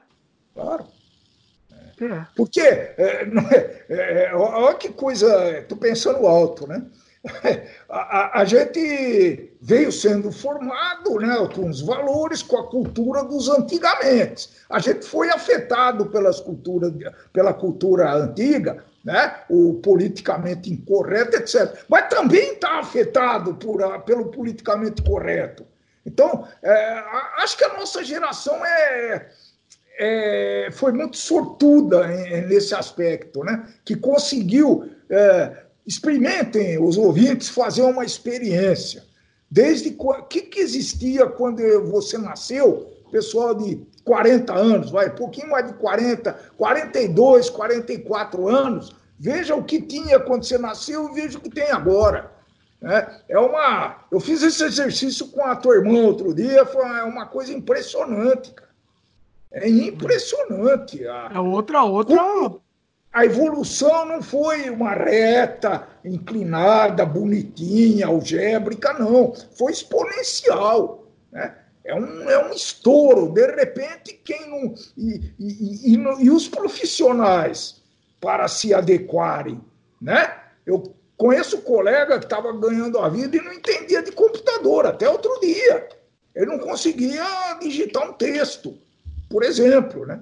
[0.56, 0.86] Claro.
[2.02, 2.26] É.
[2.36, 6.84] Porque, é, é, é, olha que coisa, tô pensando alto, né?
[7.88, 14.50] A, a, gente veio sendo formado né, com os valores, com a cultura dos antigamente.
[14.70, 16.94] A gente foi afetado pelas culturas,
[17.34, 21.84] pela cultura antiga, né, o politicamente incorreto, etc.
[21.90, 25.66] Mas também está afetado por, pelo politicamente correto.
[26.06, 27.04] Então, é,
[27.38, 29.30] acho que a nossa geração é,
[30.00, 33.68] é, foi muito sortuda nesse aspecto, né?
[33.86, 39.04] que conseguiu, é, experimentem os ouvintes, fazer uma experiência.
[39.50, 45.68] Desde o que, que existia quando você nasceu, pessoal de 40 anos, vai, pouquinho mais
[45.68, 51.42] de 40, 42, 44 anos, veja o que tinha quando você nasceu e veja o
[51.42, 52.32] que tem agora.
[52.84, 54.06] É, é uma.
[54.12, 58.72] Eu fiz esse exercício com a tua irmã outro dia, foi uma coisa impressionante, cara.
[59.52, 61.06] É impressionante.
[61.06, 62.16] A, é outra, outra.
[63.12, 69.34] A evolução não foi uma reta, inclinada, bonitinha, algébrica, não.
[69.58, 71.08] Foi exponencial.
[71.32, 71.56] Né?
[71.84, 73.34] É um, é um estouro.
[73.34, 74.74] De repente, quem não.
[74.98, 77.82] E, e, e, e os profissionais
[78.20, 79.60] para se adequarem.
[80.02, 80.34] Né?
[80.66, 85.10] Eu conheço um colega que estava ganhando a vida e não entendia de computador até
[85.10, 85.90] outro dia.
[86.34, 87.26] Ele não conseguia
[87.60, 88.80] digitar um texto
[89.32, 90.22] por exemplo, né?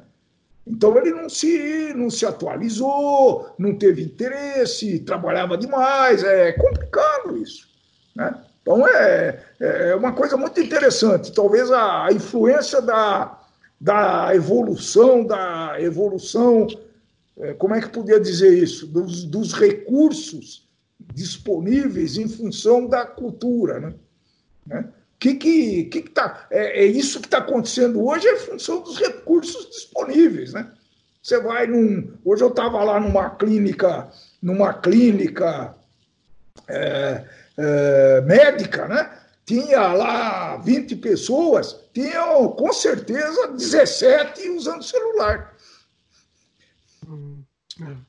[0.70, 7.68] Então ele não se, não se atualizou, não teve interesse, trabalhava demais, é complicado isso.
[8.16, 8.40] Né?
[8.62, 11.34] Então é, é uma coisa muito interessante.
[11.34, 13.42] Talvez a, a influência da,
[13.82, 16.68] da evolução, da evolução,
[17.40, 18.86] é, como é que podia dizer isso?
[18.86, 20.70] Dos, dos recursos
[21.16, 23.80] disponíveis em função da cultura.
[23.80, 23.94] Né?
[24.68, 24.90] né?
[25.20, 28.98] Que que, que, que tá, é, é isso que está acontecendo hoje é função dos
[28.98, 30.72] recursos disponíveis, né?
[31.22, 32.18] Você vai num.
[32.24, 34.10] Hoje eu estava lá numa clínica,
[34.42, 35.76] numa clínica
[36.68, 37.26] é,
[37.58, 39.18] é, médica, né?
[39.46, 45.56] Tinha lá 20 pessoas, tinham com certeza 17 usando celular.
[47.06, 47.44] Hum,
[47.82, 48.09] é.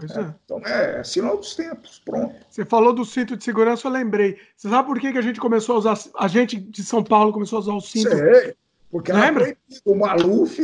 [0.00, 0.20] É.
[0.20, 0.34] é.
[0.44, 2.34] Então é sinal dos tempos, pronto.
[2.50, 4.38] Você falou do cinto de segurança, eu lembrei.
[4.56, 7.32] Você sabe por que, que a gente começou a usar, a gente de São Paulo
[7.32, 8.10] começou a usar o cinto?
[8.10, 8.54] Sei,
[8.90, 9.56] porque Lembra?
[9.84, 10.60] o Maluf,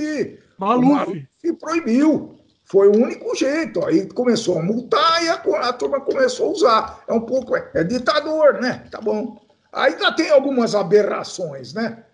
[0.59, 0.87] Maluf.
[0.87, 1.27] O Maluf
[1.61, 2.37] proibiu.
[2.65, 3.85] Foi o único jeito.
[3.85, 7.05] Aí começou a multar e a, a turma começou a usar.
[7.09, 8.85] É um pouco, é, é ditador, né?
[8.91, 9.41] Tá bom.
[9.73, 12.05] Ainda tem algumas aberrações, né?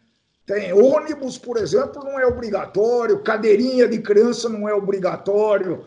[0.46, 5.84] Tem ônibus, por exemplo, não é obrigatório, cadeirinha de criança não é obrigatório,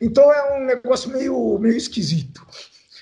[0.00, 2.46] então é um negócio meio, meio esquisito.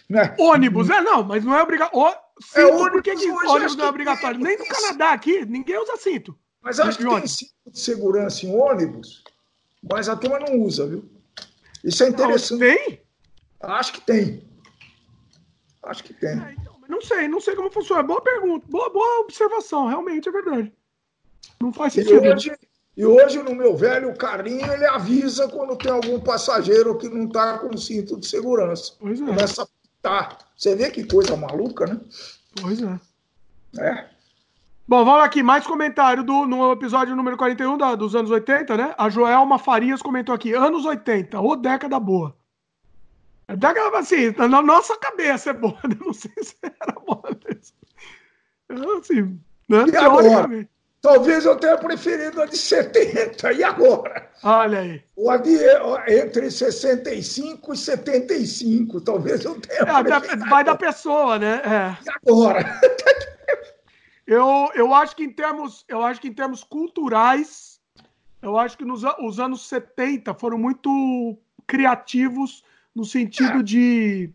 [0.08, 0.34] Né?
[0.38, 2.18] Ônibus, é não, mas não é obrigatório.
[2.54, 4.40] É ônibus, que, que ônibus não é obrigatório?
[4.40, 6.36] Nem no Canadá aqui, ninguém usa cinto.
[6.60, 9.24] Mas acho que tem cinto de segurança em ônibus,
[9.82, 11.08] mas a turma não usa, viu?
[11.82, 12.52] Isso é interessante.
[12.52, 13.00] Não, tem?
[13.60, 14.44] Acho que tem.
[15.82, 16.30] Acho que tem.
[16.30, 18.02] É, então, não sei, não sei como funciona.
[18.02, 20.72] Boa pergunta, boa, boa observação, realmente é verdade.
[21.60, 22.24] Não faz sentido.
[22.24, 22.56] E hoje,
[22.96, 27.58] e hoje, no meu velho carrinho, ele avisa quando tem algum passageiro que não está
[27.58, 28.92] com cinto de segurança.
[29.00, 29.24] Pois é.
[29.24, 30.38] Começa a pitar.
[30.54, 31.98] Você vê que coisa maluca, né?
[32.60, 33.00] Pois é.
[33.78, 34.08] É.
[34.86, 38.94] Bom, vamos aqui, mais comentário do, no episódio número 41 da, dos anos 80, né?
[38.98, 42.36] A Joelma Farias comentou aqui, anos 80, ô década boa.
[43.48, 45.96] A década, assim, na nossa cabeça é boa, né?
[46.04, 48.98] não sei se era boa mesmo.
[48.98, 49.84] Assim, né?
[49.90, 50.68] E agora?
[51.02, 53.52] Talvez eu tenha preferido a de 70.
[53.52, 54.30] E agora?
[54.44, 55.02] Olha aí.
[55.16, 55.58] O a de,
[56.08, 59.00] entre 65 e 75.
[59.00, 60.48] Talvez eu tenha é, preferido.
[60.48, 61.60] Vai da pessoa, né?
[61.64, 61.96] É.
[62.06, 62.80] E agora?
[64.24, 67.80] Eu, eu acho que em termos, eu acho que em termos culturais,
[68.40, 72.62] eu acho que nos os anos 70 foram muito criativos
[72.94, 73.62] no sentido é.
[73.62, 74.30] de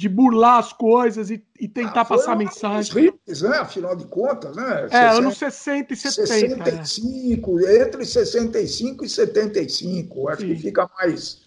[0.00, 3.04] de burlar as coisas e, e tentar ah, passar mensagem.
[3.04, 3.58] Hits, né?
[3.58, 4.88] Afinal de contas, né?
[4.90, 6.64] É, anos 60 e 70.
[6.64, 7.82] 65, é.
[7.82, 10.28] entre 65 e 75.
[10.30, 10.46] Acho Sim.
[10.46, 11.42] que fica mais.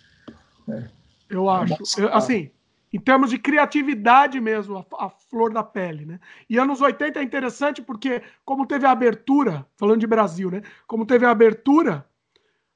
[0.68, 0.88] Né?
[1.28, 1.76] Eu acho.
[1.98, 2.52] Eu, assim,
[2.94, 6.20] em termos de criatividade mesmo, a, a, flor da pele, né?
[6.48, 10.62] E anos 80 é interessante porque, como teve a abertura, falando de Brasil, né?
[10.86, 12.06] Como teve a abertura,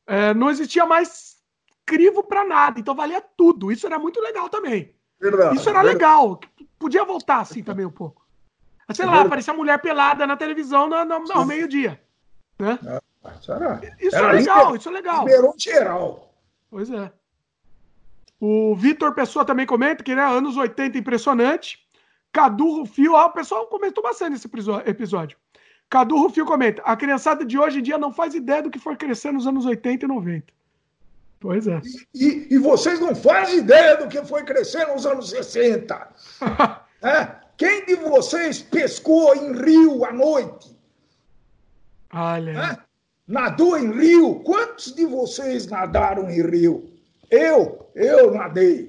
[0.08, 1.38] é, não existia mais
[1.86, 3.72] crivo para nada, então valia tudo.
[3.72, 4.97] Isso era muito legal também.
[5.20, 5.96] Verdade, Isso era verdade.
[5.96, 6.40] legal.
[6.78, 8.26] Podia voltar assim também um pouco.
[8.94, 10.96] Sei lá, aparecia mulher pelada na televisão no,
[11.34, 12.00] ao meio-dia.
[12.58, 12.80] Né?
[12.88, 13.02] Ah,
[13.40, 15.26] isso, era, isso era é legal, isso é legal.
[15.26, 16.34] Liberou geral.
[16.70, 17.12] Pois é.
[18.40, 21.86] O Vitor Pessoa também comenta que, né, anos 80 impressionante.
[22.32, 24.48] Cadu Rufio, ah, o pessoal comentou bastante nesse
[24.86, 25.38] episódio.
[25.90, 28.96] Cadu Rufio comenta: a criançada de hoje em dia não faz ideia do que foi
[28.96, 30.54] crescer nos anos 80 e 90.
[31.40, 31.80] Pois é.
[32.14, 36.10] E, e, vocês não fazem ideia do que foi crescer nos anos 60.
[37.04, 37.36] é?
[37.56, 40.76] Quem de vocês pescou em rio à noite?
[42.14, 42.52] Olha.
[42.52, 42.78] É?
[43.28, 44.40] Nadou em rio?
[44.44, 46.92] Quantos de vocês nadaram em rio?
[47.30, 48.88] Eu, eu nadei.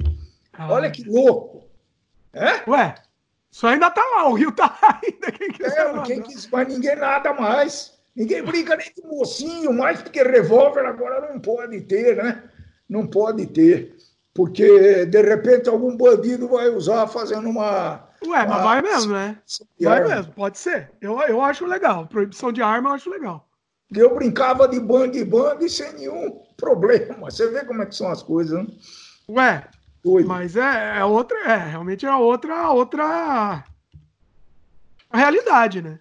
[0.52, 0.72] Ah.
[0.72, 1.64] Olha que louco.
[2.32, 2.68] É?
[2.70, 2.94] Ué,
[3.50, 5.32] isso ainda tá lá, o rio tá ainda.
[5.32, 7.97] Quem é, quem quis, mas ninguém nada mais.
[8.18, 12.42] Ninguém brinca nem de mocinho, mais porque revólver agora não pode ter, né?
[12.88, 13.96] Não pode ter.
[14.34, 18.08] Porque, de repente, algum bandido vai usar fazendo uma.
[18.26, 18.46] Ué, uma...
[18.46, 19.38] mas vai mesmo, né?
[19.80, 20.90] Vai mesmo, pode ser.
[21.00, 22.08] Eu, eu acho legal.
[22.08, 23.48] Proibição de arma eu acho legal.
[23.94, 27.30] Eu brincava de bang bang sem nenhum problema.
[27.30, 28.66] Você vê como é que são as coisas, né?
[29.28, 29.64] Ué,
[30.26, 31.38] mas é, é outra.
[31.38, 33.64] É, realmente é outra, outra
[35.12, 36.00] realidade, né?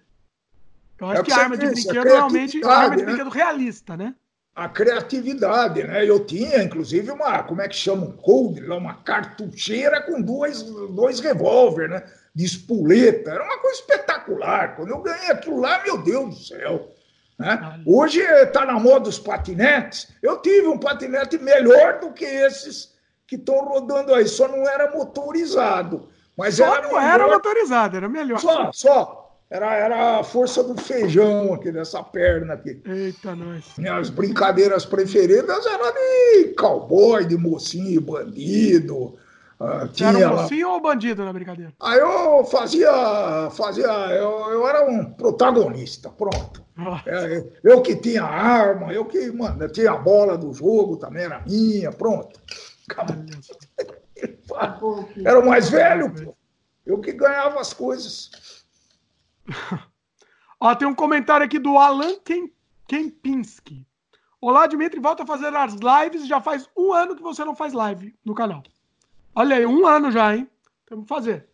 [1.00, 3.06] Eu acho é que, que arma de brinquedo normalmente é arma de né?
[3.06, 4.14] brinquedo realista, né?
[4.54, 6.04] A criatividade, né?
[6.04, 8.06] Eu tinha, inclusive, uma, como é que chama?
[8.06, 12.02] Um cold, uma cartucheira com dois, dois revólver, né?
[12.34, 13.30] De espoleta.
[13.30, 14.74] Era uma coisa espetacular.
[14.74, 16.92] Quando eu ganhei aquilo lá, meu Deus do céu.
[17.38, 17.82] Né?
[17.86, 20.08] Hoje está na moda os patinetes.
[20.20, 22.96] Eu tive um patinete melhor do que esses
[23.28, 26.08] que estão rodando aí, só não era motorizado.
[26.36, 27.14] Mas só era não melhor...
[27.14, 28.40] era motorizado, era melhor.
[28.40, 29.27] Só, só.
[29.50, 32.82] Era, era a força do feijão aqui, dessa perna aqui.
[32.84, 33.64] Eita, nós.
[33.78, 39.16] Minhas brincadeiras preferidas eram de cowboy, de mocinho, bandido.
[39.58, 41.72] Uh, tinha era um mocinho ou bandido na brincadeira?
[41.80, 43.50] Aí eu fazia.
[43.50, 46.62] fazia eu, eu era um protagonista, pronto.
[47.06, 51.42] É, eu que tinha arma, eu que mano, tinha a bola do jogo, também era
[51.44, 52.38] minha, pronto.
[55.24, 56.34] Era o mais velho, pô.
[56.86, 58.30] Eu que ganhava as coisas.
[60.60, 62.14] Ó, tem um comentário aqui do Alan
[62.86, 63.86] Kempinski.
[64.40, 66.26] Olá, Dimitri, volta a fazer as lives.
[66.26, 68.62] Já faz um ano que você não faz live no canal.
[69.34, 70.48] Olha aí, um ano já, hein?
[70.86, 71.48] Temos que fazer.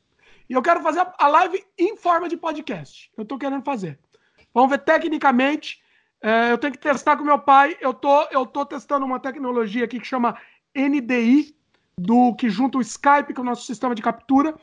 [0.49, 3.11] E eu quero fazer a live em forma de podcast.
[3.17, 3.99] Eu tô querendo fazer.
[4.53, 5.83] Vamos ver tecnicamente.
[6.21, 7.77] É, eu tenho que testar com meu pai.
[7.81, 10.37] Eu tô, eu tô testando uma tecnologia aqui que chama
[10.77, 11.57] NDI,
[11.97, 14.55] do que junta o Skype com o nosso sistema de captura.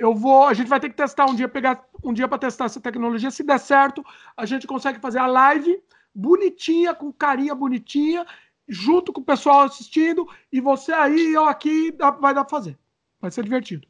[0.00, 2.64] Eu vou, a gente vai ter que testar um dia, pegar um dia para testar
[2.64, 3.30] essa tecnologia.
[3.30, 4.02] Se der certo,
[4.34, 5.78] a gente consegue fazer a live
[6.14, 8.26] bonitinha, com carinha bonitinha,
[8.66, 12.78] junto com o pessoal assistindo, e você aí e eu aqui vai dar para fazer.
[13.20, 13.86] Vai ser divertido.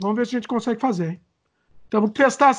[0.00, 1.20] Vamos ver se a gente consegue fazer, hein?
[1.88, 2.54] Então, testar,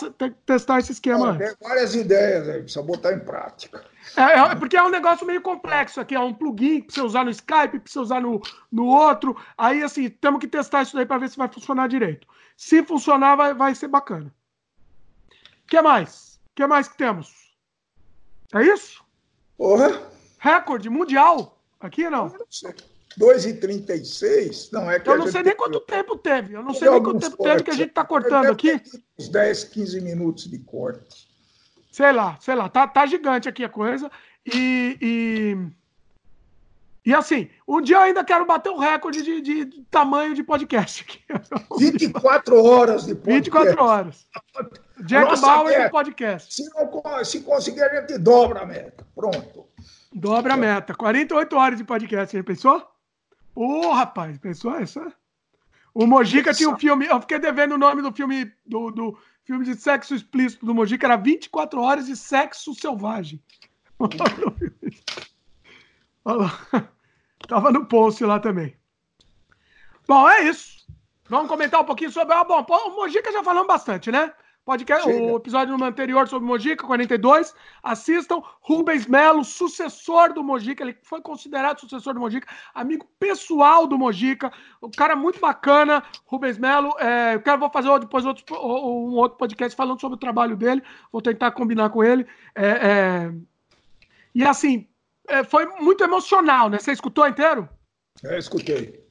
[0.46, 1.36] testar esse esquema.
[1.36, 3.84] tem várias ideias aí, precisa botar em prática.
[4.16, 6.14] É, é, porque é um negócio meio complexo aqui.
[6.14, 8.40] É um plugin que você usar no Skype, você usar no,
[8.72, 9.36] no outro.
[9.58, 12.28] Aí, assim, temos que testar isso daí para ver se vai funcionar direito.
[12.58, 14.34] Se funcionar, vai, vai ser bacana.
[15.64, 16.40] O que mais?
[16.48, 17.58] O que mais que temos?
[18.54, 19.04] É isso?
[19.58, 20.02] Porra.
[20.40, 21.62] Recorde mundial?
[21.80, 22.28] Aqui não?
[22.28, 22.74] não sei.
[23.20, 24.70] 2,36?
[24.72, 25.10] Não, é que.
[25.10, 26.54] Eu não sei nem quanto tempo teve.
[26.54, 27.54] Eu não sei nem quanto tempo cortes.
[27.54, 28.82] teve que a gente está cortando aqui.
[29.20, 31.28] Uns 10, 15 minutos de corte.
[31.92, 32.70] Sei lá, sei lá.
[32.70, 34.10] Tá, tá gigante aqui a coisa.
[34.46, 35.58] E, e,
[37.06, 37.14] e.
[37.14, 41.04] assim, um dia eu ainda quero bater o recorde de, de, de tamanho de podcast
[41.04, 41.20] aqui.
[41.78, 43.50] 24 horas de podcast.
[43.50, 44.28] 24 horas.
[45.06, 46.54] Jack Bauer de podcast.
[46.54, 49.06] Se, não, se conseguir, a gente dobra a meta.
[49.16, 49.68] Pronto.
[50.14, 50.94] Dobra a meta.
[50.94, 52.88] 48 horas de podcast, já pensou?
[53.56, 55.14] Ô, oh, rapaz, pensou essa?
[55.94, 59.64] O Mojica tinha um filme, eu fiquei devendo o nome do filme do, do filme
[59.64, 63.40] de sexo explícito do Mojica, era 24 horas de sexo selvagem.
[67.48, 68.76] Tava no post lá também.
[70.08, 70.86] Bom, é isso.
[71.30, 72.34] Vamos comentar um pouquinho sobre.
[72.34, 74.34] Ah, bom, o Mojica já falamos bastante, né?
[74.66, 77.54] Podcast, o episódio anterior sobre Mojica, 42.
[77.84, 78.42] Assistam.
[78.62, 80.84] Rubens Melo, sucessor do Mojica.
[80.84, 82.48] Ele foi considerado sucessor do Mojica.
[82.74, 84.54] Amigo pessoal do Mojica.
[84.80, 86.02] O cara muito bacana.
[86.26, 86.96] Rubens Melo.
[86.98, 90.82] É, eu quero vou fazer depois outro, um outro podcast falando sobre o trabalho dele.
[91.12, 92.26] Vou tentar combinar com ele.
[92.56, 93.34] É, é...
[94.34, 94.88] E assim,
[95.28, 96.80] é, foi muito emocional, né?
[96.80, 97.68] Você escutou inteiro?
[98.24, 99.04] É, escutei.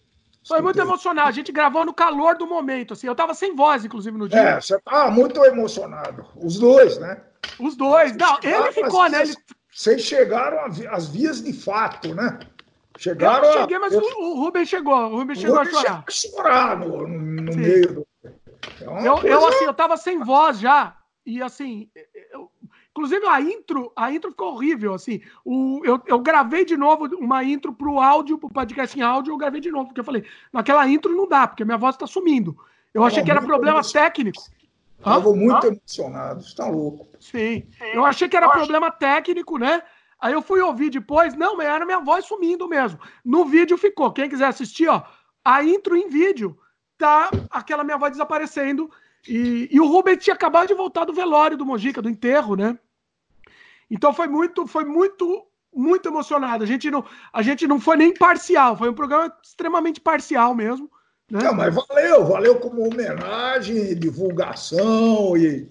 [0.47, 1.27] Foi muito emocional.
[1.27, 3.07] A gente gravou no calor do momento, assim.
[3.07, 4.41] Eu tava sem voz, inclusive, no dia.
[4.41, 6.27] É, você tava muito emocionado.
[6.37, 7.23] Os dois, né?
[7.59, 8.17] Os dois.
[8.17, 9.23] Não, ele ficou, né?
[9.23, 9.35] Ele...
[9.73, 10.59] Vocês chegaram
[10.91, 12.41] às vias de fato, né?
[12.99, 13.45] Chegaram.
[13.45, 14.01] Eu cheguei, mas eu...
[14.01, 14.95] o Rubens chegou.
[14.95, 16.05] O Rubens chegou a chorar.
[16.11, 18.07] chorar no, no meio do.
[18.81, 19.29] É eu, coisa...
[19.29, 20.97] eu, assim, eu tava sem voz já.
[21.25, 21.89] E assim,
[22.93, 25.23] Inclusive a intro, a intro ficou horrível, assim.
[25.45, 29.39] O, eu, eu gravei de novo uma intro pro áudio, pro podcast em áudio, eu
[29.39, 32.57] gravei de novo, porque eu falei, naquela intro não dá, porque minha voz tá sumindo.
[32.93, 34.43] Eu achei que era problema técnico.
[34.99, 37.09] Estavam muito emocionados, tá louco.
[37.19, 37.67] Sim.
[37.95, 39.83] Eu achei que era problema técnico, né?
[40.21, 43.01] Aí eu fui ouvir depois, não, mas era minha voz sumindo mesmo.
[43.25, 44.13] No vídeo ficou.
[44.13, 45.03] Quem quiser assistir, ó,
[45.43, 46.57] a intro em vídeo,
[46.97, 48.89] tá aquela minha voz desaparecendo
[49.27, 52.79] e, e o Rubens tinha acabado de voltar do velório do Mojica, do enterro, né?
[53.91, 56.65] Então foi muito, foi muito, muito emocionado.
[56.65, 60.91] A gente não, a gente não foi nem parcial, foi um programa extremamente parcial mesmo.
[61.31, 61.41] Né?
[61.43, 65.71] Não, mas valeu, valeu como homenagem, divulgação e,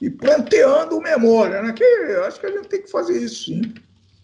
[0.00, 1.72] e planteando memória, né?
[1.72, 3.74] Que eu acho que a gente tem que fazer isso, sim.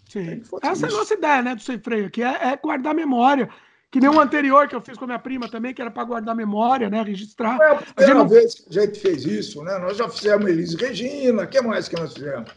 [0.09, 0.43] Sim.
[0.63, 0.87] Essa isso.
[0.87, 3.49] é a nossa ideia, né, do Sem Freio aqui, é, é guardar memória.
[3.97, 6.05] Que nem o anterior que eu fiz com a minha prima também, que era para
[6.05, 7.01] guardar memória, né?
[7.01, 7.59] Registrar.
[7.59, 8.29] É a primeira a não...
[8.29, 9.79] vez que a gente fez isso, né?
[9.79, 12.51] Nós já fizemos Elise Regina, o que mais que nós fizemos?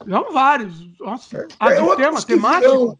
[0.00, 1.00] Fizemos vários.
[1.00, 2.70] Nossa, é, ah, tem, tema, temático?
[2.70, 2.98] Virão,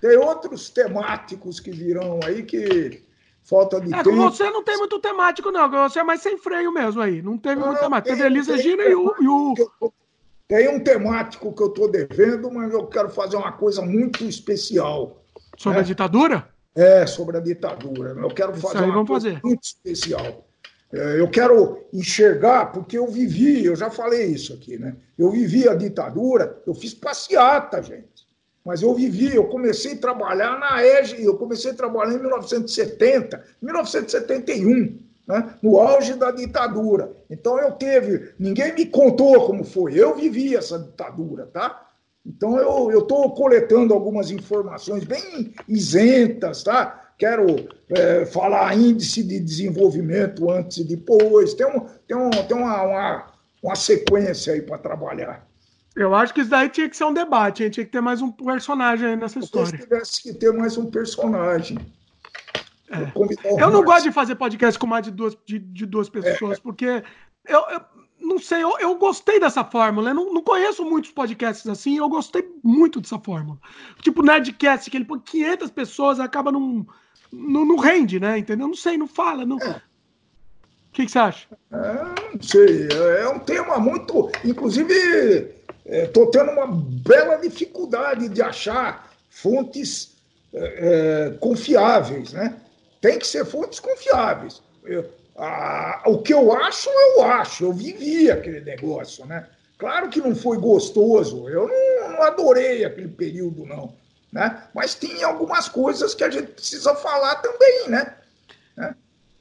[0.00, 3.02] tem outros temáticos que virão aí que
[3.42, 4.14] falta de é, tempo.
[4.14, 5.68] Você não tem muito temático, não.
[5.68, 7.20] Você é mais sem freio mesmo aí.
[7.20, 8.14] Não teve muito temático.
[8.14, 9.12] Teve Elise Regina e o.
[9.20, 9.92] E o...
[10.46, 15.24] Tem um temático que eu estou devendo, mas eu quero fazer uma coisa muito especial.
[15.56, 15.84] Sobre né?
[15.84, 16.57] a ditadura?
[16.74, 18.10] É, sobre a ditadura.
[18.10, 19.40] Eu quero fazer uma coisa fazer.
[19.42, 20.48] muito especial.
[20.92, 24.96] É, eu quero enxergar, porque eu vivi, eu já falei isso aqui, né?
[25.18, 28.26] Eu vivi a ditadura, eu fiz passeata, gente.
[28.64, 33.42] Mas eu vivi, eu comecei a trabalhar na EGE, eu comecei a trabalhar em 1970,
[33.62, 35.54] 1971, né?
[35.62, 37.12] no auge da ditadura.
[37.30, 41.87] Então eu teve, ninguém me contou como foi, eu vivi essa ditadura, tá?
[42.24, 47.12] Então, eu estou coletando algumas informações bem isentas, tá?
[47.16, 51.54] Quero é, falar índice de desenvolvimento antes e depois.
[51.54, 53.26] Tem, um, tem, um, tem uma, uma,
[53.62, 55.48] uma sequência aí para trabalhar.
[55.96, 57.70] Eu acho que isso daí tinha que ser um debate, hein?
[57.70, 59.66] tinha que ter mais um personagem aí nessa história.
[59.66, 61.76] Se tivesse que ter mais um personagem.
[62.90, 63.60] É.
[63.60, 66.60] Eu não gosto de fazer podcast com mais de duas, de, de duas pessoas, é.
[66.60, 67.02] porque
[67.46, 67.80] eu, eu,
[68.28, 70.10] não sei, eu, eu gostei dessa fórmula.
[70.10, 73.58] Eu não, não conheço muitos podcasts assim, eu gostei muito dessa fórmula.
[74.02, 76.86] Tipo Nerdcast, que ele põe 500 pessoas acaba num.
[77.32, 78.38] Não, não rende, né?
[78.38, 78.68] Entendeu?
[78.68, 79.44] Não sei, não fala.
[79.44, 79.58] Não...
[79.58, 79.70] É.
[79.70, 81.48] O que, que, você acha?
[81.72, 82.88] É, não sei.
[83.20, 84.30] É um tema muito.
[84.44, 90.16] Inclusive, estou é, tendo uma bela dificuldade de achar fontes
[90.52, 92.60] é, é, confiáveis, né?
[93.00, 94.62] Tem que ser fontes confiáveis.
[94.84, 95.08] Eu,
[95.38, 97.64] ah, o que eu acho, eu acho.
[97.64, 99.48] Eu vivi aquele negócio, né?
[99.78, 101.48] Claro que não foi gostoso.
[101.48, 103.94] Eu não, não adorei aquele período, não.
[104.32, 104.64] Né?
[104.74, 108.16] Mas tem algumas coisas que a gente precisa falar também, né?
[108.76, 108.94] né?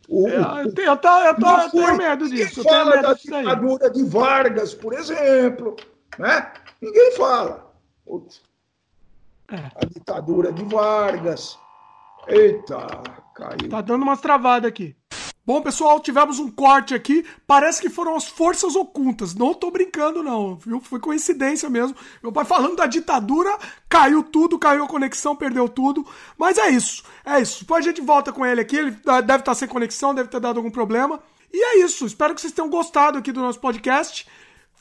[0.07, 2.59] O, eu, eu, tô, eu, tô, eu tenho medo disso.
[2.59, 5.75] Ninguém fala da ditadura de Vargas, por exemplo.
[6.19, 6.53] Né?
[6.79, 7.73] Ninguém fala.
[9.51, 9.71] É.
[9.75, 11.57] A ditadura de Vargas.
[12.27, 12.77] Eita,
[13.33, 13.69] caiu.
[13.69, 14.95] Tá dando umas travadas aqui.
[15.47, 17.25] Bom, pessoal, tivemos um corte aqui.
[17.47, 19.33] Parece que foram as forças ocultas.
[19.33, 20.81] Não tô brincando, não, viu?
[20.81, 21.95] Foi coincidência mesmo.
[22.21, 26.05] Meu pai falando da ditadura, caiu tudo, caiu a conexão, perdeu tudo.
[26.37, 27.61] Mas é isso, é isso.
[27.61, 28.75] Depois a gente volta com ele aqui.
[28.75, 28.91] Ele
[29.25, 31.17] deve estar sem conexão, deve ter dado algum problema.
[31.53, 32.05] E é isso.
[32.05, 34.27] Espero que vocês tenham gostado aqui do nosso podcast.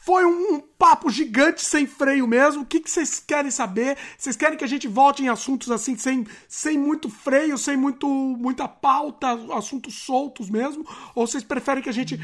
[0.07, 2.63] Foi um, um, papo gigante sem freio mesmo.
[2.63, 3.99] O que, que vocês querem saber?
[4.17, 8.07] Vocês querem que a gente volte em assuntos assim, sem, sem muito freio, sem muito,
[8.07, 10.87] muita pauta, assuntos soltos mesmo?
[11.13, 12.21] Ou vocês preferem que a gente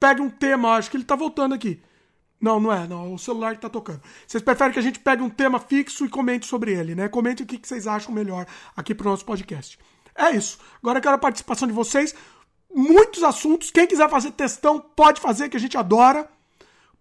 [0.00, 0.76] pegue um tema?
[0.76, 1.78] Acho que ele tá voltando aqui.
[2.40, 3.12] Não, não é, não.
[3.12, 4.00] O celular que tá tocando.
[4.26, 7.06] Vocês preferem que a gente pegue um tema fixo e comente sobre ele, né?
[7.06, 9.78] Comente o que, que vocês acham melhor aqui pro nosso podcast.
[10.14, 10.58] É isso.
[10.82, 12.14] Agora eu quero a participação de vocês.
[12.74, 13.70] Muitos assuntos.
[13.70, 16.32] Quem quiser fazer textão, pode fazer, que a gente adora.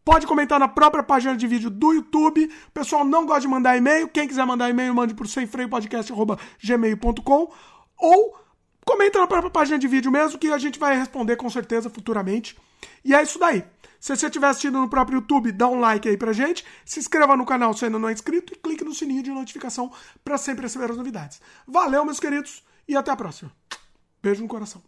[0.03, 2.51] Pode comentar na própria página de vídeo do YouTube.
[2.67, 4.09] O pessoal não gosta de mandar e-mail.
[4.09, 7.51] Quem quiser mandar e-mail, mande por semfreiopodcast.gmail.com
[7.97, 8.37] ou
[8.85, 12.57] comenta na própria página de vídeo mesmo, que a gente vai responder com certeza futuramente.
[13.03, 13.63] E é isso daí.
[13.99, 17.37] Se você estiver assistindo no próprio YouTube, dá um like aí pra gente, se inscreva
[17.37, 19.89] no canal se ainda não é inscrito e clique no sininho de notificação
[20.25, 21.39] para sempre receber as novidades.
[21.65, 23.49] Valeu, meus queridos, e até a próxima.
[24.21, 24.83] Beijo no coração.